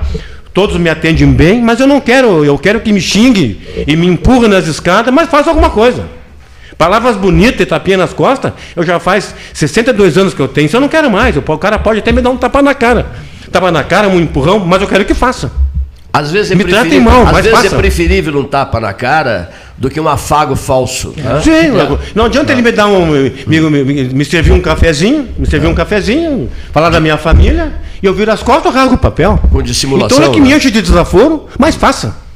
todos 0.53 0.77
me 0.77 0.91
atendem 0.91 1.31
bem, 1.31 1.59
mas 1.59 1.79
eu 1.79 1.87
não 1.87 1.99
quero, 1.99 2.45
eu 2.45 2.55
quero 2.59 2.81
que 2.81 2.93
me 2.93 3.01
xingue 3.01 3.59
e 3.87 3.95
me 3.95 4.05
empurre 4.05 4.47
nas 4.47 4.67
escadas, 4.67 5.11
mas 5.11 5.27
faça 5.27 5.49
alguma 5.49 5.71
coisa. 5.71 6.18
Palavras 6.79 7.17
bonitas 7.17 7.59
e 7.59 7.65
tapinha 7.65 7.97
nas 7.97 8.13
costas, 8.13 8.53
eu 8.73 8.83
já 8.83 9.01
faz 9.01 9.35
62 9.53 10.17
anos 10.17 10.33
que 10.33 10.39
eu 10.39 10.47
tenho, 10.47 10.65
isso 10.65 10.77
eu 10.77 10.79
não 10.79 10.87
quero 10.87 11.11
mais. 11.11 11.35
O 11.35 11.57
cara 11.57 11.77
pode 11.77 11.99
até 11.99 12.13
me 12.13 12.21
dar 12.21 12.29
um 12.29 12.37
tapa 12.37 12.61
na 12.61 12.73
cara. 12.73 13.05
Tapa 13.51 13.69
na 13.69 13.83
cara, 13.83 14.07
um 14.07 14.17
empurrão, 14.17 14.59
mas 14.59 14.81
eu 14.81 14.87
quero 14.87 15.03
que 15.03 15.13
faça. 15.13 15.51
Às 16.13 16.31
vezes 16.31 16.53
é 16.53 16.55
me 16.55 16.63
preferível, 16.63 17.01
mal, 17.01 17.27
às 17.35 17.43
vezes 17.43 17.65
é 17.65 17.75
preferível 17.75 18.39
um 18.39 18.45
tapa 18.45 18.79
na 18.79 18.93
cara 18.93 19.51
do 19.77 19.89
que 19.89 19.99
um 19.99 20.07
afago 20.07 20.55
falso. 20.55 21.13
Né? 21.17 21.41
Sim, 21.43 21.51
é. 21.51 21.97
não 22.15 22.23
adianta 22.23 22.53
ele 22.53 22.61
me 22.61 22.71
dar 22.71 22.87
um. 22.87 23.07
Me, 23.07 23.59
me, 23.59 24.03
me 24.13 24.23
servir 24.23 24.53
um 24.53 24.61
cafezinho, 24.61 25.27
me 25.37 25.45
servir 25.47 25.67
um 25.67 25.75
cafezinho, 25.75 26.49
falar 26.71 26.89
da 26.89 27.01
minha 27.01 27.17
família, 27.17 27.73
e 28.01 28.05
eu 28.05 28.13
viro 28.13 28.31
as 28.31 28.41
costas, 28.41 28.67
eu 28.67 28.71
rasgo 28.71 28.95
o 28.95 28.97
papel. 28.97 29.37
Com 29.51 29.61
dissimulação. 29.61 30.17
Então 30.17 30.31
é 30.31 30.33
que 30.33 30.39
me 30.39 30.47
né? 30.47 30.55
enche 30.55 30.71
de 30.71 30.81
desaforo, 30.81 31.45
mas 31.59 31.75
faça. 31.75 32.28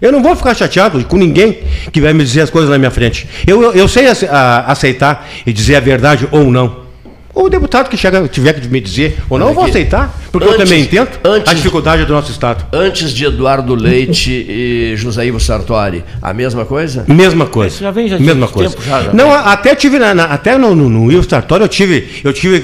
Eu 0.00 0.12
não 0.12 0.22
vou 0.22 0.36
ficar 0.36 0.54
chateado 0.54 1.02
com 1.04 1.16
ninguém 1.16 1.58
que 1.90 2.00
vai 2.00 2.12
me 2.12 2.22
dizer 2.22 2.42
as 2.42 2.50
coisas 2.50 2.70
na 2.70 2.78
minha 2.78 2.90
frente. 2.90 3.26
Eu, 3.46 3.62
eu, 3.62 3.72
eu 3.72 3.88
sei 3.88 4.06
aceitar 4.06 5.26
e 5.46 5.52
dizer 5.52 5.76
a 5.76 5.80
verdade 5.80 6.28
ou 6.30 6.50
não. 6.50 6.86
O 7.34 7.50
deputado 7.50 7.90
que 7.90 7.98
chega, 7.98 8.26
tiver 8.28 8.54
que 8.54 8.66
me 8.66 8.80
dizer 8.80 9.18
ou 9.28 9.38
não, 9.38 9.48
eu 9.48 9.54
vou 9.54 9.66
aceitar, 9.66 10.18
porque 10.32 10.48
antes, 10.48 10.58
eu 10.58 10.64
também 10.64 10.82
entendo 10.82 11.10
antes, 11.22 11.52
a 11.52 11.54
dificuldade 11.54 12.06
do 12.06 12.12
nosso 12.14 12.30
Estado. 12.32 12.64
Antes 12.72 13.12
de 13.12 13.26
Eduardo 13.26 13.74
Leite 13.74 14.30
e 14.48 14.94
José 14.96 15.26
Ivo 15.26 15.38
Sartori, 15.38 16.02
a 16.22 16.32
mesma 16.32 16.64
coisa? 16.64 17.04
Mesma 17.06 17.44
coisa. 17.44 17.78
já 17.78 17.90
vem 17.90 18.08
já 18.08 18.18
mesma 18.18 18.48
coisa. 18.48 18.74
Já, 18.80 19.02
já 19.02 19.12
não, 19.12 19.30
até 19.30 19.74
tive 19.74 19.98
na, 19.98 20.14
na, 20.14 20.24
até 20.24 20.56
no, 20.56 20.74
no, 20.74 20.88
no 20.88 21.12
Ivo 21.12 21.28
Sartori 21.28 21.62
eu 21.62 21.68
tive 21.68 22.08
eu 22.24 22.32
tive 22.32 22.62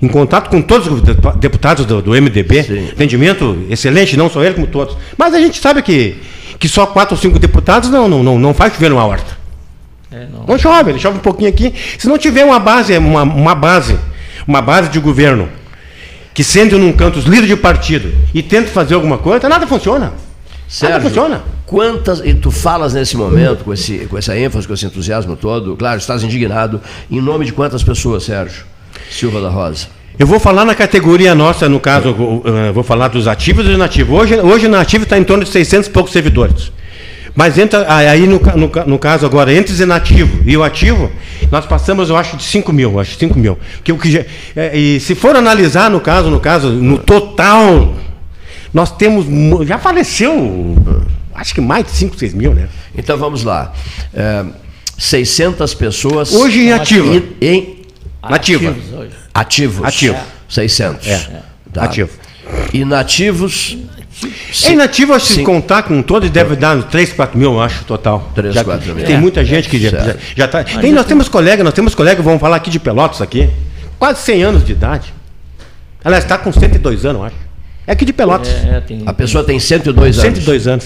em 0.00 0.08
contato 0.08 0.48
com 0.48 0.62
todos 0.62 0.86
os 0.86 1.02
deputados 1.36 1.84
do, 1.84 2.00
do 2.00 2.12
MDB, 2.12 2.62
Sim. 2.62 2.88
atendimento 2.92 3.58
excelente, 3.68 4.16
não 4.16 4.30
só 4.30 4.42
ele 4.42 4.54
como 4.54 4.66
todos. 4.66 4.96
Mas 5.18 5.34
a 5.34 5.38
gente 5.38 5.60
sabe 5.60 5.82
que 5.82 6.16
que 6.58 6.68
só 6.68 6.86
quatro 6.86 7.14
ou 7.14 7.20
cinco 7.20 7.38
deputados 7.38 7.90
não, 7.90 8.08
não, 8.08 8.22
não, 8.22 8.38
não 8.38 8.54
faz 8.54 8.72
chover 8.74 8.90
numa 8.90 9.04
horta. 9.04 9.36
É, 10.10 10.26
não. 10.32 10.44
não. 10.46 10.58
chove, 10.58 10.90
ele 10.90 10.98
chove 10.98 11.18
um 11.18 11.20
pouquinho 11.20 11.48
aqui. 11.48 11.74
Se 11.98 12.08
não 12.08 12.16
tiver 12.16 12.44
uma 12.44 12.58
base, 12.58 12.96
uma, 12.96 13.22
uma 13.22 13.54
base, 13.54 13.98
uma 14.46 14.62
base 14.62 14.88
de 14.88 14.98
governo 15.00 15.48
que 16.32 16.42
sente 16.42 16.74
num 16.74 16.92
canto 16.92 17.18
os 17.18 17.24
líderes 17.24 17.48
de 17.48 17.56
partido 17.56 18.12
e 18.32 18.42
tenta 18.42 18.68
fazer 18.68 18.94
alguma 18.94 19.18
coisa, 19.18 19.48
nada 19.48 19.66
funciona. 19.66 20.12
Sérgio, 20.68 20.96
nada 20.96 21.08
funciona. 21.08 21.42
Quantas, 21.66 22.20
e 22.24 22.34
tu 22.34 22.50
falas 22.50 22.94
nesse 22.94 23.16
momento, 23.16 23.64
com, 23.64 23.72
esse, 23.72 24.06
com 24.06 24.18
essa 24.18 24.36
ênfase, 24.36 24.66
com 24.66 24.74
esse 24.74 24.86
entusiasmo 24.86 25.36
todo, 25.36 25.76
claro, 25.76 25.98
estás 25.98 26.22
indignado, 26.22 26.80
em 27.10 27.20
nome 27.20 27.44
de 27.44 27.52
quantas 27.52 27.82
pessoas, 27.82 28.24
Sérgio? 28.24 28.64
Silva 29.10 29.40
da 29.40 29.48
Rosa. 29.48 29.86
Eu 30.18 30.26
vou 30.26 30.38
falar 30.38 30.64
na 30.64 30.74
categoria 30.74 31.34
nossa, 31.34 31.68
no 31.68 31.80
caso, 31.80 32.14
vou 32.72 32.84
falar 32.84 33.08
dos 33.08 33.26
ativos 33.26 33.64
e 33.64 33.68
dos 33.68 33.76
inativos. 33.76 34.16
Hoje, 34.16 34.40
hoje 34.40 34.68
na 34.68 34.80
ativa 34.80 35.04
está 35.04 35.18
em 35.18 35.24
torno 35.24 35.44
de 35.44 35.50
600 35.50 35.88
e 35.88 35.90
poucos 35.90 36.12
servidores. 36.12 36.70
Mas 37.34 37.58
entra, 37.58 37.92
aí 37.92 38.28
no, 38.28 38.38
no, 38.38 38.70
no, 38.86 38.98
caso 38.98 39.26
agora, 39.26 39.52
entre 39.52 39.72
os 39.72 39.80
inativos 39.80 40.40
e 40.46 40.56
o 40.56 40.62
ativo, 40.62 41.10
nós 41.50 41.66
passamos, 41.66 42.08
eu 42.08 42.16
acho, 42.16 42.36
de 42.36 42.44
5 42.44 42.72
mil, 42.72 43.00
acho 43.00 43.18
5 43.18 43.36
mil. 43.36 43.58
Que, 43.82 43.92
que 43.92 44.12
já, 44.12 44.24
é, 44.54 44.78
e 44.78 45.00
se 45.00 45.16
for 45.16 45.34
analisar 45.34 45.90
no 45.90 46.00
caso, 46.00 46.30
no 46.30 46.38
caso, 46.38 46.68
no 46.68 46.96
total, 46.98 47.94
nós 48.72 48.92
temos. 48.92 49.26
Já 49.66 49.78
faleceu 49.78 50.76
acho 51.34 51.54
que 51.54 51.60
mais 51.60 51.84
de 51.84 51.90
5, 51.90 52.16
6 52.16 52.34
mil, 52.34 52.54
né? 52.54 52.68
Então 52.96 53.18
vamos 53.18 53.42
lá. 53.42 53.72
É, 54.14 54.44
600 54.96 55.74
pessoas. 55.74 56.32
Hoje 56.32 56.60
em 56.60 56.72
ativa. 56.72 57.16
Em, 57.16 57.24
em 57.40 57.73
Nativa. 58.30 58.70
Ativos 58.70 58.92
hoje. 58.98 59.10
ativos. 59.32 59.84
Ativo. 59.84 60.18
600. 60.48 61.06
É. 61.06 61.42
Tá. 61.72 61.84
Ativo. 61.84 62.10
Inativos. 62.72 63.76
É 64.64 64.72
inativo, 64.72 65.12
acho 65.12 65.26
que 65.26 65.32
Sim. 65.34 65.38
se 65.40 65.44
contar 65.44 65.82
com 65.82 66.00
todos, 66.00 66.30
deve 66.30 66.54
dar 66.54 66.76
uns 66.76 66.84
3, 66.84 67.12
4 67.12 67.36
mil, 67.36 67.52
eu 67.54 67.60
acho, 67.60 67.84
total. 67.84 68.30
3, 68.34 68.54
Já- 68.54 68.62
4 68.64 68.94
mil. 68.94 69.04
Tem 69.04 69.16
É. 69.16 69.18
muita 69.18 69.44
gente 69.44 69.68
que 69.68 69.78
já, 69.78 69.90
já, 69.90 70.04
Certo. 70.04 70.20
já 70.36 70.48
tá. 70.48 70.62
Tem, 70.64 70.92
nós 70.92 71.04
temos 71.06 71.28
colegas, 71.28 71.64
nós 71.64 71.74
temos 71.74 71.94
colegas, 71.94 72.24
vamos 72.24 72.40
falar 72.40 72.56
aqui 72.56 72.70
de 72.70 72.78
Pelotas 72.78 73.20
aqui, 73.20 73.50
quase 73.98 74.22
100 74.22 74.42
anos 74.44 74.64
de 74.64 74.72
idade. 74.72 75.12
Ela 76.04 76.18
está 76.18 76.38
com 76.38 76.52
102 76.52 77.04
anos, 77.04 77.20
eu 77.22 77.26
acho. 77.26 77.36
É 77.86 77.92
aqui 77.92 78.04
de 78.04 78.12
Pelotas. 78.12 78.48
É, 78.48 78.80
tem, 78.80 79.02
A 79.04 79.12
pessoa 79.12 79.42
tem 79.42 79.58
102 79.58 80.18
anos. 80.18 80.36
102 80.38 80.66
anos. 80.68 80.84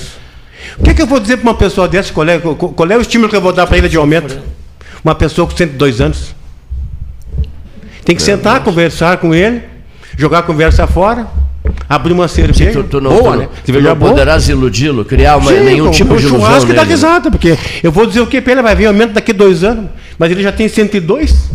O 0.78 0.82
que, 0.82 0.94
que 0.94 1.02
eu 1.02 1.06
vou 1.06 1.20
dizer 1.20 1.36
para 1.36 1.44
uma 1.50 1.54
pessoa 1.54 1.86
dessa, 1.86 2.12
colega? 2.12 2.40
Qual 2.54 2.72
qual 2.72 2.90
é 2.90 2.96
o 2.96 3.00
estímulo 3.00 3.28
que 3.28 3.36
eu 3.36 3.40
vou 3.40 3.52
dar 3.52 3.66
para 3.66 3.76
ele 3.78 3.88
de 3.88 3.96
aumento? 3.96 4.38
Uma 5.04 5.14
pessoa 5.14 5.46
com 5.46 5.56
102 5.56 6.00
anos. 6.00 6.34
Tem 8.08 8.16
que 8.16 8.22
sentar, 8.22 8.64
conversar 8.64 9.18
com 9.18 9.34
ele, 9.34 9.60
jogar 10.16 10.38
a 10.38 10.42
conversa 10.42 10.86
fora, 10.86 11.26
abrir 11.86 12.14
uma 12.14 12.26
cerveja. 12.26 12.82
Tu, 12.82 12.84
tu 12.84 13.00
não, 13.02 13.10
boa, 13.10 13.32
tu, 13.32 13.38
né? 13.40 13.48
tu 13.66 13.72
não 13.82 13.94
boa. 13.94 14.10
poderás 14.12 14.48
iludi-lo, 14.48 15.04
criar 15.04 15.36
uma, 15.36 15.52
Sim, 15.52 15.60
nenhum 15.60 15.90
tipo 15.90 16.16
de 16.16 16.22
ilusão 16.22 16.40
churrasco 16.40 16.72
dá 16.72 16.80
nele. 16.80 16.90
risada, 16.90 17.30
porque 17.30 17.58
eu 17.82 17.92
vou 17.92 18.06
dizer 18.06 18.22
o 18.22 18.26
que 18.26 18.40
para 18.40 18.52
ele, 18.52 18.62
vai 18.62 18.74
vir 18.74 18.86
aumento 18.86 19.12
daqui 19.12 19.32
a 19.32 19.34
dois 19.34 19.62
anos, 19.62 19.90
mas 20.18 20.30
ele 20.30 20.42
já 20.42 20.50
tem 20.50 20.66
102. 20.66 21.50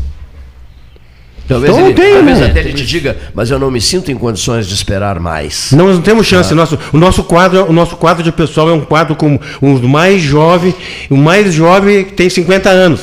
Talvez, 1.47 1.73
Então 1.73 1.87
ele, 1.87 1.95
tem, 1.95 2.13
talvez 2.13 2.39
né? 2.39 2.45
até 2.45 2.59
ele 2.59 2.73
te 2.73 2.85
diga, 2.85 3.17
mas 3.33 3.49
eu 3.49 3.57
não 3.57 3.71
me 3.71 3.81
sinto 3.81 4.11
em 4.11 4.15
condições 4.15 4.67
de 4.67 4.75
esperar 4.75 5.19
mais. 5.19 5.71
Não, 5.71 5.87
nós 5.87 5.95
não 5.95 6.03
temos 6.03 6.27
chance. 6.27 6.53
Nosso, 6.53 6.77
o, 6.93 6.99
nosso 6.99 7.23
quadro, 7.23 7.67
o 7.67 7.73
nosso 7.73 7.97
quadro 7.97 8.21
de 8.21 8.31
pessoal 8.31 8.69
é 8.69 8.73
um 8.73 8.81
quadro 8.81 9.15
com 9.15 9.39
um 9.59 9.87
mais 9.87 10.21
jovem, 10.21 10.75
o 11.09 11.17
mais 11.17 11.51
jovem 11.51 12.03
tem 12.03 12.29
50 12.29 12.69
anos. 12.69 13.01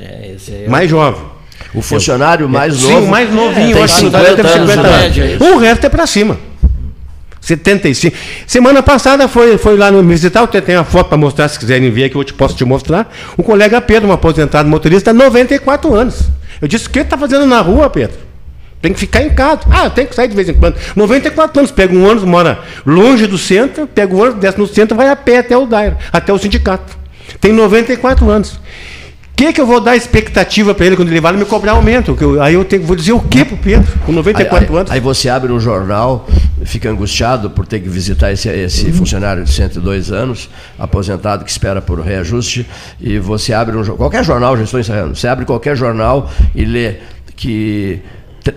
É, 0.00 0.32
esse 0.34 0.50
aí 0.50 0.64
é 0.64 0.68
Mais 0.68 0.90
jovem. 0.90 1.33
O 1.74 1.82
funcionário 1.82 2.48
mais 2.48 2.76
Sim, 2.76 2.92
novo. 2.92 3.06
o 3.06 3.10
mais 3.10 3.32
novinho, 3.32 3.54
tem 3.54 3.70
eu 3.72 3.82
acho 3.82 3.94
que 3.94 4.00
50 4.00 4.24
deve 4.24 4.42
ter 4.42 4.48
anos, 4.58 4.70
50 4.70 4.82
média, 4.82 5.24
anos. 5.24 5.34
isso. 5.34 5.44
O 5.52 5.58
resto 5.58 5.86
é 5.86 5.88
para 5.88 6.06
cima. 6.06 6.38
75. 7.40 8.16
Semana 8.46 8.82
passada 8.82 9.28
foi, 9.28 9.58
foi 9.58 9.76
lá 9.76 9.90
no 9.90 10.02
me 10.02 10.12
visitar, 10.12 10.40
eu 10.40 10.62
tenho 10.62 10.80
a 10.80 10.84
foto 10.84 11.08
para 11.08 11.18
mostrar, 11.18 11.48
se 11.48 11.58
quiserem 11.58 11.90
ver 11.90 12.04
aqui, 12.04 12.16
eu 12.16 12.24
te, 12.24 12.32
posso 12.32 12.56
te 12.56 12.64
mostrar. 12.64 13.12
O 13.36 13.42
colega 13.42 13.80
Pedro, 13.80 14.08
um 14.08 14.12
aposentado 14.12 14.68
motorista, 14.68 15.12
94 15.12 15.94
anos. 15.94 16.22
Eu 16.62 16.68
disse, 16.68 16.86
o 16.86 16.90
que 16.90 17.00
está 17.00 17.18
fazendo 17.18 17.44
na 17.44 17.60
rua, 17.60 17.90
Pedro? 17.90 18.16
Tem 18.80 18.92
que 18.92 19.00
ficar 19.00 19.22
em 19.22 19.30
casa. 19.30 19.60
Ah, 19.70 19.88
tenho 19.90 20.08
que 20.08 20.14
sair 20.14 20.28
de 20.28 20.36
vez 20.36 20.48
em 20.48 20.54
quando. 20.54 20.76
94 20.94 21.58
anos, 21.58 21.70
pega 21.70 21.94
um 21.94 22.04
ônibus, 22.04 22.24
mora 22.24 22.60
longe 22.86 23.26
do 23.26 23.36
centro, 23.36 23.86
pega 23.86 24.14
o 24.14 24.18
ônibus, 24.20 24.40
desce 24.40 24.58
no 24.58 24.66
centro, 24.66 24.96
vai 24.96 25.08
a 25.08 25.16
pé 25.16 25.38
até 25.38 25.56
o 25.56 25.66
Dairo, 25.66 25.96
até 26.12 26.32
o 26.32 26.38
sindicato. 26.38 26.96
Tem 27.40 27.52
94 27.52 28.28
anos. 28.30 28.60
O 29.34 29.36
que, 29.36 29.52
que 29.52 29.60
eu 29.60 29.66
vou 29.66 29.80
dar 29.80 29.96
expectativa 29.96 30.72
para 30.72 30.86
ele 30.86 30.94
quando 30.94 31.08
ele 31.08 31.20
vai 31.20 31.32
me 31.36 31.44
cobrar 31.44 31.72
aumento? 31.72 32.14
Que 32.14 32.22
eu- 32.22 32.40
aí 32.40 32.54
eu 32.54 32.64
tenho, 32.64 32.84
vou 32.84 32.94
dizer 32.94 33.12
o 33.12 33.18
que 33.20 33.44
pro 33.44 33.56
Pedro, 33.56 33.92
com 34.06 34.12
Aí, 34.12 34.16
94 34.16 34.72
aí- 34.72 34.78
anos? 34.80 34.92
aí 34.92 35.00
você 35.00 35.28
abre 35.28 35.52
um 35.52 35.58
jornal, 35.58 36.28
fica 36.64 36.88
angustiado 36.88 37.50
por 37.50 37.66
ter 37.66 37.80
que 37.80 37.88
visitar 37.88 38.30
esse, 38.30 38.48
esse 38.48 38.92
funcionário 38.92 39.42
de 39.42 39.50
102 39.50 40.12
anos, 40.12 40.48
aposentado 40.78 41.44
que 41.44 41.50
espera 41.50 41.82
por 41.82 41.98
reajuste, 41.98 42.64
e 43.00 43.18
você 43.18 43.52
abre 43.52 43.76
um 43.76 43.84
qualquer 43.96 44.24
jornal, 44.24 44.56
já 44.56 44.62
estou 44.62 44.78
encerrando, 44.78 45.16
você 45.16 45.26
abre 45.26 45.44
qualquer 45.44 45.76
jornal 45.76 46.30
e 46.54 46.64
lê 46.64 46.94
que 47.34 47.98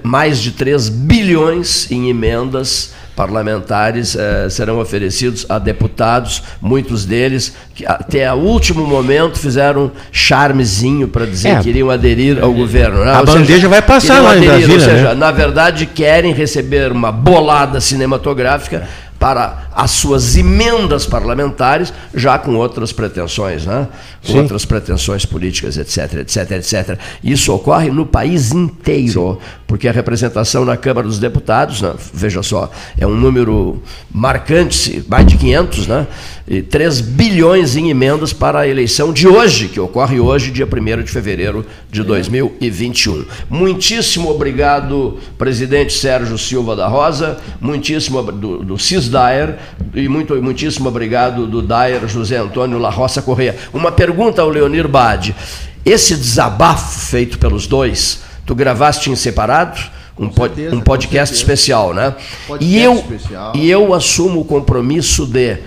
mais 0.03 0.37
de 0.39 0.51
3 0.51 0.89
bilhões 0.89 1.89
em 1.89 2.07
emendas 2.07 2.93
parlamentares 3.17 4.15
eh, 4.15 4.47
serão 4.49 4.79
oferecidos 4.79 5.43
a 5.49 5.57
deputados, 5.57 6.43
muitos 6.61 7.03
deles 7.03 7.51
que 7.73 7.83
até 7.85 8.31
o 8.31 8.37
último 8.37 8.85
momento 8.85 9.39
fizeram 9.39 9.85
um 9.85 9.91
charmezinho 10.11 11.07
para 11.07 11.25
dizer 11.25 11.49
É. 11.49 11.59
que 11.59 11.69
iriam 11.69 11.89
aderir 11.89 12.41
ao 12.41 12.53
governo. 12.53 13.03
né? 13.03 13.11
A 13.11 13.19
Ou 13.21 13.25
bandeja 13.25 13.67
vai 13.67 13.81
passar 13.81 14.21
lá 14.21 14.35
em 14.35 14.47
aderir, 14.47 14.67
Brasília, 14.67 14.75
Ou 14.75 14.79
seja, 14.81 15.09
né? 15.09 15.15
na 15.15 15.31
verdade, 15.31 15.87
querem 15.87 16.31
receber 16.31 16.91
uma 16.91 17.11
bolada 17.11 17.81
cinematográfica 17.81 18.87
para 19.19 19.69
as 19.73 19.91
suas 19.91 20.35
emendas 20.35 21.05
parlamentares, 21.05 21.93
já 22.13 22.37
com 22.37 22.55
outras 22.55 22.91
pretensões, 22.91 23.65
né? 23.65 23.87
com 24.25 24.33
Sim. 24.33 24.39
outras 24.39 24.65
pretensões 24.65 25.25
políticas, 25.25 25.77
etc, 25.77 26.15
etc, 26.15 26.51
etc. 26.51 26.99
Isso 27.23 27.53
ocorre 27.53 27.89
no 27.89 28.05
país 28.05 28.51
inteiro, 28.51 29.39
porque 29.65 29.87
a 29.87 29.91
representação 29.91 30.65
na 30.65 30.77
Câmara 30.77 31.07
dos 31.07 31.19
Deputados, 31.19 31.81
né? 31.81 31.93
veja 32.13 32.43
só, 32.43 32.69
é 32.97 33.07
um 33.07 33.15
número 33.15 33.81
marcante, 34.11 35.03
mais 35.07 35.25
de 35.25 35.37
500, 35.37 35.87
né? 35.87 36.07
E 36.47 36.61
3 36.61 37.01
bilhões 37.01 37.75
em 37.75 37.89
emendas 37.89 38.31
para 38.31 38.59
a 38.59 38.67
eleição 38.67 39.11
de 39.11 39.27
hoje, 39.27 39.67
que 39.67 39.79
ocorre 39.79 40.17
hoje, 40.17 40.49
dia 40.49 40.65
1 40.65 41.03
de 41.03 41.11
fevereiro 41.11 41.65
de 41.91 42.01
2021. 42.03 43.25
Muitíssimo 43.49 44.29
obrigado, 44.29 45.19
presidente 45.37 45.91
Sérgio 45.91 46.37
Silva 46.37 46.73
da 46.73 46.87
Rosa, 46.87 47.37
muitíssimo 47.59 48.23
do, 48.23 48.63
do 48.63 48.79
CIS 48.79 49.09
Daer 49.09 49.57
e 49.93 50.07
muito, 50.07 50.41
muitíssimo 50.41 50.87
obrigado 50.87 51.45
do 51.45 51.61
Daer 51.61 52.07
José 52.07 52.37
Antônio 52.37 52.79
La 52.79 52.89
Roça 52.89 53.21
Correia. 53.21 53.57
Uma 53.73 53.91
pergunta 53.91 54.41
ao 54.41 54.49
Leonir 54.49 54.87
Bade. 54.87 55.35
Esse 55.83 56.15
desabafo 56.15 56.99
feito 57.07 57.37
pelos 57.37 57.67
dois, 57.67 58.21
tu 58.45 58.55
gravaste 58.55 59.09
em 59.09 59.15
separado? 59.15 59.79
Um, 60.17 60.31
certeza, 60.31 60.75
um 60.75 60.81
podcast 60.81 61.35
especial, 61.35 61.93
né? 61.93 62.15
Podcast 62.47 62.75
e, 62.75 62.81
eu, 62.81 62.93
especial. 62.93 63.53
e 63.55 63.69
eu 63.69 63.93
assumo 63.93 64.39
o 64.39 64.45
compromisso 64.45 65.27
de 65.27 65.57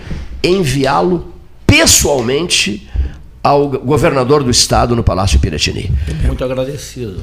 enviá-lo 0.43 1.33
pessoalmente 1.67 2.89
ao 3.43 3.69
governador 3.69 4.43
do 4.43 4.51
estado 4.51 4.95
no 4.95 5.03
Palácio 5.03 5.39
Piratini. 5.39 5.91
muito 6.27 6.45
agradecido. 6.45 7.23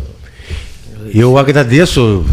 Eu 1.13 1.37
agradeço 1.37 2.25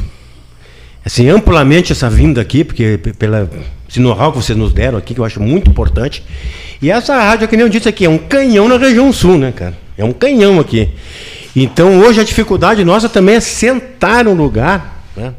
assim, 1.04 1.28
amplamente 1.28 1.92
essa 1.92 2.08
vinda 2.08 2.40
aqui, 2.40 2.64
porque 2.64 2.98
pela 3.18 3.50
esse 3.88 4.00
know-how 4.00 4.32
que 4.32 4.38
vocês 4.38 4.56
nos 4.56 4.72
deram 4.72 4.98
aqui, 4.98 5.14
que 5.14 5.20
eu 5.20 5.24
acho 5.24 5.40
muito 5.40 5.70
importante. 5.70 6.24
E 6.80 6.90
essa 6.90 7.14
rádio, 7.16 7.46
que 7.46 7.56
nem 7.56 7.64
eu 7.64 7.70
disse 7.70 7.88
aqui, 7.88 8.04
é 8.04 8.08
um 8.08 8.18
canhão 8.18 8.68
na 8.68 8.76
região 8.76 9.12
sul, 9.12 9.38
né, 9.38 9.52
cara? 9.52 9.76
É 9.96 10.04
um 10.04 10.12
canhão 10.12 10.58
aqui. 10.58 10.88
Então 11.54 12.00
hoje 12.00 12.20
a 12.20 12.24
dificuldade 12.24 12.84
nossa 12.84 13.08
também 13.08 13.36
é 13.36 13.40
sentar 13.40 14.24
no 14.24 14.34
lugar, 14.34 15.04
né? 15.16 15.34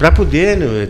Para 0.00 0.10
poder 0.10 0.56
né, 0.56 0.88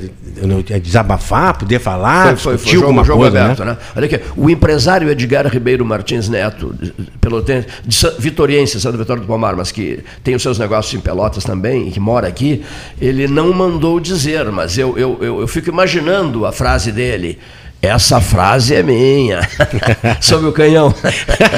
desabafar, 0.78 1.58
poder 1.58 1.80
falar, 1.80 2.32
discutir 2.34 2.76
alguma 2.76 3.02
jogo 3.02 3.22
coisa, 3.22 3.42
aberto, 3.42 3.64
né? 3.64 3.72
né? 3.72 3.78
Olha 3.96 4.06
aqui, 4.06 4.20
o 4.36 4.48
empresário 4.48 5.10
Edgar 5.10 5.48
Ribeiro 5.48 5.84
Martins 5.84 6.28
Neto, 6.28 6.72
pelotense, 7.20 7.66
de 7.84 7.92
Sa- 7.92 8.14
Vitoriense, 8.16 8.80
Santa 8.80 8.96
Vitória 8.96 9.20
do 9.20 9.26
Palmar, 9.26 9.56
mas 9.56 9.72
que 9.72 9.98
tem 10.22 10.36
os 10.36 10.42
seus 10.42 10.60
negócios 10.60 10.94
em 10.94 11.00
Pelotas 11.00 11.42
também, 11.42 11.88
e 11.88 11.90
que 11.90 11.98
mora 11.98 12.28
aqui, 12.28 12.62
ele 13.00 13.26
não 13.26 13.52
mandou 13.52 13.98
dizer, 13.98 14.44
mas 14.52 14.78
eu, 14.78 14.96
eu, 14.96 15.18
eu, 15.20 15.40
eu 15.40 15.48
fico 15.48 15.68
imaginando 15.68 16.46
a 16.46 16.52
frase 16.52 16.92
dele. 16.92 17.36
Essa 17.82 18.20
frase 18.20 18.76
é 18.76 18.82
minha. 18.84 19.40
Sobre 20.20 20.50
o 20.50 20.52
canhão. 20.52 20.94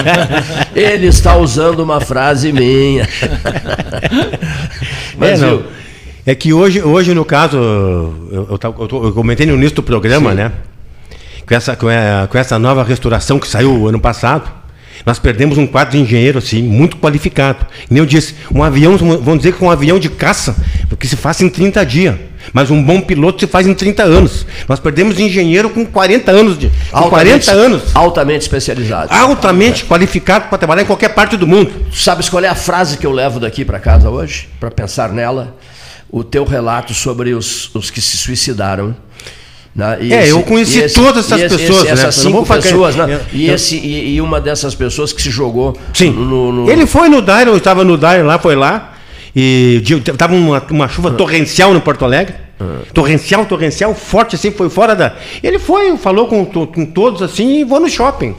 ele 0.74 1.08
está 1.08 1.36
usando 1.36 1.80
uma 1.80 2.00
frase 2.00 2.50
minha. 2.50 3.06
É, 5.14 5.16
Mas, 5.18 5.40
não. 5.40 5.58
viu, 5.58 5.66
É 6.24 6.34
que 6.34 6.52
hoje, 6.52 6.80
hoje 6.82 7.14
no 7.14 7.24
caso, 7.24 7.56
eu, 7.56 8.48
eu, 8.50 8.58
eu 8.90 9.04
eu 9.06 9.12
comentei 9.12 9.44
no 9.46 9.54
início 9.54 9.76
do 9.76 9.82
programa, 9.82 10.32
né? 10.32 10.52
Com 11.46 11.54
essa, 11.54 11.74
com, 11.74 11.88
a- 11.88 12.28
com 12.28 12.38
essa 12.38 12.58
nova 12.58 12.84
restauração 12.84 13.38
que 13.38 13.48
saiu 13.48 13.88
ano 13.88 13.98
passado, 14.00 14.48
nós 15.04 15.18
perdemos 15.18 15.58
um 15.58 15.66
quadro 15.66 15.96
de 15.96 15.98
engenheiro 16.02 16.38
assim, 16.38 16.62
muito 16.62 16.96
qualificado. 16.98 17.66
Nem 17.90 17.98
eu 17.98 18.06
disse, 18.06 18.36
um 18.54 18.62
avião, 18.62 18.96
vamos 18.96 19.38
dizer 19.38 19.52
que 19.54 19.64
um 19.64 19.70
avião 19.70 19.98
de 19.98 20.08
caça, 20.08 20.54
que 20.96 21.08
se 21.08 21.16
faz 21.16 21.40
em 21.40 21.48
30 21.48 21.84
dias. 21.84 22.14
Mas 22.52 22.70
um 22.70 22.80
bom 22.82 23.00
piloto 23.00 23.40
se 23.40 23.46
faz 23.48 23.66
em 23.66 23.74
30 23.74 24.02
anos. 24.04 24.46
Nós 24.68 24.78
perdemos 24.78 25.18
engenheiro 25.18 25.70
com 25.70 25.84
40 25.84 26.30
anos 26.30 26.56
de. 26.58 26.70
Com 26.92 27.08
40 27.08 27.50
anos. 27.52 27.82
Altamente 27.94 28.42
especializado. 28.42 29.12
Altamente 29.12 29.84
qualificado 29.84 30.48
para 30.48 30.58
trabalhar 30.58 30.82
em 30.82 30.86
qualquer 30.86 31.08
parte 31.14 31.36
do 31.36 31.46
mundo. 31.46 31.72
Sabes 31.92 32.28
qual 32.28 32.42
é 32.44 32.48
a 32.48 32.54
frase 32.54 32.96
que 32.98 33.06
eu 33.06 33.12
levo 33.12 33.40
daqui 33.40 33.64
para 33.64 33.78
casa 33.80 34.08
hoje? 34.10 34.48
Para 34.60 34.70
pensar 34.70 35.10
nela? 35.12 35.56
O 36.12 36.22
teu 36.22 36.44
relato 36.44 36.92
sobre 36.94 37.32
os, 37.34 37.74
os 37.74 37.90
que 37.90 38.00
se 38.00 38.16
suicidaram. 38.18 38.94
né? 39.74 39.96
É, 40.10 40.30
eu 40.30 40.42
conheci 40.42 40.80
e 40.80 40.90
todas 40.90 41.24
essas 41.24 41.40
esse- 41.50 41.56
pessoas, 41.56 41.84
né? 41.84 41.90
Essas 41.90 42.14
cinco 42.16 42.44
pessoas, 42.46 42.94
né? 42.96 43.20
E, 43.32 43.48
esse, 43.50 43.76
e, 43.78 44.16
e 44.16 44.20
uma 44.20 44.38
dessas 44.38 44.74
pessoas 44.74 45.10
que 45.12 45.22
se 45.22 45.30
jogou 45.30 45.74
Sim. 45.94 46.10
no. 46.10 46.52
no- 46.52 46.70
Ele 46.70 46.84
foi 46.86 47.08
no 47.08 47.22
Dairo, 47.22 47.52
eu 47.52 47.56
estava 47.56 47.82
no 47.82 47.96
Dairo 47.96 48.26
lá, 48.26 48.38
foi 48.38 48.54
lá. 48.54 48.92
E 49.34 49.80
de- 49.82 50.00
tava 50.00 50.34
uma, 50.34 50.62
uma 50.70 50.86
chuva 50.88 51.10
torrencial 51.12 51.72
no 51.72 51.80
Porto 51.80 52.04
Alegre. 52.04 52.34
Torrencial, 52.92 53.44
torrencial, 53.46 53.92
forte 53.94 54.36
assim, 54.36 54.50
foi 54.52 54.68
fora 54.70 54.94
da. 54.94 55.16
Ele 55.42 55.58
foi, 55.58 55.96
falou 55.96 56.28
com, 56.28 56.44
com 56.44 56.84
todos 56.86 57.20
assim 57.22 57.60
e 57.60 57.64
vou 57.64 57.80
no 57.80 57.88
shopping. 57.88 58.36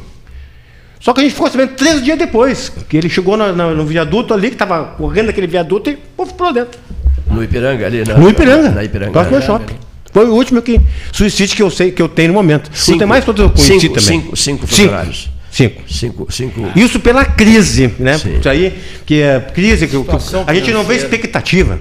Só 0.99 1.11
que 1.11 1.19
a 1.19 1.24
gente 1.24 1.34
ficou 1.34 1.49
sabendo 1.51 1.74
três 1.74 2.01
dias 2.01 2.17
depois, 2.17 2.71
que 2.88 2.95
ele 2.95 3.09
chegou 3.09 3.36
na- 3.36 3.51
na- 3.51 3.71
no 3.71 3.84
viaduto 3.86 4.34
ali, 4.34 4.47
que 4.49 4.55
estava 4.55 4.86
correndo 4.95 5.30
aquele 5.30 5.47
viaduto 5.47 5.89
e 5.89 5.97
puf, 6.15 6.32
pulou 6.36 6.53
dentro. 6.53 6.80
No 7.28 7.43
Ipiranga 7.43 7.86
ali, 7.86 8.03
né? 8.05 8.13
No 8.15 8.30
Ipiranga. 8.30 8.69
Na 8.69 8.84
Ipiranga. 8.84 9.11
Próximo 9.11 9.36
ao 9.38 9.41
shopping. 9.41 9.76
Foi 10.11 10.28
o 10.28 10.34
último 10.34 10.61
que 10.61 10.80
suicídio 11.11 11.55
que 11.55 11.63
eu 11.63 11.71
sei 11.71 11.91
que 11.91 12.01
eu 12.01 12.07
tenho 12.07 12.30
no 12.30 12.34
momento. 12.36 12.69
Cinco. 12.74 12.91
Os 12.91 12.99
demais 12.99 13.26
todos 13.26 13.41
eu 13.43 13.49
conheci 13.49 13.80
Cinco, 13.80 13.95
também. 13.95 14.21
cinco, 14.21 14.36
cinco 14.38 14.67
funcionários. 14.67 15.30
Cinco. 15.49 15.82
Cinco, 15.88 16.32
cinco. 16.32 16.71
Isso 16.76 16.99
pela 16.99 17.26
crise, 17.26 17.93
né? 17.99 18.17
Sim. 18.17 18.38
Isso 18.39 18.49
aí, 18.49 18.76
que 19.05 19.21
é 19.21 19.39
crise, 19.39 19.88
que, 19.88 20.03
que 20.03 20.11
a 20.47 20.53
gente 20.53 20.71
não 20.71 20.84
vê 20.84 20.95
expectativa. 20.95 21.80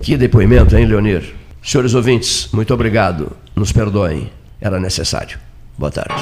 Que 0.00 0.16
depoimento, 0.16 0.76
hein, 0.76 0.84
Leonir? 0.86 1.34
Senhores 1.62 1.94
ouvintes, 1.94 2.48
muito 2.52 2.74
obrigado. 2.74 3.32
Nos 3.56 3.72
perdoem. 3.72 4.30
Era 4.60 4.78
necessário. 4.78 5.38
Boa 5.78 5.90
tarde. 5.90 6.14